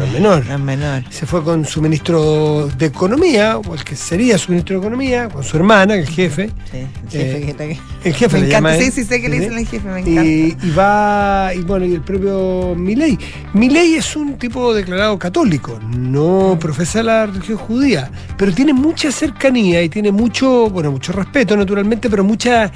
No 0.00 0.06
es 0.06 0.12
menor. 0.14 0.46
No 0.46 0.54
es 0.54 0.60
menor. 0.60 1.02
Se 1.10 1.26
fue 1.26 1.44
con 1.44 1.66
su 1.66 1.82
ministro 1.82 2.68
de 2.68 2.86
Economía, 2.86 3.58
o 3.58 3.74
el 3.74 3.84
que 3.84 3.94
sería 3.94 4.38
su 4.38 4.50
ministro 4.50 4.76
de 4.76 4.86
Economía, 4.86 5.28
con 5.28 5.44
su 5.44 5.58
hermana, 5.58 5.94
el 5.94 6.08
jefe. 6.08 6.50
Sí, 6.72 6.78
el 6.78 7.10
jefe 7.10 7.36
eh, 7.36 7.40
que 7.42 7.50
está 7.50 7.64
aquí. 7.64 7.80
El 8.02 8.14
jefe 8.14 8.40
me 8.40 8.46
encanta, 8.46 8.78
sí, 8.78 8.90
sí, 8.90 9.04
sé 9.04 9.20
que 9.20 9.28
le 9.28 9.40
dicen 9.40 9.58
el 9.58 9.66
jefe, 9.66 9.86
me 9.86 10.00
encanta. 10.00 10.24
Y, 10.24 10.56
y, 10.62 10.70
va, 10.70 11.52
y 11.54 11.60
bueno, 11.60 11.84
y 11.84 11.96
el 11.96 12.00
propio 12.00 12.74
Milei. 12.74 13.18
Milei 13.52 13.96
es 13.96 14.16
un 14.16 14.38
tipo 14.38 14.72
declarado 14.72 15.18
católico, 15.18 15.78
no 15.86 16.56
profesa 16.58 17.02
la 17.02 17.26
religión 17.26 17.58
judía, 17.58 18.10
pero 18.38 18.54
tiene 18.54 18.72
mucha 18.72 19.12
cercanía 19.12 19.82
y 19.82 19.90
tiene 19.90 20.12
mucho, 20.12 20.70
bueno, 20.70 20.92
mucho 20.92 21.12
respeto 21.12 21.58
naturalmente, 21.58 22.08
pero 22.08 22.24
mucha 22.24 22.72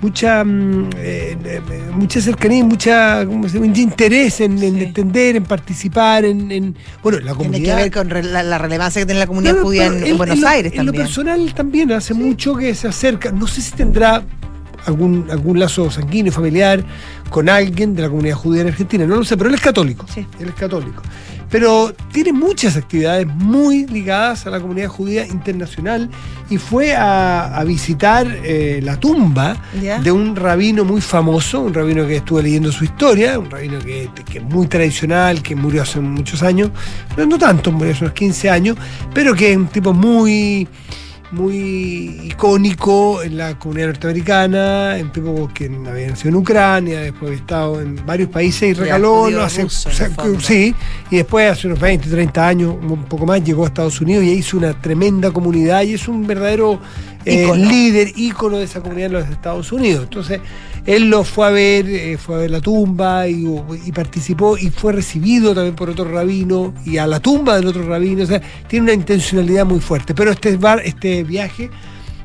mucha 0.00 0.44
mm, 0.44 0.90
eh, 0.96 1.36
eh, 1.44 1.60
mucha 1.92 2.20
cercanía 2.20 2.64
mucha 2.64 3.24
mucho 3.24 3.58
interés 3.80 4.40
en, 4.40 4.62
entender, 4.62 5.36
en 5.36 5.44
participar, 5.44 6.24
en, 6.24 6.76
bueno, 7.02 7.20
la 7.20 7.34
comunidad. 7.34 7.62
Tiene 7.62 7.76
que 7.76 7.82
ver 7.82 8.22
con 8.22 8.32
la, 8.32 8.58
relevancia 8.58 9.02
que 9.02 9.06
tiene 9.06 9.20
la 9.20 9.26
comunidad 9.26 9.56
judía 9.62 9.86
en, 9.86 10.16
Buenos 10.16 10.42
Aires 10.44 10.72
también. 10.72 10.80
En 10.80 10.86
lo 10.86 10.92
personal 10.92 11.54
también 11.54 11.92
hace 11.92 12.14
mucho 12.14 12.56
que 12.56 12.74
se 12.74 12.88
acerca. 12.88 13.32
No 13.32 13.46
sé 13.46 13.60
si 13.62 13.72
tendrá 13.72 14.22
algún, 14.86 15.26
algún 15.30 15.58
lazo 15.58 15.90
sanguíneo, 15.90 16.32
familiar, 16.32 16.84
con 17.30 17.48
alguien 17.48 17.94
de 17.94 18.02
la 18.02 18.08
comunidad 18.08 18.36
judía 18.36 18.62
en 18.62 18.68
Argentina. 18.68 19.06
No 19.06 19.16
lo 19.16 19.24
sé, 19.24 19.36
pero 19.36 19.48
él 19.48 19.54
es 19.54 19.60
católico. 19.60 20.06
Sí. 20.12 20.26
Él 20.38 20.48
es 20.48 20.54
católico 20.54 21.02
pero 21.50 21.94
tiene 22.12 22.32
muchas 22.32 22.76
actividades 22.76 23.26
muy 23.26 23.86
ligadas 23.86 24.46
a 24.46 24.50
la 24.50 24.60
comunidad 24.60 24.88
judía 24.88 25.26
internacional 25.26 26.10
y 26.50 26.58
fue 26.58 26.94
a, 26.94 27.62
visitar 27.66 28.26
eh, 28.44 28.80
la 28.82 28.98
tumba 28.98 29.56
de 30.02 30.12
un 30.12 30.36
rabino 30.36 30.84
muy 30.84 31.00
famoso, 31.00 31.60
un 31.60 31.74
rabino 31.74 32.06
que 32.06 32.16
estuve 32.16 32.42
leyendo 32.44 32.70
su 32.70 32.84
historia, 32.84 33.38
un 33.38 33.50
rabino 33.50 33.78
que, 33.78 34.08
que 34.30 34.38
es 34.38 34.44
muy 34.44 34.66
tradicional, 34.66 35.42
que 35.42 35.56
murió 35.56 35.82
hace 35.82 36.00
muchos 36.00 36.42
años, 36.42 36.70
no 37.16 37.38
tanto, 37.38 37.72
murió 37.72 37.92
hace 37.92 38.04
unos 38.04 38.14
15 38.14 38.50
años, 38.50 38.76
pero 39.12 39.34
que 39.34 39.52
es 39.52 39.56
un 39.56 39.66
tipo 39.66 39.92
muy 39.92 40.68
muy 41.32 42.20
icónico 42.24 43.22
en 43.22 43.36
la 43.36 43.58
comunidad 43.58 43.88
norteamericana, 43.88 44.98
en 44.98 45.10
tipo 45.12 45.48
que 45.52 45.66
había 45.66 46.08
nacido 46.08 46.30
en 46.30 46.36
Ucrania, 46.36 47.00
después 47.00 47.30
había 47.30 47.40
estado 47.40 47.80
en 47.80 48.06
varios 48.06 48.30
países 48.30 48.70
y 48.70 48.74
regaló, 48.74 49.26
hace, 49.42 49.66
sí, 50.40 50.74
y 51.10 51.16
después 51.16 51.50
hace 51.50 51.66
unos 51.66 51.80
20, 51.80 52.08
30 52.08 52.48
años, 52.48 52.74
un 52.80 53.04
poco 53.04 53.26
más, 53.26 53.42
llegó 53.42 53.64
a 53.64 53.66
Estados 53.66 54.00
Unidos 54.00 54.24
y 54.24 54.30
hizo 54.30 54.56
una 54.56 54.80
tremenda 54.80 55.30
comunidad 55.30 55.82
y 55.82 55.94
es 55.94 56.08
un 56.08 56.26
verdadero 56.26 56.80
eh, 57.24 57.50
líder, 57.56 58.12
ícono 58.14 58.58
de 58.58 58.64
esa 58.64 58.80
comunidad 58.80 59.06
en 59.06 59.12
los 59.12 59.28
Estados 59.28 59.72
Unidos. 59.72 60.04
Entonces, 60.04 60.40
él 60.86 61.10
lo 61.10 61.24
fue 61.24 61.46
a 61.46 61.50
ver, 61.50 61.88
eh, 61.88 62.16
fue 62.16 62.36
a 62.36 62.38
ver 62.38 62.50
la 62.50 62.60
tumba 62.60 63.26
y, 63.26 63.44
participó 63.92 64.56
y 64.56 64.70
fue 64.70 64.92
recibido 64.92 65.54
también 65.54 65.74
por 65.74 65.90
otro 65.90 66.04
rabino 66.04 66.72
y 66.84 66.98
a 66.98 67.06
la 67.06 67.18
tumba 67.18 67.56
del 67.56 67.66
otro 67.66 67.86
rabino. 67.86 68.22
O 68.22 68.26
sea, 68.26 68.40
tiene 68.68 68.84
una 68.84 68.92
intencionalidad 68.92 69.66
muy 69.66 69.80
fuerte. 69.80 70.14
Pero 70.14 70.30
este, 70.30 70.56
bar, 70.56 70.80
este 70.84 71.24
viaje 71.24 71.70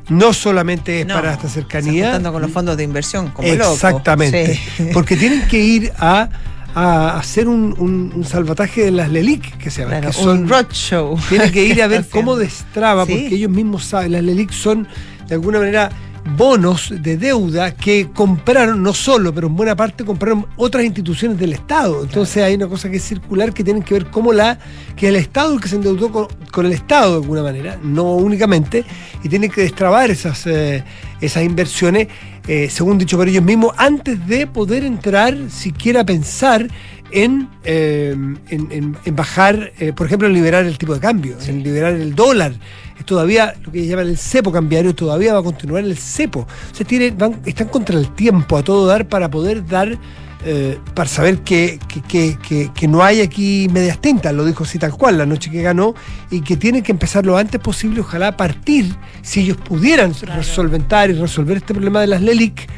no 0.08 0.32
solamente 0.32 1.00
es 1.00 1.06
para 1.06 1.32
esta 1.32 1.48
cercanía. 1.48 2.04
Contando 2.04 2.32
con 2.32 2.42
los 2.42 2.50
fondos 2.52 2.76
de 2.76 2.84
inversión, 2.84 3.30
como 3.30 3.48
Exactamente. 3.48 4.60
Porque 4.92 5.16
tienen 5.16 5.46
que 5.48 5.58
ir 5.58 5.92
a 5.98 6.28
hacer 6.74 7.48
un, 7.48 8.24
salvataje 8.24 8.84
de 8.84 8.90
las 8.92 9.10
LELIC, 9.10 9.58
que 9.58 9.70
se 9.70 9.82
llama. 9.82 10.00
que 10.00 10.12
son, 10.12 10.42
un 10.42 10.48
roadshow. 10.48 11.18
Tienen 11.28 11.50
que 11.50 11.64
ir 11.64 11.82
a 11.82 11.86
ver 11.88 12.06
cómo 12.08 12.36
destraba, 12.36 13.06
porque 13.06 13.26
ellos 13.26 13.50
mismos 13.50 13.84
saben, 13.84 14.12
las 14.12 14.22
LELIC 14.22 14.52
son 14.52 14.86
de 15.28 15.34
alguna 15.34 15.58
manera 15.58 15.90
bonos 16.36 16.92
de 17.02 17.16
deuda 17.16 17.74
que 17.74 18.10
compraron, 18.12 18.82
no 18.82 18.94
solo, 18.94 19.34
pero 19.34 19.48
en 19.48 19.56
buena 19.56 19.74
parte 19.74 20.04
compraron 20.04 20.46
otras 20.56 20.84
instituciones 20.84 21.38
del 21.38 21.52
Estado. 21.52 22.02
Entonces 22.02 22.42
hay 22.42 22.54
una 22.54 22.68
cosa 22.68 22.90
que 22.90 22.96
es 22.96 23.04
circular 23.04 23.52
que 23.52 23.64
tiene 23.64 23.82
que 23.82 23.94
ver 23.94 24.06
cómo 24.06 24.32
la, 24.32 24.58
que 24.96 25.08
el 25.08 25.16
Estado 25.16 25.54
el 25.54 25.60
que 25.60 25.68
se 25.68 25.76
endeudó 25.76 26.28
con, 26.50 26.66
el 26.66 26.72
Estado 26.72 27.12
de 27.12 27.22
alguna 27.22 27.42
manera, 27.42 27.78
no 27.82 28.14
únicamente, 28.14 28.84
y 29.22 29.28
tiene 29.28 29.48
que 29.48 29.62
destrabar 29.62 30.10
esas, 30.10 30.46
eh, 30.46 30.84
esas 31.20 31.42
inversiones, 31.42 32.08
eh, 32.46 32.68
según 32.70 32.98
dicho 32.98 33.16
por 33.16 33.28
ellos 33.28 33.42
mismos, 33.42 33.74
antes 33.76 34.24
de 34.26 34.46
poder 34.46 34.84
entrar, 34.84 35.36
siquiera 35.50 36.04
pensar 36.04 36.68
en, 37.10 37.48
eh, 37.64 38.16
en, 38.48 39.16
bajar, 39.16 39.72
por 39.94 40.06
ejemplo, 40.06 40.28
en 40.28 40.34
liberar 40.34 40.64
el 40.64 40.78
tipo 40.78 40.94
de 40.94 41.00
cambio, 41.00 41.36
en 41.46 41.62
liberar 41.62 41.92
el 41.92 42.14
dólar 42.14 42.54
todavía 43.02 43.54
lo 43.64 43.72
que 43.72 43.86
llaman 43.86 44.08
el 44.08 44.18
cepo 44.18 44.52
cambiario, 44.52 44.94
todavía 44.94 45.32
va 45.32 45.40
a 45.40 45.42
continuar 45.42 45.84
el 45.84 45.96
cepo. 45.96 46.40
O 46.40 46.74
sea, 46.74 46.86
tienen, 46.86 47.16
van, 47.16 47.40
están 47.46 47.68
contra 47.68 47.98
el 47.98 48.12
tiempo 48.14 48.56
a 48.56 48.62
todo 48.62 48.86
dar 48.86 49.08
para 49.08 49.30
poder 49.30 49.66
dar, 49.66 49.98
eh, 50.44 50.78
para 50.94 51.08
saber 51.08 51.40
que, 51.40 51.78
que, 52.08 52.88
no 52.88 53.02
hay 53.02 53.20
aquí 53.20 53.68
medias 53.72 54.00
tintas, 54.00 54.34
lo 54.34 54.44
dijo 54.44 54.64
así 54.64 54.78
tal 54.78 54.92
cual 54.92 55.18
la 55.18 55.26
noche 55.26 55.50
que 55.50 55.62
ganó, 55.62 55.94
y 56.30 56.40
que 56.40 56.56
tienen 56.56 56.82
que 56.82 56.92
empezar 56.92 57.24
lo 57.24 57.36
antes 57.36 57.60
posible, 57.60 58.00
ojalá 58.00 58.28
a 58.28 58.36
partir, 58.36 58.94
si 59.22 59.40
ellos 59.40 59.56
pudieran 59.56 60.14
resolventar 60.20 61.10
y 61.10 61.14
resolver 61.14 61.58
este 61.58 61.74
problema 61.74 62.00
de 62.00 62.08
las 62.08 62.22
LELIC, 62.22 62.68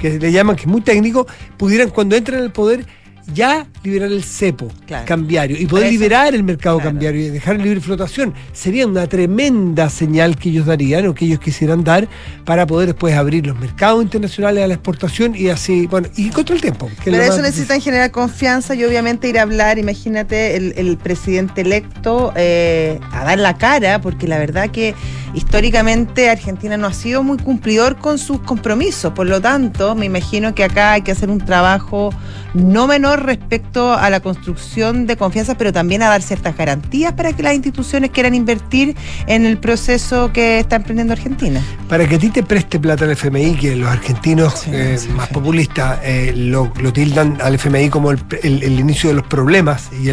que 0.00 0.18
le 0.18 0.32
llaman 0.32 0.56
que 0.56 0.62
es 0.62 0.68
muy 0.68 0.80
técnico, 0.80 1.26
pudieran 1.56 1.90
cuando 1.90 2.16
entren 2.16 2.40
al 2.40 2.52
poder 2.52 2.84
ya 3.32 3.66
liberar 3.82 4.10
el 4.10 4.22
cepo 4.22 4.68
cambiario 5.06 5.56
y 5.58 5.66
poder 5.66 5.90
liberar 5.90 6.34
el 6.34 6.42
mercado 6.42 6.78
cambiario 6.78 7.26
y 7.26 7.30
dejar 7.30 7.58
libre 7.58 7.80
flotación. 7.80 8.34
Sería 8.52 8.86
una 8.86 9.06
tremenda 9.06 9.88
señal 9.90 10.36
que 10.36 10.50
ellos 10.50 10.66
darían 10.66 11.06
o 11.06 11.14
que 11.14 11.24
ellos 11.24 11.40
quisieran 11.40 11.84
dar 11.84 12.08
para 12.44 12.66
poder 12.66 12.88
después 12.88 13.14
abrir 13.14 13.46
los 13.46 13.58
mercados 13.58 14.02
internacionales 14.02 14.64
a 14.64 14.66
la 14.66 14.74
exportación 14.74 15.34
y 15.34 15.48
así, 15.48 15.86
bueno, 15.86 16.08
y 16.16 16.30
contra 16.30 16.54
el 16.54 16.60
tiempo. 16.60 16.90
Pero 17.04 17.22
eso 17.22 17.42
necesitan 17.42 17.80
generar 17.80 18.10
confianza 18.10 18.74
y 18.74 18.84
obviamente 18.84 19.28
ir 19.28 19.38
a 19.38 19.42
hablar, 19.42 19.78
imagínate 19.78 20.56
el, 20.56 20.94
presidente 21.02 21.62
electo 21.62 22.32
eh, 22.36 23.00
a 23.12 23.24
dar 23.24 23.38
la 23.38 23.58
cara, 23.58 24.00
porque 24.00 24.28
la 24.28 24.38
verdad 24.38 24.70
que 24.70 24.94
históricamente 25.34 26.30
Argentina 26.30 26.76
no 26.76 26.86
ha 26.86 26.92
sido 26.92 27.22
muy 27.22 27.36
cumplidor 27.38 27.96
con 27.96 28.18
sus 28.18 28.40
compromisos, 28.40 29.12
por 29.12 29.26
lo 29.26 29.40
tanto 29.40 29.94
me 29.94 30.06
imagino 30.06 30.54
que 30.54 30.64
acá 30.64 30.92
hay 30.92 31.02
que 31.02 31.12
hacer 31.12 31.30
un 31.30 31.38
trabajo 31.38 32.10
no 32.54 32.86
menor 32.86 33.13
respecto 33.22 33.92
a 33.94 34.08
la 34.10 34.20
construcción 34.20 35.06
de 35.06 35.16
confianza, 35.16 35.56
pero 35.56 35.72
también 35.72 36.02
a 36.02 36.08
dar 36.08 36.22
ciertas 36.22 36.56
garantías 36.56 37.12
para 37.12 37.32
que 37.32 37.42
las 37.42 37.54
instituciones 37.54 38.10
quieran 38.10 38.34
invertir 38.34 38.96
en 39.26 39.46
el 39.46 39.58
proceso 39.58 40.32
que 40.32 40.58
está 40.60 40.76
emprendiendo 40.76 41.12
Argentina. 41.12 41.60
Para 41.88 42.06
que 42.08 42.16
a 42.16 42.18
ti 42.18 42.30
te 42.30 42.42
preste 42.42 42.78
plata 42.80 43.04
al 43.04 43.12
FMI, 43.12 43.54
que 43.54 43.76
los 43.76 43.88
argentinos 43.88 44.54
Sí, 44.60 44.70
eh, 44.72 44.96
sí, 44.98 45.08
más 45.10 45.28
sí. 45.28 45.34
populistas 45.34 45.98
eh, 46.02 46.32
lo, 46.36 46.72
lo 46.80 46.92
tildan 46.92 47.38
al 47.42 47.54
FMI 47.54 47.88
como 47.90 48.10
el, 48.10 48.18
el- 48.42 48.62
el 48.62 48.80
inicio 48.80 49.10
de 49.10 49.16
los 49.16 49.26
problemas, 49.26 49.90
y 49.92 50.04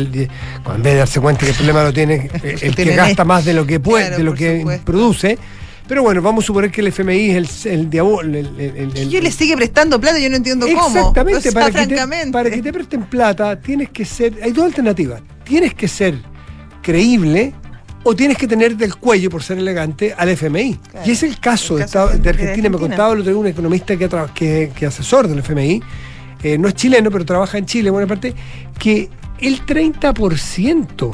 cuando 0.64 0.76
en 0.76 0.84
vez 0.84 0.94
de 0.94 1.00
darse 1.00 1.20
cuenta 1.20 1.42
que 1.46 1.52
el 1.52 1.56
problema 1.56 1.84
lo 1.84 1.94
tiene 1.94 2.30
eh, 2.44 2.56
el 2.62 2.76
que 2.76 2.96
gasta 2.96 3.24
más 3.26 3.46
de 3.46 3.54
lo 3.54 3.66
que 3.66 3.80
puede, 3.80 4.04
Claro, 4.08 4.18
de 4.18 4.24
lo 4.24 4.34
que 4.34 4.60
supuesto. 4.60 4.86
produce. 4.86 5.38
Pero 5.92 6.04
bueno, 6.04 6.22
vamos 6.22 6.46
a 6.46 6.48
suponer 6.48 6.72
que 6.72 6.80
el 6.80 6.88
FMI 6.88 7.32
es 7.32 7.66
el, 7.66 7.72
el 7.74 7.90
diablo. 7.90 8.22
el- 8.22 8.34
el- 8.34 8.60
el- 8.62 8.98
el- 8.98 9.10
Yo 9.10 9.20
le 9.20 9.30
sigue 9.30 9.58
prestando 9.58 10.00
plata, 10.00 10.20
yo 10.20 10.30
no 10.30 10.38
entiendo 10.38 10.66
cómo. 10.74 10.88
Exactamente, 10.88 11.40
O 11.40 11.42
sea, 11.42 11.52
para, 11.52 11.66
que 11.86 11.88
te, 11.88 12.32
para 12.32 12.50
que 12.50 12.62
te 12.62 12.72
presten 12.72 13.04
plata, 13.04 13.60
tienes 13.60 13.90
que 13.90 14.06
ser. 14.06 14.40
Hay 14.42 14.54
dos 14.54 14.64
alternativas. 14.64 15.22
Tienes 15.44 15.74
que 15.74 15.90
ser 15.90 16.16
creíble 16.82 17.54
o 18.04 18.16
tienes 18.16 18.38
que 18.38 18.48
tener 18.48 18.78
del 18.78 18.96
cuello, 18.96 19.30
por 19.30 19.44
ser 19.44 19.58
elegante, 19.58 20.16
al 20.18 20.30
FMI. 20.30 20.76
Claro. 20.76 21.06
Y 21.06 21.12
es 21.12 21.24
el 21.24 21.38
caso, 21.42 21.74
El 21.74 21.80
de, 21.80 21.86
caso 21.88 22.06
esta- 22.06 22.16
de 22.16 22.24
de 22.24 22.30
Argentina. 22.30 22.70
Me 22.70 22.78
contaba 22.78 23.12
el 23.14 23.20
otro 23.20 23.34
día 23.34 23.40
un 23.42 23.48
economista 23.48 23.98
que, 23.98 24.08
que, 24.34 24.72
que 24.74 24.86
asesor 24.86 25.28
del 25.28 25.40
FMI, 25.40 25.82
eh, 26.42 26.58
no 26.58 26.70
es 26.70 26.74
chileno, 26.74 27.12
pero 27.12 27.26
trabaja 27.26 27.58
en 27.58 27.66
Chile, 27.66 27.90
en 27.90 27.94
buena 27.96 28.08
parte, 28.08 28.34
que 28.80 29.10
el 29.40 29.60
30%. 29.66 31.12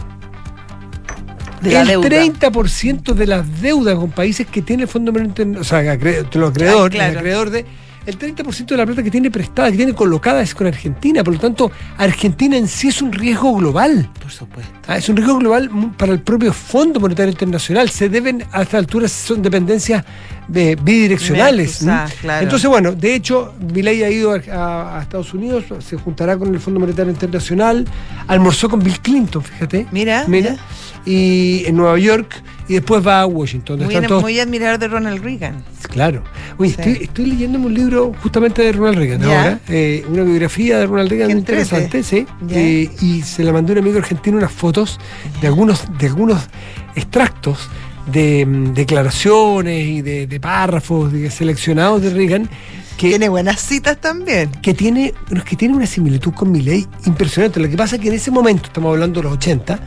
De 1.62 1.72
la 1.72 1.82
el 1.82 1.88
deuda. 1.88 2.10
30% 2.10 3.14
de 3.14 3.28
las 3.28 3.62
deudas 3.62 3.96
con 3.96 4.12
países 4.12 4.46
que 4.48 4.62
tiene 4.62 4.84
el 4.84 4.90
Fondo 4.90 5.12
Monetario 5.12 5.60
o 5.60 5.64
sea, 5.64 5.82
los 5.82 6.52
acreedores, 6.52 6.96
claro. 6.96 7.20
acreedor 7.20 7.50
de 7.50 7.66
el 8.08 8.18
30% 8.18 8.66
de 8.66 8.78
la 8.78 8.86
plata 8.86 9.04
que 9.04 9.12
tiene 9.12 9.30
prestada, 9.30 9.70
que 9.70 9.78
tiene 9.78 9.94
colocada 9.94 10.42
es 10.42 10.56
con 10.56 10.66
Argentina. 10.66 11.24
Por 11.24 11.34
lo 11.36 11.40
tanto, 11.40 11.72
Argentina 11.98 12.58
en 12.58 12.68
sí 12.68 12.88
es 12.88 13.02
un 13.02 13.12
riesgo 13.12 13.54
global. 13.56 14.10
Por 14.22 14.32
supuesto. 14.32 14.72
Ah, 14.88 14.98
Es 14.98 15.08
un 15.10 15.18
riesgo 15.18 15.38
global 15.38 15.70
para 15.98 16.14
el 16.14 16.22
propio 16.22 16.54
Fondo 16.54 17.00
Monetario 17.00 17.32
Internacional. 17.32 17.90
Se 17.90 18.08
deben, 18.10 18.44
a 18.52 18.62
esta 18.64 18.78
altura, 18.78 19.08
son 19.10 19.42
dependencias 19.42 20.04
bidireccionales. 20.48 21.80
Claro. 22.22 22.44
Entonces, 22.44 22.70
bueno, 22.70 22.94
de 22.94 23.16
hecho, 23.16 23.54
Milei 23.74 24.04
ha 24.04 24.10
ido 24.10 24.32
a, 24.34 24.36
a- 24.54 25.00
a 25.00 25.02
Estados 25.02 25.34
Unidos, 25.34 25.66
se 25.80 25.98
juntará 25.98 26.38
con 26.38 26.54
el 26.54 26.60
Fondo 26.60 26.80
Monetario 26.80 27.12
Internacional, 27.12 27.86
almorzó 28.28 28.70
con 28.70 28.80
Bill 28.82 29.00
Clinton, 29.02 29.44
fíjate. 29.44 29.88
Mira, 29.92 30.26
Mira. 30.28 30.52
mira. 30.52 30.58
Y 31.06 31.64
en 31.66 31.76
Nueva 31.76 31.98
York, 32.00 32.42
y 32.68 32.74
después 32.76 33.06
va 33.06 33.22
a 33.22 33.26
Washington. 33.26 33.84
Muy, 33.84 33.96
todos- 34.02 34.22
muy 34.22 34.40
admirador 34.40 34.78
de 34.80 34.88
Ronald 34.88 35.24
Reagan. 35.24 35.64
Claro. 35.90 36.24
Oye, 36.58 36.70
Sí. 36.72 36.76
estoy, 36.80 37.04
estoy 37.06 37.26
leyéndome 37.28 37.66
un 37.68 37.74
libro 37.74 38.12
justamente 38.22 38.62
de 38.62 38.72
Ronald 38.74 38.98
Reagan 38.98 39.22
Ya. 39.22 39.28
ahora, 39.44 39.60
eh, 39.70 40.06
una 40.10 40.24
biografía 40.24 40.80
de 40.80 40.86
Ronald 40.88 41.10
Reagan 41.10 41.30
muy 41.32 41.40
interesante, 41.40 42.04
sí. 42.04 42.26
Eh, 42.50 42.90
y 43.02 43.22
se 43.22 43.44
la 43.44 43.54
mandó 43.54 43.74
un 43.74 43.80
amigo 43.80 43.98
argentino 43.98 44.38
unas 44.38 44.52
fotos 44.52 45.00
de 45.42 45.48
algunos, 45.48 45.86
de 45.98 46.08
algunos 46.08 46.48
extractos 46.96 47.70
de 48.12 48.46
mm, 48.46 48.74
declaraciones 48.74 49.86
y 49.86 50.02
de, 50.02 50.28
de 50.28 50.40
párrafos 50.40 51.12
de- 51.12 51.30
seleccionados 51.32 52.02
de 52.02 52.10
Reagan 52.12 52.50
que 52.98 53.10
Tiene 53.10 53.30
buenas 53.30 53.62
citas 53.62 53.98
también. 54.02 54.50
que 54.60 54.74
tiene, 54.74 55.14
que 55.48 55.56
tiene 55.56 55.76
una 55.76 55.86
similitud 55.86 56.34
con 56.34 56.52
Milley 56.52 56.88
impresionante. 57.06 57.60
Lo 57.60 57.70
que 57.70 57.78
pasa 57.78 57.96
es 57.98 58.02
que 58.02 58.08
en 58.08 58.16
ese 58.16 58.32
momento, 58.32 58.64
estamos 58.70 58.92
hablando 58.92 59.20
de 59.20 59.26
los 59.26 59.34
80, 59.34 59.80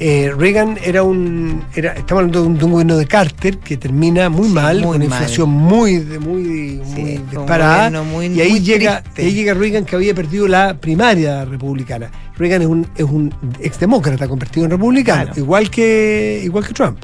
eh, 0.00 0.32
Reagan 0.36 0.76
era 0.82 1.04
un, 1.04 1.62
era, 1.76 1.92
estamos 1.92 2.22
hablando 2.22 2.40
de 2.42 2.46
un, 2.48 2.58
de 2.58 2.64
un 2.64 2.72
gobierno 2.72 2.96
de 2.96 3.06
Carter 3.06 3.58
que 3.58 3.76
termina 3.76 4.28
muy 4.28 4.48
Sí, 4.48 4.54
mal, 4.54 4.82
con 4.82 4.96
una 4.96 5.04
inflación 5.04 5.50
muy, 5.50 5.98
de- 5.98 6.18
muy, 6.18 6.42
Sí, 6.84 7.00
muy 7.02 7.18
disparada. 7.30 8.02
muy- 8.02 8.26
y 8.26 8.40
ahí 8.40 8.50
muy 8.50 8.60
llega, 8.60 9.04
ahí 9.16 9.30
llega 9.34 9.54
Reagan 9.54 9.84
que 9.84 9.94
había 9.94 10.12
perdido 10.12 10.48
la 10.48 10.74
primaria 10.80 11.44
republicana. 11.44 12.10
Reagan 12.36 12.62
es 12.62 12.68
un, 12.68 12.86
es 12.96 13.04
un 13.04 13.32
exdemócrata 13.60 14.26
convertido 14.26 14.64
en 14.64 14.72
republicano, 14.72 15.26
Claro. 15.26 15.40
igual 15.40 15.70
que, 15.70 16.40
igual 16.42 16.66
que 16.66 16.72
Trump. 16.74 16.98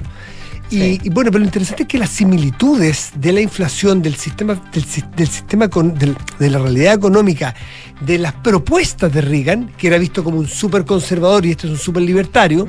Y, 0.70 0.78
Sí. 0.78 1.00
y 1.04 1.08
bueno, 1.10 1.30
pero 1.30 1.40
lo 1.40 1.44
interesante 1.44 1.82
es 1.82 1.88
que 1.88 1.98
las 1.98 2.10
similitudes 2.10 3.10
de 3.16 3.32
la 3.32 3.40
inflación, 3.40 4.00
del 4.02 4.14
sistema, 4.16 4.54
del, 4.72 4.84
del 5.16 5.28
sistema 5.28 5.68
con- 5.68 5.94
del- 5.94 6.16
de 6.38 6.50
la 6.50 6.58
realidad 6.58 6.94
económica, 6.94 7.54
de 8.01 8.18
las 8.18 8.32
propuestas 8.34 9.12
de 9.12 9.20
Reagan, 9.20 9.70
que 9.78 9.86
era 9.86 9.99
visto 9.99 10.22
como 10.24 10.38
un 10.38 10.49
súper 10.49 10.84
conservador 10.84 11.47
y 11.47 11.53
este 11.53 11.66
es 11.66 11.72
un 11.72 11.78
súper 11.78 12.03
libertario, 12.03 12.66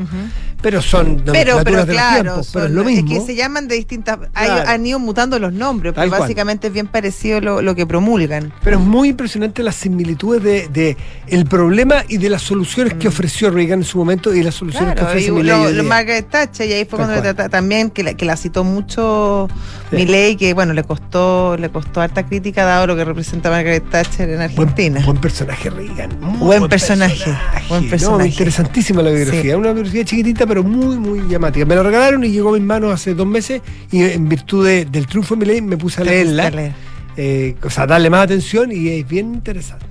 pero 0.61 0.81
son 0.81 1.21
Pero, 1.25 1.57
pero 1.63 1.85
de 1.85 1.93
los 1.93 1.95
claro, 1.95 2.21
tiempos, 2.23 2.49
pero 2.53 2.65
es 2.65 2.71
lo 2.71 2.83
mismo. 2.83 3.09
que 3.09 3.21
se 3.21 3.35
llaman 3.35 3.67
de 3.67 3.75
distintas. 3.75 4.17
hay- 4.33 4.49
han 4.49 4.85
ido 4.85 4.97
mutando 4.99 5.37
los 5.39 5.51
nombres, 5.53 5.93
pero 5.95 6.07
cual. 6.09 6.21
básicamente 6.21 6.67
es 6.67 6.73
bien 6.73 6.87
parecido 6.87 7.41
lo, 7.41 7.61
lo 7.61 7.75
que 7.75 7.85
promulgan. 7.85 8.53
Pero 8.63 8.77
es 8.79 8.83
muy 8.85 9.09
impresionante 9.09 9.61
las 9.63 9.75
similitudes 9.75 10.41
de, 10.43 10.67
de 10.69 10.97
el 11.27 11.45
problema 11.45 12.03
y 12.07 12.17
de 12.17 12.29
las 12.29 12.41
soluciones 12.41 12.93
que 12.93 13.07
ofreció 13.07 13.49
Reagan 13.51 13.79
en 13.79 13.85
su 13.85 13.97
momento 13.97 14.33
y 14.33 14.41
las 14.43 14.55
soluciones 14.55 14.75
Mm. 14.75 14.93
Claro, 14.93 15.07
que 15.07 15.13
ofrece 15.17 15.31
Milley 15.31 15.47
lo, 15.49 15.71
lo. 15.71 15.83
Margaret 15.83 16.29
Thatcher, 16.29 16.67
y 16.69 16.73
ahí 16.73 16.85
fue 16.85 16.99
Tal 16.99 17.07
cuando 17.07 17.23
le 17.43 17.49
también 17.49 17.89
que 17.89 18.03
la, 18.03 18.13
que 18.13 18.25
la 18.25 18.35
citó 18.37 18.63
mucho 18.63 19.47
Sí. 19.89 19.97
Milley, 19.97 20.35
que 20.35 20.53
bueno, 20.53 20.73
le 20.73 20.83
costó, 20.83 21.55
le 21.57 21.69
costó 21.69 22.01
harta 22.01 22.25
crítica 22.25 22.63
dado 22.65 22.87
lo 22.87 22.95
que 22.95 23.05
representa 23.05 23.49
Margaret 23.49 23.87
Thatcher 23.89 24.29
en 24.29 24.37
Buen, 24.37 24.41
Argentina. 24.69 25.01
Buen 25.15 25.21
personaje 25.21 25.69
Reagan. 25.69 26.19
muy 26.19 26.37
Buen 26.39 26.67
personaje, 26.67 27.31
buen 27.69 27.83
No, 27.85 27.89
personaje. 27.89 28.27
interesantísima 28.29 29.01
la 29.01 29.11
biografía. 29.11 29.41
Sí. 29.41 29.49
Una 29.53 29.71
biografía 29.73 30.03
chiquitita, 30.05 30.45
pero 30.45 30.63
muy, 30.63 30.97
muy 30.97 31.21
llamativa. 31.29 31.65
Me 31.65 31.75
la 31.75 31.83
regalaron 31.83 32.23
y 32.23 32.29
llegó 32.31 32.49
a 32.49 32.53
mis 32.53 32.61
manos 32.61 32.93
hace 32.93 33.13
dos 33.13 33.25
meses. 33.27 33.61
Y 33.91 34.03
en 34.03 34.27
virtud 34.29 34.65
de- 34.65 34.85
del 34.85 35.07
triunfo 35.07 35.35
de 35.35 35.39
Milei 35.39 35.61
me 35.61 35.77
puse 35.77 36.01
a 36.01 36.05
leerla. 36.05 36.49
leer. 36.49 36.73
Eh, 37.17 37.55
o 37.63 37.69
sea, 37.69 37.87
darle 37.87 38.09
más 38.09 38.23
atención 38.25 38.71
y 38.71 38.89
es 38.89 39.07
bien 39.07 39.33
interesante. 39.35 39.85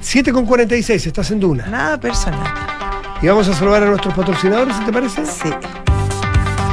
7 0.00 0.32
con 0.32 0.46
46, 0.46 1.06
estás 1.06 1.30
en 1.30 1.40
Duna. 1.40 1.66
Nada 1.66 2.00
personal. 2.00 2.52
Y 3.22 3.26
vamos 3.26 3.46
a 3.48 3.54
saludar 3.54 3.82
a 3.82 3.86
nuestros 3.86 4.14
patrocinadores, 4.14 4.76
si 4.76 4.84
te 4.84 4.92
parece. 4.92 5.24
Sí. 5.26 5.48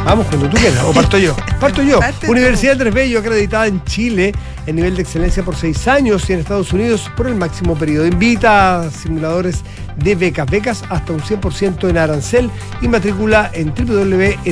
Vamos 0.05 0.25
cuando 0.27 0.49
tú 0.49 0.57
quieras, 0.57 0.83
o 0.83 0.91
parto 0.91 1.17
yo. 1.17 1.35
Parto 1.59 1.83
yo. 1.83 1.99
Universidad 2.27 2.73
Andrés 2.73 2.93
Bello, 2.93 3.19
acreditada 3.19 3.67
en 3.67 3.83
Chile 3.83 4.33
en 4.65 4.75
nivel 4.75 4.95
de 4.95 5.03
excelencia 5.03 5.43
por 5.43 5.55
seis 5.55 5.87
años 5.87 6.29
y 6.29 6.33
en 6.33 6.39
Estados 6.39 6.73
Unidos 6.73 7.09
por 7.15 7.27
el 7.27 7.35
máximo 7.35 7.75
periodo. 7.75 8.07
Invita 8.07 8.81
a 8.81 8.91
simuladores 8.91 9.61
de 9.97 10.15
becas, 10.15 10.49
becas 10.49 10.83
hasta 10.89 11.13
un 11.13 11.21
100% 11.21 11.89
en 11.89 11.97
arancel 11.97 12.49
y 12.81 12.87
matrícula 12.87 13.51
en 13.53 13.73
www.enuna.cl. 13.75 14.51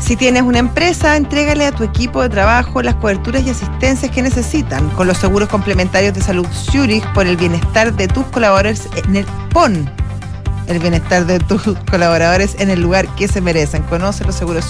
Si 0.00 0.16
tienes 0.16 0.42
una 0.42 0.58
empresa, 0.60 1.16
entrégale 1.16 1.66
a 1.66 1.72
tu 1.72 1.82
equipo 1.82 2.22
de 2.22 2.28
trabajo 2.28 2.82
las 2.82 2.94
coberturas 2.96 3.42
y 3.44 3.50
asistencias 3.50 4.10
que 4.12 4.22
necesitan 4.22 4.88
con 4.90 5.08
los 5.08 5.18
seguros 5.18 5.48
complementarios 5.48 6.14
de 6.14 6.20
salud 6.20 6.46
Zurich 6.52 7.04
por 7.12 7.26
el 7.26 7.36
bienestar 7.36 7.92
de 7.92 8.06
tus 8.06 8.24
colaboradores 8.26 8.88
en 9.04 9.16
el 9.16 9.26
PON. 9.52 9.97
El 10.68 10.78
bienestar 10.78 11.26
de 11.26 11.40
tus 11.40 11.62
colaboradores 11.90 12.56
en 12.58 12.70
el 12.70 12.80
lugar 12.80 13.08
que 13.16 13.26
se 13.26 13.40
merecen. 13.40 13.82
Conoce 13.84 14.24
los 14.24 14.36
seguros. 14.36 14.66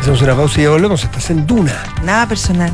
Hacemos 0.00 0.20
una 0.22 0.34
pausa 0.34 0.60
y 0.60 0.64
ya 0.64 0.70
volvemos. 0.70 1.04
Estás 1.04 1.30
en 1.30 1.46
Duna. 1.46 1.72
Nada 2.02 2.26
personal. 2.28 2.72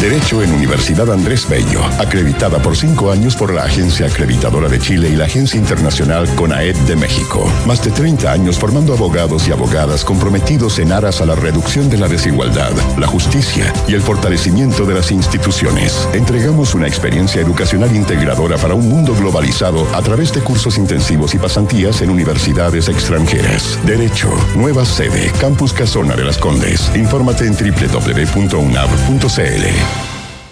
Derecho 0.00 0.42
en 0.42 0.50
Universidad 0.54 1.12
Andrés 1.12 1.46
Bello, 1.46 1.84
acreditada 1.98 2.58
por 2.62 2.74
cinco 2.74 3.12
años 3.12 3.36
por 3.36 3.52
la 3.52 3.64
Agencia 3.64 4.06
Acreditadora 4.06 4.66
de 4.66 4.78
Chile 4.78 5.10
y 5.10 5.14
la 5.14 5.26
Agencia 5.26 5.60
Internacional 5.60 6.26
CONAED 6.36 6.74
de 6.86 6.96
México. 6.96 7.46
Más 7.66 7.84
de 7.84 7.90
30 7.90 8.32
años 8.32 8.58
formando 8.58 8.94
abogados 8.94 9.46
y 9.46 9.52
abogadas 9.52 10.02
comprometidos 10.02 10.78
en 10.78 10.92
aras 10.92 11.20
a 11.20 11.26
la 11.26 11.34
reducción 11.34 11.90
de 11.90 11.98
la 11.98 12.08
desigualdad, 12.08 12.72
la 12.96 13.06
justicia 13.06 13.70
y 13.86 13.92
el 13.92 14.00
fortalecimiento 14.00 14.86
de 14.86 14.94
las 14.94 15.10
instituciones. 15.10 16.08
Entregamos 16.14 16.74
una 16.74 16.88
experiencia 16.88 17.42
educacional 17.42 17.94
integradora 17.94 18.56
para 18.56 18.72
un 18.72 18.88
mundo 18.88 19.14
globalizado 19.14 19.86
a 19.94 20.00
través 20.00 20.32
de 20.32 20.40
cursos 20.40 20.78
intensivos 20.78 21.34
y 21.34 21.38
pasantías 21.38 22.00
en 22.00 22.08
universidades 22.08 22.88
extranjeras. 22.88 23.78
Derecho, 23.84 24.30
nueva 24.56 24.86
sede, 24.86 25.30
Campus 25.38 25.74
Casona 25.74 26.16
de 26.16 26.24
las 26.24 26.38
Condes. 26.38 26.90
Infórmate 26.94 27.44
en 27.44 27.52
www.unab.cl. 27.52 28.80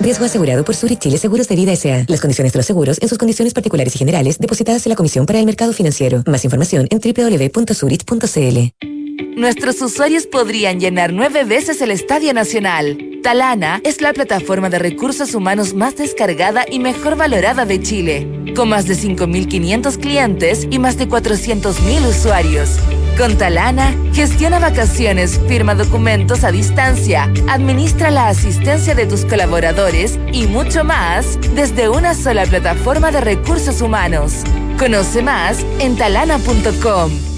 Riesgo 0.00 0.24
asegurado 0.24 0.64
por 0.64 0.76
Zurich 0.76 1.00
Chile 1.00 1.18
Seguros 1.18 1.48
de 1.48 1.56
Vida 1.56 1.72
S.A. 1.72 2.04
Las 2.06 2.20
condiciones 2.20 2.52
de 2.52 2.58
los 2.58 2.66
seguros 2.66 2.98
en 3.02 3.08
sus 3.08 3.18
condiciones 3.18 3.52
particulares 3.52 3.94
y 3.96 3.98
generales 3.98 4.38
depositadas 4.38 4.86
en 4.86 4.90
la 4.90 4.96
Comisión 4.96 5.26
para 5.26 5.40
el 5.40 5.46
Mercado 5.46 5.72
Financiero. 5.72 6.22
Más 6.26 6.44
información 6.44 6.86
en 6.90 7.00
www.zurich.cl. 7.00 8.86
Nuestros 9.36 9.82
usuarios 9.82 10.26
podrían 10.26 10.78
llenar 10.80 11.12
nueve 11.12 11.44
veces 11.44 11.80
el 11.80 11.90
Estadio 11.90 12.32
Nacional. 12.32 12.98
Talana 13.22 13.80
es 13.84 14.00
la 14.00 14.12
plataforma 14.12 14.70
de 14.70 14.78
recursos 14.78 15.34
humanos 15.34 15.74
más 15.74 15.96
descargada 15.96 16.64
y 16.70 16.78
mejor 16.78 17.16
valorada 17.16 17.64
de 17.64 17.82
Chile, 17.82 18.26
con 18.54 18.68
más 18.68 18.86
de 18.86 18.94
5.500 18.94 19.98
clientes 19.98 20.66
y 20.70 20.78
más 20.78 20.96
de 20.96 21.08
400.000 21.08 22.08
usuarios. 22.08 22.70
Con 23.18 23.36
Talana, 23.36 23.96
gestiona 24.12 24.60
vacaciones, 24.60 25.40
firma 25.48 25.74
documentos 25.74 26.44
a 26.44 26.52
distancia, 26.52 27.24
administra 27.48 28.12
la 28.12 28.28
asistencia 28.28 28.94
de 28.94 29.06
tus 29.06 29.24
colaboradores 29.24 30.20
y 30.32 30.46
mucho 30.46 30.84
más 30.84 31.36
desde 31.52 31.88
una 31.88 32.14
sola 32.14 32.46
plataforma 32.46 33.10
de 33.10 33.20
recursos 33.20 33.82
humanos. 33.82 34.44
Conoce 34.78 35.20
más 35.22 35.66
en 35.80 35.96
talana.com. 35.96 37.37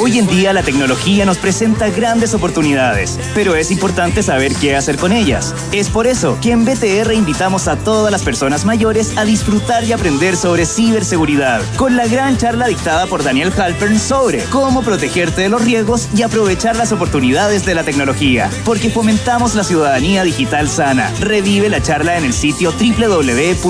Hoy 0.00 0.18
en 0.18 0.26
día 0.26 0.52
la 0.52 0.62
tecnología 0.62 1.24
nos 1.26 1.36
presenta 1.38 1.90
grandes 1.90 2.32
oportunidades, 2.34 3.18
pero 3.34 3.54
es 3.54 3.70
importante 3.70 4.22
saber 4.22 4.54
qué 4.54 4.74
hacer 4.74 4.96
con 4.96 5.12
ellas. 5.12 5.54
Es 5.72 5.90
por 5.90 6.06
eso 6.06 6.38
que 6.40 6.52
en 6.52 6.64
BTR 6.64 7.12
invitamos 7.12 7.68
a 7.68 7.76
todas 7.76 8.10
las 8.10 8.22
personas 8.22 8.64
mayores 8.64 9.16
a 9.18 9.24
disfrutar 9.24 9.84
y 9.84 9.92
aprender 9.92 10.36
sobre 10.36 10.64
ciberseguridad, 10.66 11.60
con 11.76 11.96
la 11.96 12.06
gran 12.06 12.36
charla 12.38 12.66
dictada 12.66 13.06
por 13.06 13.22
Daniel 13.22 13.52
Halpern 13.56 13.98
sobre 13.98 14.42
cómo 14.44 14.82
protegerte 14.82 15.42
de 15.42 15.50
los 15.50 15.62
riesgos 15.62 16.08
y 16.16 16.22
aprovechar 16.22 16.76
las 16.76 16.92
oportunidades 16.92 17.66
de 17.66 17.74
la 17.74 17.84
tecnología, 17.84 18.48
porque 18.64 18.90
fomentamos 18.90 19.54
la 19.54 19.64
ciudadanía 19.64 20.24
digital 20.24 20.68
sana. 20.68 21.12
Revive 21.20 21.68
la 21.68 21.82
charla 21.82 22.16
en 22.16 22.24
el 22.24 22.32
sitio 22.32 22.72
www.btr.com 22.72 23.60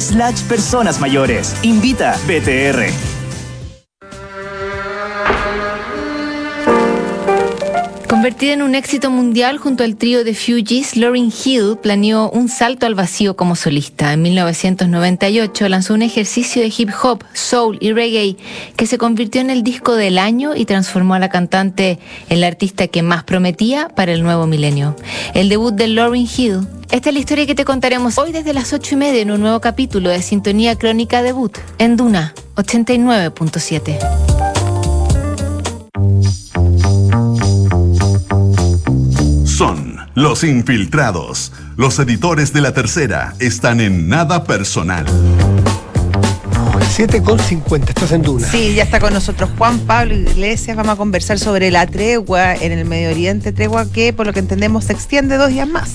slash 0.00 0.42
personas 0.44 0.98
mayores. 1.00 1.54
Invita 1.62 2.18
BTR. 2.26 3.09
Convertida 8.10 8.54
en 8.54 8.62
un 8.62 8.74
éxito 8.74 9.08
mundial 9.08 9.58
junto 9.58 9.84
al 9.84 9.94
trío 9.94 10.24
de 10.24 10.34
Fugees, 10.34 10.96
Lauryn 10.96 11.32
Hill 11.32 11.78
planeó 11.80 12.28
un 12.28 12.48
salto 12.48 12.86
al 12.86 12.96
vacío 12.96 13.36
como 13.36 13.54
solista. 13.54 14.12
En 14.12 14.22
1998 14.22 15.68
lanzó 15.68 15.94
un 15.94 16.02
ejercicio 16.02 16.60
de 16.60 16.74
hip 16.76 16.90
hop, 17.04 17.22
soul 17.34 17.78
y 17.80 17.92
reggae 17.92 18.36
que 18.74 18.86
se 18.86 18.98
convirtió 18.98 19.40
en 19.40 19.48
el 19.48 19.62
disco 19.62 19.94
del 19.94 20.18
año 20.18 20.56
y 20.56 20.64
transformó 20.64 21.14
a 21.14 21.20
la 21.20 21.28
cantante 21.28 22.00
en 22.28 22.40
la 22.40 22.48
artista 22.48 22.88
que 22.88 23.04
más 23.04 23.22
prometía 23.22 23.88
para 23.90 24.10
el 24.10 24.24
nuevo 24.24 24.48
milenio. 24.48 24.96
El 25.32 25.48
debut 25.48 25.72
de 25.72 25.86
Lauryn 25.86 26.28
Hill. 26.36 26.66
Esta 26.90 27.10
es 27.10 27.14
la 27.14 27.20
historia 27.20 27.46
que 27.46 27.54
te 27.54 27.64
contaremos 27.64 28.18
hoy 28.18 28.32
desde 28.32 28.52
las 28.52 28.72
ocho 28.72 28.96
y 28.96 28.98
media 28.98 29.22
en 29.22 29.30
un 29.30 29.40
nuevo 29.40 29.60
capítulo 29.60 30.10
de 30.10 30.20
Sintonía 30.20 30.74
Crónica 30.74 31.22
Debut 31.22 31.56
en 31.78 31.96
Duna 31.96 32.34
89.7. 32.56 34.59
los 40.14 40.44
infiltrados. 40.44 41.52
Los 41.76 41.98
editores 41.98 42.52
de 42.52 42.60
la 42.60 42.72
tercera 42.74 43.34
están 43.38 43.80
en 43.80 44.08
nada 44.08 44.44
personal. 44.44 45.06
7 46.90 47.22
con 47.22 47.38
50, 47.38 47.90
estás 47.90 48.12
en 48.12 48.22
Duna. 48.22 48.46
Sí, 48.50 48.74
ya 48.74 48.82
está 48.82 49.00
con 49.00 49.12
nosotros 49.14 49.48
Juan 49.56 49.78
Pablo 49.80 50.14
Iglesias. 50.14 50.76
Vamos 50.76 50.94
a 50.94 50.96
conversar 50.96 51.38
sobre 51.38 51.70
la 51.70 51.86
tregua 51.86 52.54
en 52.54 52.72
el 52.72 52.84
Medio 52.84 53.10
Oriente, 53.10 53.52
tregua 53.52 53.90
que 53.90 54.12
por 54.12 54.26
lo 54.26 54.32
que 54.32 54.40
entendemos 54.40 54.84
se 54.84 54.92
extiende 54.92 55.36
dos 55.36 55.48
días 55.50 55.68
más. 55.68 55.90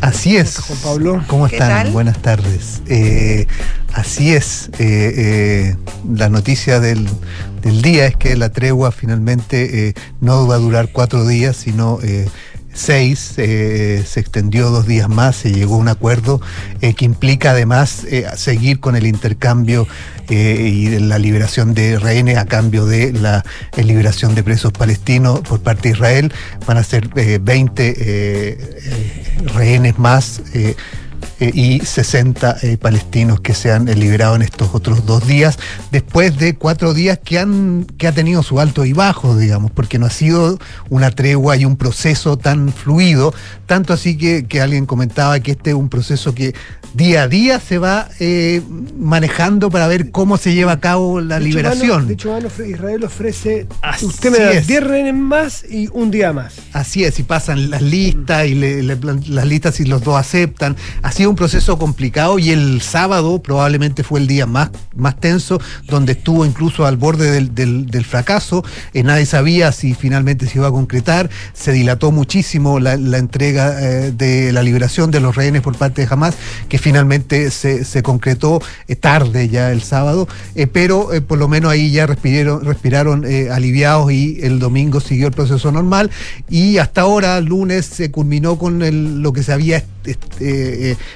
Así 0.00 0.36
es. 0.36 0.58
Juan 0.58 0.78
Pablo. 0.78 1.24
¿Cómo 1.26 1.48
¿Qué 1.48 1.56
están? 1.56 1.70
tal? 1.84 1.90
Buenas 1.92 2.18
tardes. 2.22 2.82
Eh, 2.86 3.46
así 3.92 4.32
es. 4.32 4.70
eh, 4.78 5.12
eh, 5.16 5.76
la 6.14 6.28
noticia 6.30 6.78
del, 6.80 7.06
del 7.62 7.82
día 7.82 8.06
es 8.06 8.16
que 8.16 8.36
la 8.36 8.50
tregua 8.50 8.92
finalmente 8.92 9.88
eh, 9.88 9.94
no 10.20 10.46
va 10.46 10.54
a 10.54 10.58
durar 10.58 10.90
cuatro 10.92 11.26
días, 11.26 11.56
sino 11.56 11.98
eh, 12.78 12.84
seis. 12.84 13.34
eh, 13.36 14.04
se 14.06 14.20
extendió 14.20 14.70
dos 14.70 14.86
días 14.86 15.08
más, 15.08 15.36
se 15.36 15.52
llegó 15.52 15.74
a 15.74 15.78
un 15.78 15.88
acuerdo 15.88 16.40
eh, 16.80 16.94
que 16.94 17.04
implica 17.04 17.50
además 17.50 18.04
eh, 18.04 18.26
seguir 18.36 18.80
con 18.80 18.96
el 18.96 19.06
intercambio 19.06 19.86
eh, 20.28 20.70
y 20.72 20.98
la 20.98 21.18
liberación 21.18 21.74
de 21.74 21.98
rehenes 21.98 22.36
a 22.36 22.44
cambio 22.44 22.84
de 22.84 23.12
la 23.12 23.44
liberación 23.76 24.34
de 24.34 24.42
presos 24.42 24.72
palestinos 24.72 25.40
por 25.40 25.60
parte 25.60 25.88
de 25.88 25.94
Israel. 25.94 26.32
Van 26.66 26.76
a 26.76 26.84
ser 26.84 27.08
eh, 27.16 27.38
20 27.40 27.88
eh, 27.88 27.94
eh, 27.98 29.38
rehenes 29.54 29.98
más. 29.98 30.42
Eh, 31.40 31.50
y 31.54 31.80
60 31.80 32.56
eh, 32.62 32.76
palestinos 32.78 33.40
que 33.40 33.54
se 33.54 33.70
han 33.72 33.88
eh, 33.88 33.94
liberado 33.94 34.36
en 34.36 34.42
estos 34.42 34.70
otros 34.74 35.06
dos 35.06 35.26
días, 35.26 35.58
después 35.92 36.36
de 36.38 36.54
cuatro 36.54 36.94
días 36.94 37.18
que 37.22 37.38
han 37.38 37.86
que 37.98 38.06
ha 38.08 38.12
tenido 38.12 38.42
su 38.42 38.60
alto 38.60 38.84
y 38.84 38.92
bajo, 38.92 39.36
digamos, 39.36 39.70
porque 39.70 39.98
no 39.98 40.06
ha 40.06 40.10
sido 40.10 40.58
una 40.88 41.10
tregua 41.10 41.56
y 41.56 41.64
un 41.64 41.76
proceso 41.76 42.36
tan 42.36 42.72
fluido, 42.72 43.32
tanto 43.66 43.92
así 43.92 44.16
que, 44.16 44.46
que 44.46 44.60
alguien 44.60 44.86
comentaba 44.86 45.38
que 45.40 45.52
este 45.52 45.70
es 45.70 45.76
un 45.76 45.88
proceso 45.88 46.34
que 46.34 46.54
día 46.94 47.24
a 47.24 47.28
día 47.28 47.60
se 47.60 47.78
va 47.78 48.08
eh, 48.18 48.62
manejando 48.98 49.70
para 49.70 49.86
ver 49.86 50.10
cómo 50.10 50.36
se 50.38 50.54
lleva 50.54 50.72
a 50.72 50.80
cabo 50.80 51.20
la 51.20 51.38
De 51.38 51.44
liberación. 51.44 52.06
De 52.08 52.14
hecho, 52.14 52.36
Israel 52.66 53.04
ofrece. 53.04 53.66
Así 53.82 54.06
usted 54.06 54.30
me 54.32 54.38
da 54.38 54.52
es. 54.52 54.66
10 54.66 54.82
rehenes 54.84 55.14
más 55.14 55.64
y 55.68 55.88
un 55.92 56.10
día 56.10 56.32
más. 56.32 56.54
Así 56.72 57.04
es, 57.04 57.18
y 57.18 57.22
pasan 57.22 57.70
las 57.70 57.82
listas 57.82 58.46
y 58.46 58.54
le- 58.54 58.82
le 58.82 58.96
las 59.28 59.46
listas 59.46 59.78
y 59.80 59.84
los 59.84 60.02
dos 60.02 60.16
aceptan. 60.18 60.76
Ha 61.02 61.12
sido 61.12 61.27
un 61.28 61.36
proceso 61.36 61.78
complicado 61.78 62.38
y 62.38 62.50
el 62.50 62.80
sábado 62.80 63.40
probablemente 63.42 64.02
fue 64.02 64.20
el 64.20 64.26
día 64.26 64.46
más, 64.46 64.70
más 64.96 65.18
tenso, 65.20 65.60
donde 65.86 66.12
estuvo 66.12 66.44
incluso 66.44 66.86
al 66.86 66.96
borde 66.96 67.30
del, 67.30 67.54
del- 67.54 68.04
fracaso. 68.04 68.64
Eh, 68.94 69.02
nadie 69.02 69.26
sabía 69.26 69.70
si 69.72 69.94
finalmente 69.94 70.46
se 70.46 70.58
iba 70.58 70.68
a 70.68 70.70
concretar. 70.70 71.28
Se 71.52 71.72
dilató 71.72 72.10
muchísimo 72.10 72.80
la, 72.80 72.94
entrega 72.94 73.80
eh, 73.80 74.12
de 74.12 74.52
la 74.52 74.62
liberación 74.62 75.10
de 75.10 75.20
los 75.20 75.36
rehenes 75.36 75.62
por 75.62 75.76
parte 75.76 76.02
de 76.02 76.08
Hamas, 76.10 76.34
que 76.68 76.78
finalmente 76.78 77.50
se, 77.50 77.84
se 77.84 78.02
concretó 78.02 78.62
eh, 78.86 78.96
tarde 78.96 79.48
ya 79.48 79.72
el 79.72 79.82
sábado, 79.82 80.28
pero 80.72 81.08
por 81.26 81.38
lo 81.38 81.48
menos 81.48 81.70
ahí 81.70 81.90
ya 81.90 82.06
respiraron, 82.06 82.64
respiraron 82.64 83.24
aliviados 83.52 84.10
y 84.12 84.38
el 84.42 84.58
domingo 84.58 85.00
siguió 85.00 85.26
el 85.26 85.32
proceso 85.32 85.70
normal 85.72 86.10
y 86.48 86.78
hasta 86.78 87.02
ahora, 87.02 87.40
lunes, 87.40 87.86
se 87.86 88.10
culminó 88.10 88.58
con 88.58 89.22
lo 89.22 89.32
que 89.32 89.42
se 89.42 89.52
había 89.52 89.84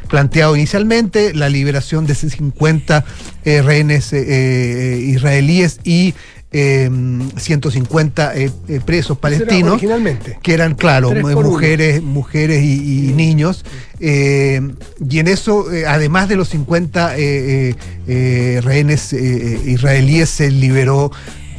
planteado 0.08 0.56
inicialmente, 0.56 1.34
la 1.34 1.48
liberación 1.48 2.06
de 2.06 2.14
50 2.14 3.04
eh, 3.44 3.62
rehenes 3.62 4.12
eh, 4.12 4.24
eh, 4.26 4.98
israelíes 4.98 5.80
y 5.84 6.14
eh, 6.52 6.90
150 7.36 8.36
eh, 8.36 8.50
eh, 8.68 8.80
presos 8.84 9.18
palestinos 9.18 9.72
originalmente. 9.72 10.38
que 10.42 10.52
eran, 10.52 10.74
claro, 10.74 11.10
uno. 11.10 11.40
mujeres, 11.42 12.02
mujeres 12.02 12.62
y, 12.62 13.12
niños. 13.14 13.64
Eh, 14.00 14.60
y 15.08 15.18
en 15.18 15.28
eso, 15.28 15.72
eh, 15.72 15.86
además 15.86 16.28
de 16.28 16.36
los 16.36 16.48
50 16.50 17.16
eh, 17.16 17.20
eh, 17.20 17.74
eh, 18.06 18.60
rehenes 18.62 19.12
eh, 19.12 19.60
israelíes, 19.64 20.28
se 20.28 20.50
liberó 20.50 21.10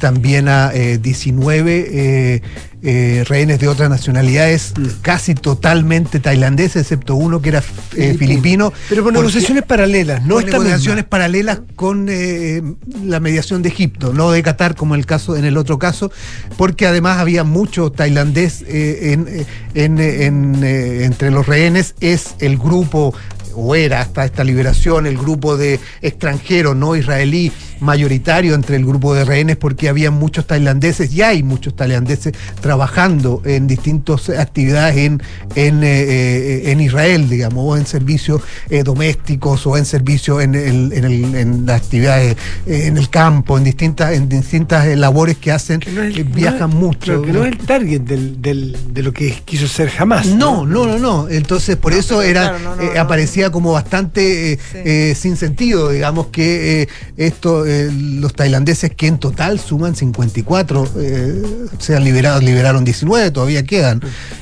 también 0.08 0.50
a 0.50 0.72
eh, 0.74 0.98
19 1.02 1.88
eh, 1.90 2.42
eh, 2.82 3.24
rehenes 3.26 3.58
de 3.60 3.70
otras 3.70 3.90
nacionalidades, 3.90 4.74
Mm. 4.78 4.86
casi 5.02 5.34
totalmente 5.34 6.20
tailandeses, 6.20 6.82
excepto 6.82 7.16
uno 7.16 7.42
que 7.42 7.48
era 7.50 7.64
eh, 7.96 8.14
filipino. 8.20 8.74
Pero 8.90 9.02
porque- 9.04 9.18
negociaciones 9.18 9.64
paralelas, 9.64 10.22
no 10.26 10.36
con 10.36 10.46
negociaciones 10.46 10.96
misma. 11.06 11.10
paralelas 11.10 11.60
con 11.78 12.08
eh, 12.10 12.62
la 13.06 13.22
mediación 13.22 13.62
de 13.62 13.70
Egipto, 13.70 14.12
no 14.12 14.32
de 14.32 14.44
Qatar 14.44 14.76
como 14.76 14.96
el 14.96 15.06
caso 15.06 15.38
en 15.38 15.46
el 15.46 15.56
otro 15.56 15.80
caso, 15.80 16.12
porque 16.58 16.86
además 16.86 17.20
había 17.20 17.46
mucho 17.46 17.90
tailandés 17.90 18.62
eh, 18.68 19.14
en, 19.14 19.28
eh, 19.30 19.46
en, 19.76 20.00
eh, 20.00 20.26
en, 20.26 20.64
eh, 20.66 21.06
entre 21.06 21.32
los 21.32 21.46
rehenes, 21.48 21.96
es 22.02 22.36
el 22.40 22.58
grupo 22.58 23.14
o 23.56 23.76
era 23.76 24.02
hasta 24.02 24.26
esta 24.26 24.44
liberación 24.44 25.06
el 25.06 25.16
grupo 25.16 25.58
de 25.58 25.80
extranjeros 26.02 26.76
no 26.76 26.96
israelí 26.96 27.52
mayoritario 27.84 28.56
entre 28.56 28.78
el 28.78 28.86
grupo 28.86 29.14
de 29.14 29.26
rehenes 29.26 29.58
porque 29.58 29.90
había 29.90 30.10
muchos 30.12 30.48
tailandeses 30.48 31.14
y 31.14 31.22
hay 31.22 31.44
muchos 31.44 31.76
tailandeses 31.76 32.34
trabajando 32.62 33.42
en 33.46 33.68
distintas 33.68 34.30
actividades 34.30 34.98
en, 34.98 35.22
en, 35.56 35.84
eh, 35.84 35.88
eh, 35.88 36.72
en 36.72 36.80
Israel, 36.80 37.30
digamos, 37.30 37.64
o 37.66 37.78
en 37.78 37.86
servicios 37.86 38.42
eh, 38.70 38.84
domésticos 38.84 39.68
o 39.68 39.78
en 39.78 39.86
servicios 39.86 40.42
en, 40.42 40.56
el- 40.56 40.94
en, 40.94 41.04
el- 41.04 41.36
en 41.36 41.66
las 41.66 41.82
actividades 41.82 42.36
eh, 42.66 42.86
en 42.88 42.98
el 42.98 43.10
campo, 43.10 43.58
en 43.58 43.64
distintas, 43.64 44.14
en 44.14 44.30
distintas 44.30 44.88
labores 44.98 45.38
que 45.38 45.52
hacen, 45.52 45.80
Que 45.80 45.92
no 45.92 46.02
es- 46.04 46.16
que 46.16 46.24
no 46.24 46.36
viajan 46.36 46.70
es- 46.70 46.76
mucho. 46.76 47.00
Pero 47.06 47.22
que 47.22 47.32
no 47.34 47.46
es 47.46 47.52
el 47.52 47.58
target 47.60 48.02
del, 48.02 48.42
del- 48.42 48.78
de 48.94 49.04
lo 49.04 49.12
que 49.14 49.32
quiso 49.46 49.68
ser 49.68 49.90
jamás. 49.90 50.26
No, 50.28 50.66
no, 50.66 50.86
no, 50.88 50.98
no. 50.98 51.30
Entonces, 51.30 51.76
por 51.76 51.94
eso 51.94 52.22
era 52.22 52.50
claro, 52.50 52.60
no, 52.60 52.76
no, 52.78 52.82
eh, 52.82 52.92
no. 52.96 53.02
aparecía 53.02 53.52
como 53.52 53.72
bastante 53.74 54.54
eh, 54.54 54.60
Sí. 54.72 54.78
eh, 54.86 55.16
sin 55.20 55.36
sentido, 55.36 55.90
digamos 55.90 56.28
que 56.28 56.84
eh, 56.84 56.88
esto, 57.18 57.66
eh, 57.74 57.90
los 57.92 58.34
tailandeses 58.34 58.92
que 58.92 59.08
en 59.08 59.18
total 59.18 59.60
suman 59.60 59.96
54, 59.96 60.92
eh, 60.98 61.42
se 61.80 61.96
han 61.96 62.04
liberado, 62.04 62.40
liberaron 62.40 62.84
19, 62.86 63.32
todavía 63.32 63.64
quedan. 63.64 64.02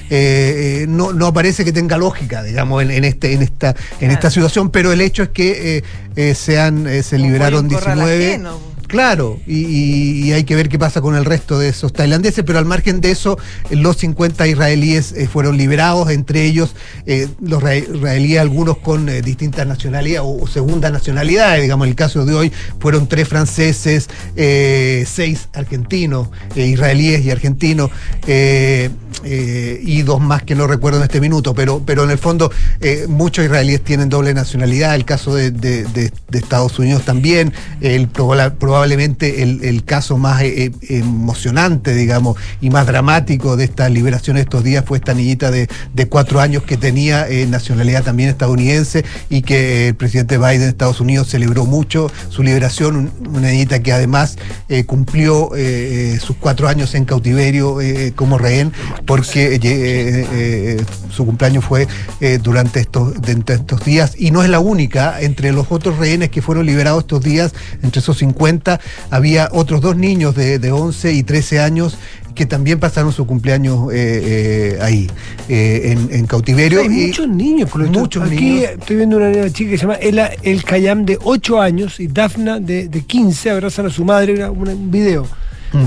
Eh, 0.10 0.82
eh, 0.84 0.86
no, 0.90 1.14
no 1.14 1.34
parece 1.34 1.64
que 1.64 1.72
tenga 1.72 1.98
lógica, 1.98 2.44
digamos, 2.44 2.84
en, 2.84 2.92
en 2.92 3.06
este, 3.06 3.34
en 3.34 3.42
esta, 3.42 3.76
en 4.02 4.12
esta 4.12 4.30
situación, 4.30 4.70
pero 4.70 4.92
el 4.92 5.00
hecho 5.00 5.24
es 5.24 5.30
que 5.30 5.84
eh, 6.16 6.36
se 6.36 6.60
han, 6.60 6.86
se 7.04 7.18
liberaron 7.18 7.68
pollo 7.68 7.78
en 7.78 7.84
corral 7.84 8.00
19. 8.00 8.71
Claro, 8.92 9.40
y, 9.48 10.34
hay 10.34 10.44
que 10.44 10.54
ver 10.54 10.68
qué 10.68 10.78
pasa 10.78 11.00
con 11.00 11.16
el 11.16 11.24
resto 11.24 11.58
de 11.58 11.70
esos 11.70 11.94
tailandeses, 11.94 12.44
pero 12.46 12.60
al 12.60 12.66
margen 12.66 13.00
de 13.00 13.12
eso, 13.12 13.38
los 13.70 13.96
50 13.96 14.46
israelíes 14.50 15.14
eh, 15.14 15.30
fueron 15.32 15.56
liberados, 15.56 16.10
entre 16.10 16.44
ellos 16.44 16.76
eh, 17.06 17.30
los 17.40 17.64
ra- 17.64 17.78
israelíes, 17.78 18.42
algunos 18.42 18.80
con 18.80 19.08
eh, 19.08 19.22
distintas 19.22 19.66
nacionalidades 19.66 20.28
o, 20.28 20.42
o 20.44 20.46
segundas 20.46 20.92
nacionalidades, 20.92 21.62
digamos, 21.62 21.86
en 21.86 21.92
el 21.92 21.96
caso 21.96 22.26
de 22.26 22.34
hoy 22.34 22.52
fueron 22.82 23.08
tres 23.08 23.30
franceses, 23.30 24.10
seis 24.36 25.48
argentinos, 25.54 26.28
israelíes 26.58 27.24
y 27.24 27.32
argentinos, 27.32 27.92
y 29.24 30.02
dos 30.02 30.20
más 30.20 30.44
que 30.44 30.54
no 30.56 30.68
recuerdo 30.68 30.98
en 31.00 31.04
este 31.06 31.22
minuto, 31.22 31.54
pero, 31.54 31.82
pero 31.86 32.04
en 32.04 32.10
el 32.12 32.18
fondo 32.18 32.52
muchos 33.08 33.46
israelíes 33.46 33.82
tienen 33.86 34.10
doble 34.10 34.34
nacionalidad, 34.34 34.96
el 34.96 35.06
caso 35.06 35.34
de, 35.34 35.52
de- 35.52 36.12
Estados 36.34 36.80
Unidos 36.80 37.04
también, 37.06 37.54
el, 37.82 38.12
proba- 38.12 38.52
probablemente 38.82 39.44
el, 39.44 39.84
caso 39.86 40.18
más 40.18 40.42
eh, 40.42 40.66
eh, 40.66 40.72
emocionante, 40.90 41.94
digamos, 41.94 42.36
y 42.62 42.72
más 42.72 42.88
dramático 42.88 43.56
de 43.56 43.66
esta 43.66 43.88
liberación 43.90 44.38
estos 44.38 44.64
días 44.64 44.84
fue 44.88 44.98
esta 44.98 45.14
niñita 45.14 45.52
de, 45.52 45.68
de 45.94 46.08
cuatro 46.08 46.40
años 46.42 46.64
que 46.64 46.78
tenía 46.78 47.30
eh, 47.30 47.46
nacionalidad 47.46 48.04
también 48.04 48.30
estadounidense 48.30 49.06
y 49.30 49.44
que 49.44 49.90
el 49.90 49.96
presidente 49.96 50.40
Biden 50.40 50.62
de 50.62 50.68
Estados 50.70 51.00
Unidos 51.00 51.28
celebró 51.28 51.66
mucho 51.68 52.12
su 52.30 52.42
liberación, 52.42 52.96
un- 52.96 53.12
una 53.38 53.50
niñita 53.52 53.84
que 53.84 53.94
además 53.94 54.38
cumplió 54.88 55.52
sus 56.20 56.38
cuatro 56.38 56.68
años 56.68 56.96
en 56.96 57.06
cautiverio 57.06 57.78
como 58.16 58.38
rehén, 58.38 58.72
porque 59.06 59.60
su 61.10 61.26
cumpleaños 61.26 61.66
fue 61.66 61.88
durante 62.42 62.80
estos, 62.80 63.22
de- 63.22 63.34
entre 63.34 63.56
estos 63.58 63.84
días. 63.86 64.14
Y 64.18 64.32
no 64.32 64.42
es 64.44 64.50
la 64.50 64.60
única, 64.60 65.22
entre 65.22 65.52
los 65.52 65.68
otros 65.70 65.98
rehenes 66.00 66.30
que 66.30 66.42
fueron 66.42 66.66
liberados 66.66 67.02
estos 67.04 67.22
días, 67.24 67.54
entre 67.84 68.00
esos 68.00 68.18
50, 68.18 68.71
había 69.10 69.50
otros 69.52 69.82
dos 69.82 69.96
niños 69.98 70.36
de, 70.36 70.60
de 70.60 70.72
11 70.72 71.14
y 71.14 71.24
13 71.24 71.60
años 71.60 71.98
que 72.36 72.46
también 72.46 72.80
pasaron 72.80 73.12
su 73.12 73.28
cumpleaños 73.28 73.92
eh, 73.92 74.76
eh, 74.78 74.80
ahí, 74.82 75.10
eh, 75.50 75.92
en, 75.92 76.16
en 76.16 76.26
cautiverio. 76.28 76.80
Hay 76.80 76.86
y 76.88 77.08
muchos 77.08 77.28
niños, 77.28 77.70
por 77.70 77.80
lo 77.82 77.86
tanto, 77.88 78.00
muchos 78.00 78.24
Aquí 78.24 78.36
niños. 78.36 78.70
estoy 78.80 78.96
viendo 78.96 79.18
una 79.18 79.30
niña 79.30 79.50
chica 79.50 79.72
que 79.72 79.78
se 79.78 79.82
llama 79.82 79.96
Ela 79.96 80.32
El 80.42 80.64
Cayam 80.64 81.04
de 81.06 81.18
8 81.22 81.60
años 81.62 82.00
y 82.00 82.08
Dafna 82.08 82.60
de, 82.62 82.88
de 82.88 83.02
15 83.02 83.50
abrazan 83.50 83.88
a 83.88 83.90
su 83.90 84.06
madre, 84.06 84.34
una- 84.36 84.50
una- 84.52 84.72
un 84.74 84.90
video. 84.90 85.28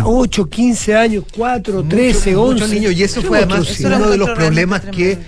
8, 0.02 0.46
15 0.48 0.94
años, 0.96 1.24
4, 1.36 1.82
13, 1.84 2.36
11. 2.36 2.52
muchos 2.54 2.70
niños, 2.70 2.92
y 2.92 3.02
eso 3.02 3.20
fue 3.22 3.38
además 3.38 3.78
uno 3.80 4.08
de 4.10 4.16
los 4.16 4.30
problemas 4.30 4.80
que 4.80 5.18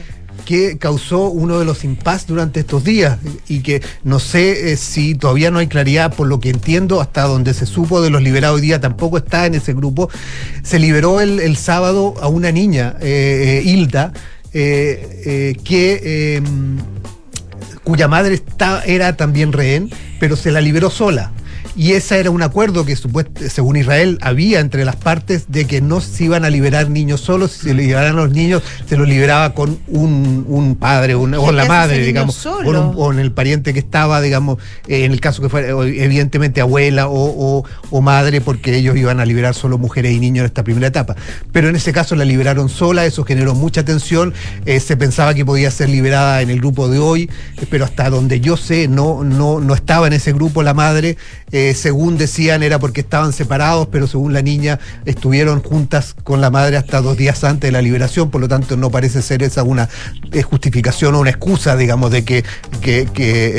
que 0.45 0.79
causó 0.79 1.29
uno 1.29 1.59
de 1.59 1.65
los 1.65 1.85
impas 1.85 2.27
durante 2.27 2.61
estos 2.61 2.85
días 2.85 3.19
y 3.49 3.61
que 3.61 3.83
no 4.05 4.19
sé 4.19 4.73
eh, 4.73 4.77
si 4.77 5.15
todavía 5.15 5.51
no 5.51 5.59
hay 5.59 5.67
claridad 5.67 6.15
por 6.15 6.29
lo 6.29 6.41
que 6.41 6.51
entiendo 6.51 7.01
hasta 7.01 7.23
donde 7.23 7.55
se 7.55 7.67
supo 7.67 8.01
de 8.01 8.11
los 8.11 8.23
liberados 8.23 8.57
hoy 8.57 8.63
día 8.63 8.81
tampoco 8.81 9.19
está 9.19 9.47
en 9.47 9.55
ese 9.55 9.75
grupo 9.75 10.11
se 10.63 10.79
liberó 10.79 11.21
el, 11.21 11.41
el 11.41 11.57
sábado 11.57 12.15
a 12.21 12.29
una 12.29 12.53
niña 12.53 12.97
eh, 13.01 13.63
eh, 13.65 13.69
Hilda 13.69 14.13
que 14.53 15.63
eh, 15.65 16.43
cuya 17.87 18.09
madre 18.09 18.35
está, 18.35 18.83
era 18.85 19.17
también 19.17 19.53
rehén, 19.53 19.91
pero 20.19 20.35
se 20.35 20.51
la 20.51 20.61
liberó 20.61 20.91
sola. 20.91 21.31
Y 21.77 21.93
ese 21.93 22.19
era 22.19 22.31
un 22.31 22.43
acuerdo 22.43 22.87
que 22.87 22.97
según 22.97 23.77
Israel 23.77 24.19
había 24.23 24.61
entre 24.61 24.85
las 24.87 24.97
partes 24.97 25.45
de 25.49 25.67
que 25.67 25.83
no 25.83 26.01
se 26.01 26.25
iban 26.25 26.45
a 26.47 26.51
liberar 26.51 26.89
niños 26.89 27.21
solos, 27.21 27.53
si 27.53 27.69
se 27.69 27.75
liberaran 27.75 28.13
a 28.13 28.23
los 28.23 28.31
niños, 28.31 28.63
se 28.89 28.97
los 28.97 29.07
liberaba 29.07 29.53
con 29.53 29.79
un, 29.89 30.47
un 30.49 30.77
padre 30.77 31.15
un- 31.17 31.35
o 31.35 31.47
¿Qué 31.47 31.53
la 31.53 31.65
madre, 31.67 31.97
digamos, 32.07 32.37
o, 32.47 32.63
un- 32.91 32.95
o 32.97 33.13
en 33.13 33.19
el 33.19 33.31
pariente 33.33 33.75
que 33.75 33.79
estaba, 33.79 34.23
digamos, 34.23 34.57
eh, 34.89 35.05
en 35.05 35.13
el 35.13 35.21
caso 35.21 35.43
que 35.43 35.51
fuera, 35.51 35.69
evidentemente 35.69 36.63
abuela 36.63 37.09
o, 37.09 37.59
o- 37.59 37.65
o 37.91 38.01
madre, 38.01 38.41
porque 38.41 38.75
ellos 38.77 38.97
iban 38.97 39.21
a 39.21 39.27
liberar 39.27 39.55
solo 39.55 39.77
mujeres 39.77 40.13
y 40.15 40.19
niños 40.19 40.41
en 40.41 40.47
esta 40.47 40.65
primera 40.65 40.87
etapa. 40.87 41.15
Pero 41.53 41.69
en 41.69 41.77
ese 41.77 41.93
caso 41.93 42.17
la 42.17 42.25
liberaron 42.25 42.71
sola, 42.71 43.05
eso 43.05 43.23
generó 43.25 43.55
mucha 43.55 43.85
tensión, 43.85 44.33
eh, 44.65 44.81
se 44.81 44.97
pensaba 44.97 45.35
que 45.35 45.45
podía 45.45 45.71
ser 45.71 45.91
liberada 45.91 46.41
en 46.41 46.49
el 46.49 46.59
grupo 46.61 46.89
de 46.89 46.99
hoy, 46.99 47.29
eh, 47.61 47.67
pero 47.69 47.85
hasta 47.85 48.09
donde 48.09 48.41
yo 48.41 48.57
sé, 48.57 48.89
no, 48.89 49.23
no, 49.25 49.61
no 49.61 49.75
estaba 49.75 50.07
en 50.07 50.15
ese 50.15 50.33
grupo 50.33 50.63
la 50.63 50.73
madre, 50.73 51.19
eh, 51.53 51.66
según 51.75 52.17
decían 52.19 52.63
era 52.63 52.79
porque 52.79 53.01
estaban 53.01 53.33
separados, 53.33 53.89
pero 53.91 54.07
según 54.07 54.33
la 54.33 54.43
niña 54.43 54.79
estuvieron 55.05 55.63
juntas 55.63 56.15
con 56.25 56.41
la 56.41 56.51
madre 56.51 56.77
hasta 56.77 57.01
dos 57.01 57.17
días 57.17 57.43
antes 57.45 57.69
de 57.69 57.73
la 57.73 57.83
liberación, 57.83 58.31
por 58.31 58.41
lo 58.41 58.49
tanto 58.49 58.77
no 58.77 58.91
parece 58.91 59.23
ser 59.23 59.43
esa 59.43 59.63
una 59.63 59.89
eh, 60.33 60.43
justificación 60.43 61.15
o 61.15 61.21
una 61.21 61.31
excusa, 61.31 61.77
digamos, 61.77 62.11
de 62.11 62.25
que, 62.25 62.45
que- 62.81 63.09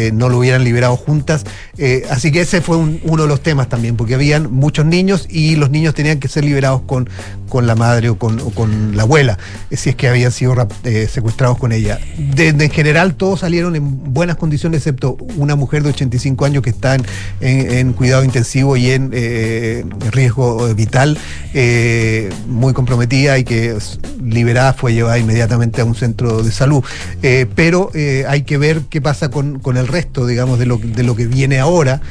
eh, 0.08 0.12
no 0.12 0.30
lo 0.30 0.40
hubieran 0.40 0.64
liberado 0.64 0.96
juntas. 0.96 1.44
Eh, 1.78 2.06
así 2.10 2.32
que 2.32 2.42
ese 2.42 2.62
fue 2.62 2.78
un- 2.78 3.00
uno 3.04 3.24
de 3.24 3.30
los 3.30 3.42
temas 3.42 3.70
también, 3.70 3.96
porque 3.96 4.16
habían 4.16 4.52
muchos 4.52 4.86
niños 4.86 5.26
y 5.30 5.56
los 5.56 5.70
niños 5.70 5.94
tenían 5.94 6.20
que 6.20 6.28
ser 6.28 6.44
liberados 6.46 6.82
con, 6.84 7.10
con 7.50 7.68
la 7.68 7.76
madre 7.76 8.10
o 8.10 8.18
con, 8.18 8.38
con 8.52 8.96
la 8.96 9.04
abuela, 9.04 9.38
eh, 9.70 9.78
si 9.78 9.90
es 9.90 9.96
que 9.96 10.08
habían 10.08 10.32
sido 10.32 10.56
eh, 10.84 11.08
secuestrados 11.12 11.58
con 11.58 11.72
ella. 11.72 12.00
De, 12.18 12.50
en 12.50 12.70
general 12.72 13.16
todos 13.16 13.42
salieron 13.42 13.76
en 13.76 14.14
buenas 14.14 14.38
condiciones, 14.38 14.80
excepto 14.80 15.18
una 15.38 15.56
mujer 15.56 15.84
de 15.84 15.90
85 15.90 16.46
años 16.46 16.64
que 16.64 16.70
está 16.70 16.96
en 17.42 17.94
cuidado 17.98 18.24
intensivo 18.24 18.78
y 18.78 18.92
en 18.92 19.10
eh, 19.14 19.84
riesgo 20.12 20.68
eh, 20.68 20.74
vital, 20.74 21.18
eh, 21.54 22.30
muy 22.48 22.74
comprometida 22.74 23.38
y 23.40 23.44
que 23.44 23.76
liberada 24.24 24.74
fue 24.74 24.94
llevada 24.94 25.18
inmediatamente 25.18 25.82
a 25.82 25.86
un 25.86 25.96
centro 25.96 26.44
de 26.44 26.52
salud. 26.52 26.84
Eh, 27.24 27.48
pero 27.56 27.92
eh, 27.94 28.26
hay 28.28 28.44
que 28.44 28.58
ver 28.58 28.82
qué 28.90 29.02
pasa 29.02 29.30
con, 29.30 29.60
con 29.60 29.78
el 29.78 29.88
resto, 29.88 30.26
digamos, 30.26 30.60
de 30.60 30.66
lo, 30.68 30.78
de 30.78 31.04
lo 31.04 31.16
que 31.16 31.28
viene 31.28 31.60
ahora, 31.60 32.02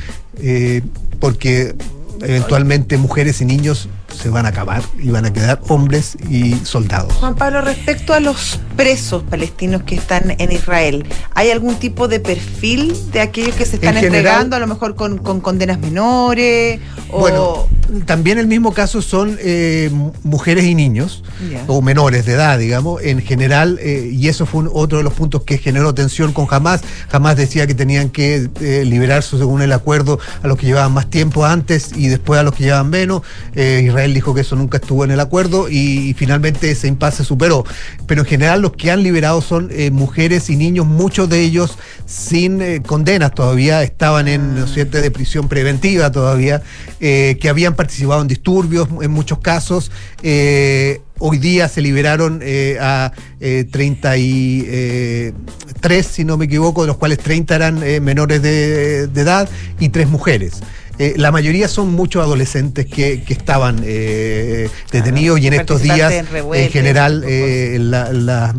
eh, 0.43 0.82
porque 1.20 1.74
eventualmente 2.20 2.97
mujeres 2.97 3.41
y 3.41 3.45
niños 3.45 3.89
se 4.14 4.28
van 4.30 4.46
a 4.46 4.50
acabar 4.50 4.82
y 4.98 5.11
van 5.11 5.24
a 5.26 5.32
quedar 5.32 5.61
hombres 5.68 6.16
y 6.30 6.54
soldados. 6.64 7.12
Juan 7.14 7.34
Pablo, 7.34 7.61
respecto 7.61 8.14
a 8.14 8.20
los 8.20 8.61
presos 8.76 9.22
palestinos 9.24 9.82
que 9.82 9.94
están 9.94 10.34
en 10.38 10.52
Israel, 10.52 11.07
¿hay 11.34 11.50
algún 11.50 11.76
tipo 11.76 12.09
de 12.09 12.20
perfil 12.20 12.94
de 13.12 13.20
aquellos 13.20 13.54
que 13.57 13.64
se 13.64 13.76
están 13.76 13.96
En 13.96 14.02
general- 14.04 14.16
entregando, 14.26 14.57
a 14.57 14.59
lo 14.59 14.66
mejor 14.66 14.94
con, 14.94 15.18
con 15.18 15.40
condenas 15.40 15.78
menores? 15.78 16.80
O... 17.11 17.20
Bueno, 17.20 17.68
también 18.07 18.38
el 18.38 18.46
mismo 18.46 18.72
caso 18.72 19.00
son 19.02 19.36
eh, 19.40 19.90
mu- 19.92 20.12
mujeres 20.22 20.64
y 20.64 20.74
niños, 20.74 21.22
o 21.66 21.82
menores 21.82 22.26
de 22.26 22.32
edad, 22.32 22.59
digamos, 22.59 23.02
en 23.02 23.20
general, 23.22 23.78
eh, 23.80 24.11
y 24.12 24.28
eso 24.28 24.46
fue 24.46 24.61
un- 24.62 24.70
otro 24.72 24.98
de 24.98 25.04
los 25.04 25.12
puntos 25.12 25.42
que 25.42 25.59
generó 25.59 25.94
tensión 25.94 26.32
con 26.32 26.46
Hamas. 26.50 26.80
Hamas 27.12 27.36
decía 27.36 27.66
que 27.66 27.74
tenían 27.74 28.09
que 28.11 28.48
eh, 28.61 28.84
liberarse 28.84 29.36
según 29.38 29.62
el 29.62 29.72
acuerdo 29.72 30.18
a 30.42 30.46
los 30.48 30.57
que 30.59 30.66
llevaban 30.66 30.92
más 30.92 31.09
tiempo 31.09 31.44
antes 31.44 31.90
y 31.94 32.09
después 32.09 32.40
a 32.40 32.42
los 32.42 32.54
que 32.54 32.64
llevaban 32.64 32.90
menos. 32.90 33.22
Eh, 33.54 33.82
Israel 33.97 34.12
dijo 34.12 34.34
que 34.34 34.42
eso 34.42 34.57
nunca 34.57 34.76
estuvo 34.76 35.05
en 35.05 35.11
el 35.11 35.20
acuerdo 35.20 35.70
y, 35.70 36.14
finalmente 36.18 36.70
ese 36.70 36.86
impasse 36.86 37.18
se 37.18 37.24
superó. 37.24 37.64
Pero 38.07 38.22
en 38.22 38.26
general 38.26 38.61
los 38.61 38.72
que 38.72 38.90
han 38.90 39.03
liberado 39.03 39.40
son 39.40 39.70
eh, 39.72 39.90
mujeres 39.90 40.51
y 40.51 40.57
niños, 40.57 40.86
muchos 40.86 41.30
de 41.30 41.40
ellos 41.40 41.78
sin 42.05 42.61
eh, 42.61 42.82
condenas 42.82 43.34
todavía, 43.34 43.82
estaban 43.82 44.28
en 44.28 44.66
de 44.66 45.11
prisión 45.11 45.49
preventiva 45.49 46.12
todavía, 46.12 46.62
eh, 47.01 47.38
que 47.40 47.49
habían 47.49 47.74
participado 47.74 48.20
en 48.20 48.28
disturbios 48.28 48.86
en 49.01 49.11
muchos 49.11 49.38
casos. 49.38 49.90
Hoy 51.18 51.38
día 51.38 51.66
se 51.68 51.80
liberaron 51.80 52.40
eh, 52.42 52.76
a 52.78 53.11
eh, 53.40 53.64
33, 53.70 56.07
si 56.07 56.24
no 56.24 56.36
me 56.36 56.44
equivoco, 56.44 56.82
de 56.82 56.88
los 56.88 56.99
cuales 56.99 57.16
30 57.18 57.55
eran 57.55 57.80
menores 58.05 58.42
de, 58.42 59.07
de 59.07 59.20
edad 59.22 59.49
y 59.80 59.88
tres 59.88 60.11
mujeres. 60.11 60.61
Eh, 60.99 61.14
la 61.16 61.30
mayoría 61.30 61.68
son 61.68 61.92
muchos 61.92 62.22
adolescentes 62.22 62.86
que, 62.86 63.22
que 63.22 63.32
estaban 63.34 63.80
eh, 63.84 64.68
detenidos 64.90 65.38
y 65.40 65.47
en 65.49 65.53
estos 65.55 65.82
días, 65.82 66.11
en 66.64 66.70
general, 66.70 67.22
eh, 67.26 67.78
la- 67.80 68.12
las 68.12 68.55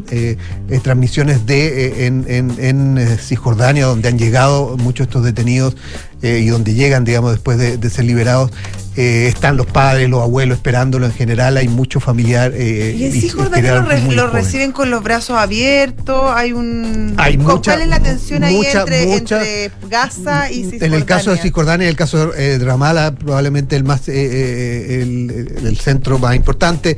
transmisiones 0.83 1.45
de 1.45 2.05
en, 2.05 2.25
en- 2.27 2.55
en, 2.59 3.17
Cisjordania, 3.17 3.85
donde 3.87 4.09
han 4.09 4.19
llegado 4.19 4.77
muchos 4.77 5.07
de 5.07 5.09
estos 5.09 5.23
detenidos 5.23 5.75
eh, 6.21 6.39
y 6.43 6.47
donde 6.47 6.73
llegan, 6.73 7.03
digamos, 7.03 7.31
después 7.31 7.57
de, 7.57 7.77
de 7.77 7.89
ser 7.89 8.05
liberados, 8.05 8.51
eh, 8.95 9.27
están 9.27 9.57
los 9.57 9.67
padres, 9.67 10.09
los 10.09 10.23
abuelos 10.23 10.57
esperándolo 10.57 11.05
en 11.05 11.11
general, 11.13 11.55
hay 11.57 11.67
mucho 11.67 11.99
familiar. 11.99 12.51
eh, 12.55 12.95
¿Y 12.97 13.03
en 13.05 13.15
y- 13.15 13.21
Cisjordania 13.21 13.75
lo, 13.75 13.81
re- 13.83 14.27
reciben 14.31 14.71
con 14.71 14.89
los 14.89 15.03
brazos 15.03 15.37
abiertos? 15.37 16.31
¿Hay 16.33 16.51
un... 16.51 17.13
Hay 17.17 17.37
¿Cuál 17.37 17.57
mucha- 17.57 17.75
es 17.79 17.87
la 17.87 17.99
tensión 17.99 18.43
ahí 18.43 18.55
entre, 18.65 19.05
mucha- 19.05 19.37
entre 19.43 19.71
Gaza 19.87 20.49
y 20.49 20.55
Cisjordania? 20.63 20.87
En 20.87 20.93
el 20.95 21.05
caso 21.05 21.29
de 21.31 21.37
Cisjordania 21.37 21.85
y 21.85 21.89
el 21.91 21.95
caso 21.95 22.31
de 22.31 22.57
Ramallah, 22.57 23.11
probablemente 23.11 23.75
el 23.75 23.83
más 23.83 24.07
eh, 24.07 24.13
eh, 24.15 25.01
el, 25.03 25.65
el 25.67 25.77
centro 25.77 26.17
más 26.17 26.35
importante. 26.35 26.97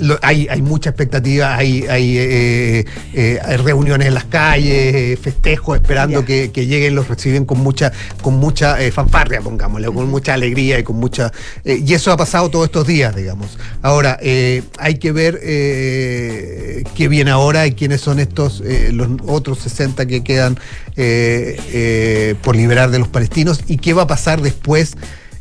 Eh, 0.00 0.04
lo- 0.04 0.18
hay, 0.22 0.46
hay 0.48 0.62
mucha 0.62 0.90
expectativa, 0.90 1.56
hay, 1.56 1.84
hay, 1.88 2.18
eh, 2.18 2.84
eh, 3.14 3.38
hay 3.44 3.56
reuniones 3.56 4.08
en 4.08 4.14
las 4.14 4.24
calles, 4.24 4.94
eh, 4.94 5.18
festejos, 5.20 5.76
esperando 5.76 6.24
que, 6.24 6.50
que 6.52 6.66
lleguen, 6.66 6.94
los 6.94 7.08
reciben 7.08 7.44
con 7.44 7.58
mucha, 7.60 7.92
con 8.22 8.34
mucha 8.34 8.80
eh, 8.82 8.90
fanfarria, 8.92 9.40
pongámosle, 9.40 9.86
con 9.88 10.08
mucha 10.10 10.34
alegría 10.34 10.78
y 10.78 10.82
con 10.82 10.96
mucha. 10.96 11.32
eh, 11.64 11.82
y 11.86 11.94
eso 11.94 12.12
ha 12.12 12.16
pasado 12.16 12.50
todos 12.50 12.66
estos 12.66 12.86
días, 12.86 13.14
digamos. 13.14 13.58
Ahora, 13.82 14.18
eh, 14.22 14.62
hay 14.78 14.96
que 14.98 15.12
ver 15.12 15.38
eh, 15.42 16.84
qué 16.94 17.08
viene 17.08 17.30
ahora 17.30 17.66
y 17.66 17.72
quiénes 17.72 18.00
son 18.00 18.18
estos, 18.20 18.62
eh, 18.64 18.90
los 18.92 19.08
otros 19.26 19.58
60 19.60 20.06
que 20.06 20.22
quedan 20.22 20.58
eh, 20.96 21.56
eh, 21.72 22.34
por 22.42 22.56
liberar 22.56 22.90
de 22.90 22.98
los 22.98 23.08
palestinos 23.08 23.60
y 23.66 23.76
qué 23.78 23.92
va 23.92 24.02
a 24.02 24.06
pasar 24.06 24.40
después 24.42 24.94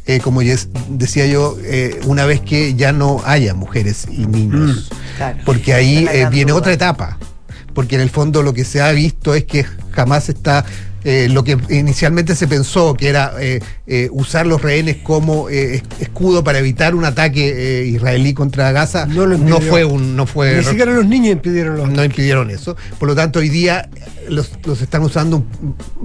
eh, 0.09 0.19
como 0.21 0.41
decía 0.41 1.27
yo, 1.27 1.55
eh, 1.63 1.99
una 2.05 2.25
vez 2.25 2.41
que 2.41 2.73
ya 2.73 2.91
no 2.91 3.21
haya 3.25 3.53
mujeres 3.53 4.07
y 4.11 4.25
niños. 4.25 4.89
Porque 5.45 5.71
ahí 5.75 6.07
eh, 6.11 6.27
viene 6.31 6.49
duda. 6.51 6.61
otra 6.61 6.73
etapa. 6.73 7.19
Porque 7.75 7.93
en 7.93 8.01
el 8.01 8.09
fondo 8.09 8.41
lo 8.41 8.51
que 8.51 8.65
se 8.65 8.81
ha 8.81 8.91
visto 8.91 9.35
es 9.35 9.43
que 9.43 9.65
jamás 9.91 10.27
está. 10.29 10.65
eh, 11.03 11.27
lo 11.29 11.43
que 11.43 11.59
inicialmente 11.69 12.35
se 12.35 12.47
pensó 12.47 12.95
que 12.95 13.07
era 13.07 13.33
eh, 13.39 13.61
eh, 13.91 14.07
usar 14.11 14.45
los 14.45 14.61
rehenes 14.61 14.97
como 14.97 15.49
eh, 15.49 15.75
es- 15.75 15.83
escudo 15.99 16.43
para 16.43 16.59
evitar 16.59 16.93
un 16.95 17.05
ataque 17.05 17.81
eh, 17.81 17.85
israelí 17.87 18.33
contra 18.33 18.71
Gaza 18.71 19.05
no, 19.07 19.59
fue 19.61 19.83
un 19.83 20.15
no 20.15 20.25
fue 20.27 20.57
Ni 20.57 20.63
siquiera 20.63 20.93
los 20.93 21.05
niños 21.07 21.31
impidieron 21.33 21.75
los 21.77 21.89
no 21.89 22.03
impidieron 22.03 22.49
eso. 22.51 22.75
Por 22.99 23.09
lo 23.09 23.15
tanto, 23.15 23.39
hoy 23.39 23.49
día 23.49 23.89
los, 24.29 24.51
los 24.63 24.81
están 24.81 25.01
usando 25.01 25.43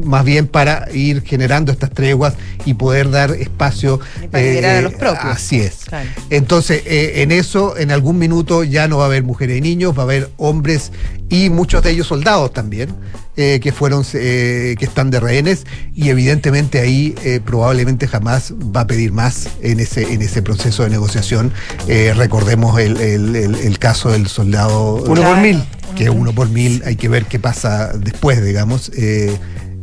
más 0.02 0.24
bien 0.24 0.46
para 0.46 0.88
ir 0.92 1.22
generando 1.22 1.70
estas 1.72 1.90
treguas 1.90 2.34
y 2.64 2.72
poder 2.74 3.10
dar 3.10 3.32
espacio. 3.32 4.00
para 4.30 4.42
liberar 4.44 4.76
a 4.76 4.80
los 4.82 4.94
propios. 4.94 5.24
Así 5.26 5.60
es. 5.60 5.84
Claro. 5.86 6.08
Entonces, 6.30 6.82
eh, 6.86 7.22
en 7.22 7.32
eso, 7.32 7.76
en 7.76 7.90
algún 7.90 8.18
minuto 8.18 8.64
ya 8.64 8.88
no 8.88 8.96
va 8.98 9.04
a 9.04 9.06
haber 9.06 9.22
mujeres 9.24 9.58
y 9.58 9.60
niños, 9.60 9.92
va 9.96 10.02
a 10.02 10.04
haber 10.04 10.30
hombres 10.38 10.90
y 11.28 11.50
muchos 11.50 11.82
de 11.82 11.90
ellos 11.90 12.06
soldados 12.06 12.52
también, 12.52 12.90
eh, 13.36 13.58
que 13.62 13.72
fueron, 13.72 14.04
eh, 14.14 14.76
que 14.78 14.84
están 14.84 15.10
de 15.10 15.18
rehenes, 15.20 15.66
y 15.94 16.08
evidentemente 16.10 16.78
ahí 16.80 17.14
eh, 17.24 17.40
probablemente 17.74 18.06
jamás 18.06 18.52
va 18.74 18.82
a 18.82 18.86
pedir 18.86 19.10
más 19.10 19.48
en 19.60 19.80
ese, 19.80 20.12
en 20.12 20.22
ese 20.22 20.42
proceso 20.42 20.84
de 20.84 20.90
negociación. 20.90 21.52
Eh, 21.88 22.12
recordemos 22.16 22.78
el, 22.78 22.96
el- 23.00 23.34
el- 23.34 23.54
el 23.56 23.78
caso 23.80 24.10
del 24.12 24.28
soldado. 24.28 25.02
Uno 25.08 25.22
por 25.22 25.38
mil. 25.38 25.60
Que 25.96 26.08
uno 26.08 26.32
por 26.32 26.48
mil, 26.50 26.82
hay 26.86 26.94
que 26.94 27.08
ver 27.08 27.24
qué 27.26 27.40
pasa 27.40 27.92
después, 27.94 28.44
digamos. 28.44 28.92
eh, 28.96 29.36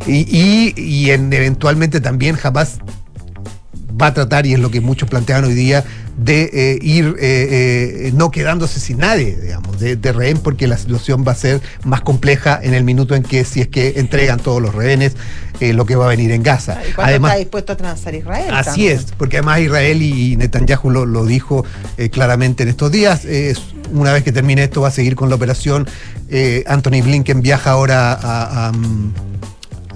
y, 0.07 0.19
y- 0.21 0.73
y 0.81 1.11
en, 1.11 1.33
eventualmente 1.33 1.99
también 1.99 2.37
jamás 2.37 2.77
va 4.01 4.07
a 4.07 4.13
tratar, 4.13 4.45
y 4.45 4.53
es 4.53 4.59
lo 4.59 4.71
que 4.71 4.79
muchos 4.79 5.09
plantean 5.09 5.43
hoy 5.43 5.53
día, 5.53 5.83
de 6.17 6.49
eh, 6.53 6.79
ir 6.81 7.15
eh, 7.19 8.07
eh, 8.07 8.11
no 8.13 8.31
quedándose 8.31 8.79
sin 8.79 8.99
nadie, 8.99 9.37
digamos, 9.41 9.79
de, 9.79 9.95
de 9.95 10.11
rehén, 10.11 10.37
porque 10.37 10.67
la 10.67 10.77
situación 10.77 11.23
va 11.27 11.31
a 11.31 11.35
ser 11.35 11.61
más 11.83 12.01
compleja 12.01 12.59
en 12.61 12.73
el 12.73 12.83
minuto 12.83 13.15
en 13.15 13.23
que, 13.23 13.43
si 13.45 13.61
es 13.61 13.67
que 13.69 13.93
entregan 13.97 14.39
todos 14.39 14.61
los 14.61 14.75
rehenes, 14.75 15.13
eh, 15.59 15.73
lo 15.73 15.85
que 15.85 15.95
va 15.95 16.05
a 16.05 16.09
venir 16.09 16.31
en 16.31 16.43
Gaza. 16.43 16.79
¿Y 16.87 16.93
Además, 16.97 17.31
está 17.31 17.39
dispuesto 17.39 17.73
a 17.73 17.77
transar 17.77 18.13
Israel? 18.15 18.53
Así 18.53 18.65
también? 18.69 18.97
es, 18.97 19.05
porque 19.17 19.37
además 19.37 19.59
Israel 19.61 20.01
y 20.01 20.35
Netanyahu 20.35 20.89
lo, 20.89 21.05
lo 21.05 21.25
dijo 21.25 21.65
claramente 22.11 22.63
en 22.63 22.69
estos 22.69 22.91
días. 22.91 23.25
es- 23.25 23.61
una 23.93 24.13
vez 24.13 24.23
que 24.23 24.31
termine 24.31 24.63
esto 24.63 24.79
va 24.81 24.87
a 24.87 24.91
seguir 24.91 25.15
con 25.15 25.27
la 25.29 25.35
operación. 25.35 25.85
Anthony 26.65 27.01
Blinken 27.03 27.41
viaja 27.41 27.71
ahora 27.71 28.13
a, 28.13 28.69
a, 28.69 28.71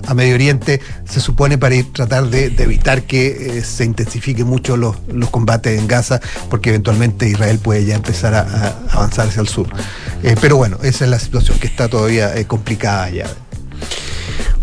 a 0.07 0.13
Medio 0.13 0.35
Oriente, 0.35 0.81
se 1.09 1.19
supone 1.19 1.57
para 1.57 1.75
ir 1.75 1.91
tratar 1.91 2.29
de, 2.29 2.49
de 2.49 2.63
evitar 2.63 3.03
que 3.03 3.57
eh, 3.57 3.63
se 3.63 3.85
intensifiquen 3.85 4.47
mucho 4.47 4.77
los, 4.77 4.97
los 5.07 5.29
combates 5.29 5.79
en 5.79 5.87
Gaza, 5.87 6.19
porque 6.49 6.69
eventualmente 6.69 7.27
Israel 7.27 7.59
puede 7.59 7.85
ya 7.85 7.95
empezar 7.95 8.33
a, 8.33 8.41
a 8.41 8.75
avanzar 8.91 9.27
hacia 9.27 9.41
el 9.41 9.47
sur. 9.47 9.67
Eh, 10.23 10.35
pero 10.39 10.57
bueno, 10.57 10.77
esa 10.83 11.05
es 11.05 11.11
la 11.11 11.19
situación 11.19 11.59
que 11.59 11.67
está 11.67 11.87
todavía 11.87 12.35
eh, 12.35 12.45
complicada 12.45 13.09
ya. 13.09 13.27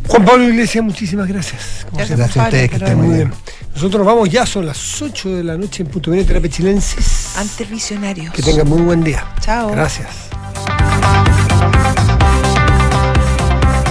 Juan 0.09 0.25
Pablo 0.25 0.49
Iglesias, 0.49 0.85
muchísimas 0.85 1.29
gracias. 1.29 1.87
Como 1.87 1.99
Gracias, 1.99 2.21
a 2.37 2.45
ustedes, 2.45 2.71
que 2.71 2.77
estén 2.77 2.99
muy 2.99 3.17
bien. 3.17 3.33
Nosotros 3.75 4.05
vamos 4.05 4.29
ya, 4.29 4.45
son 4.45 4.67
las 4.67 5.01
8 5.01 5.37
de 5.37 5.45
la 5.45 5.57
noche 5.57 5.83
en 5.83 5.89
Punto 5.89 6.11
Viene 6.11 6.27
Terapia 6.27 6.51
Chilensis. 6.51 7.37
Ante 7.37 7.65
visionarios. 7.65 8.35
Que 8.35 8.43
tengan 8.43 8.69
muy 8.69 8.83
buen 8.83 9.03
día. 9.03 9.25
Chao. 9.41 9.71
Gracias. 9.71 10.09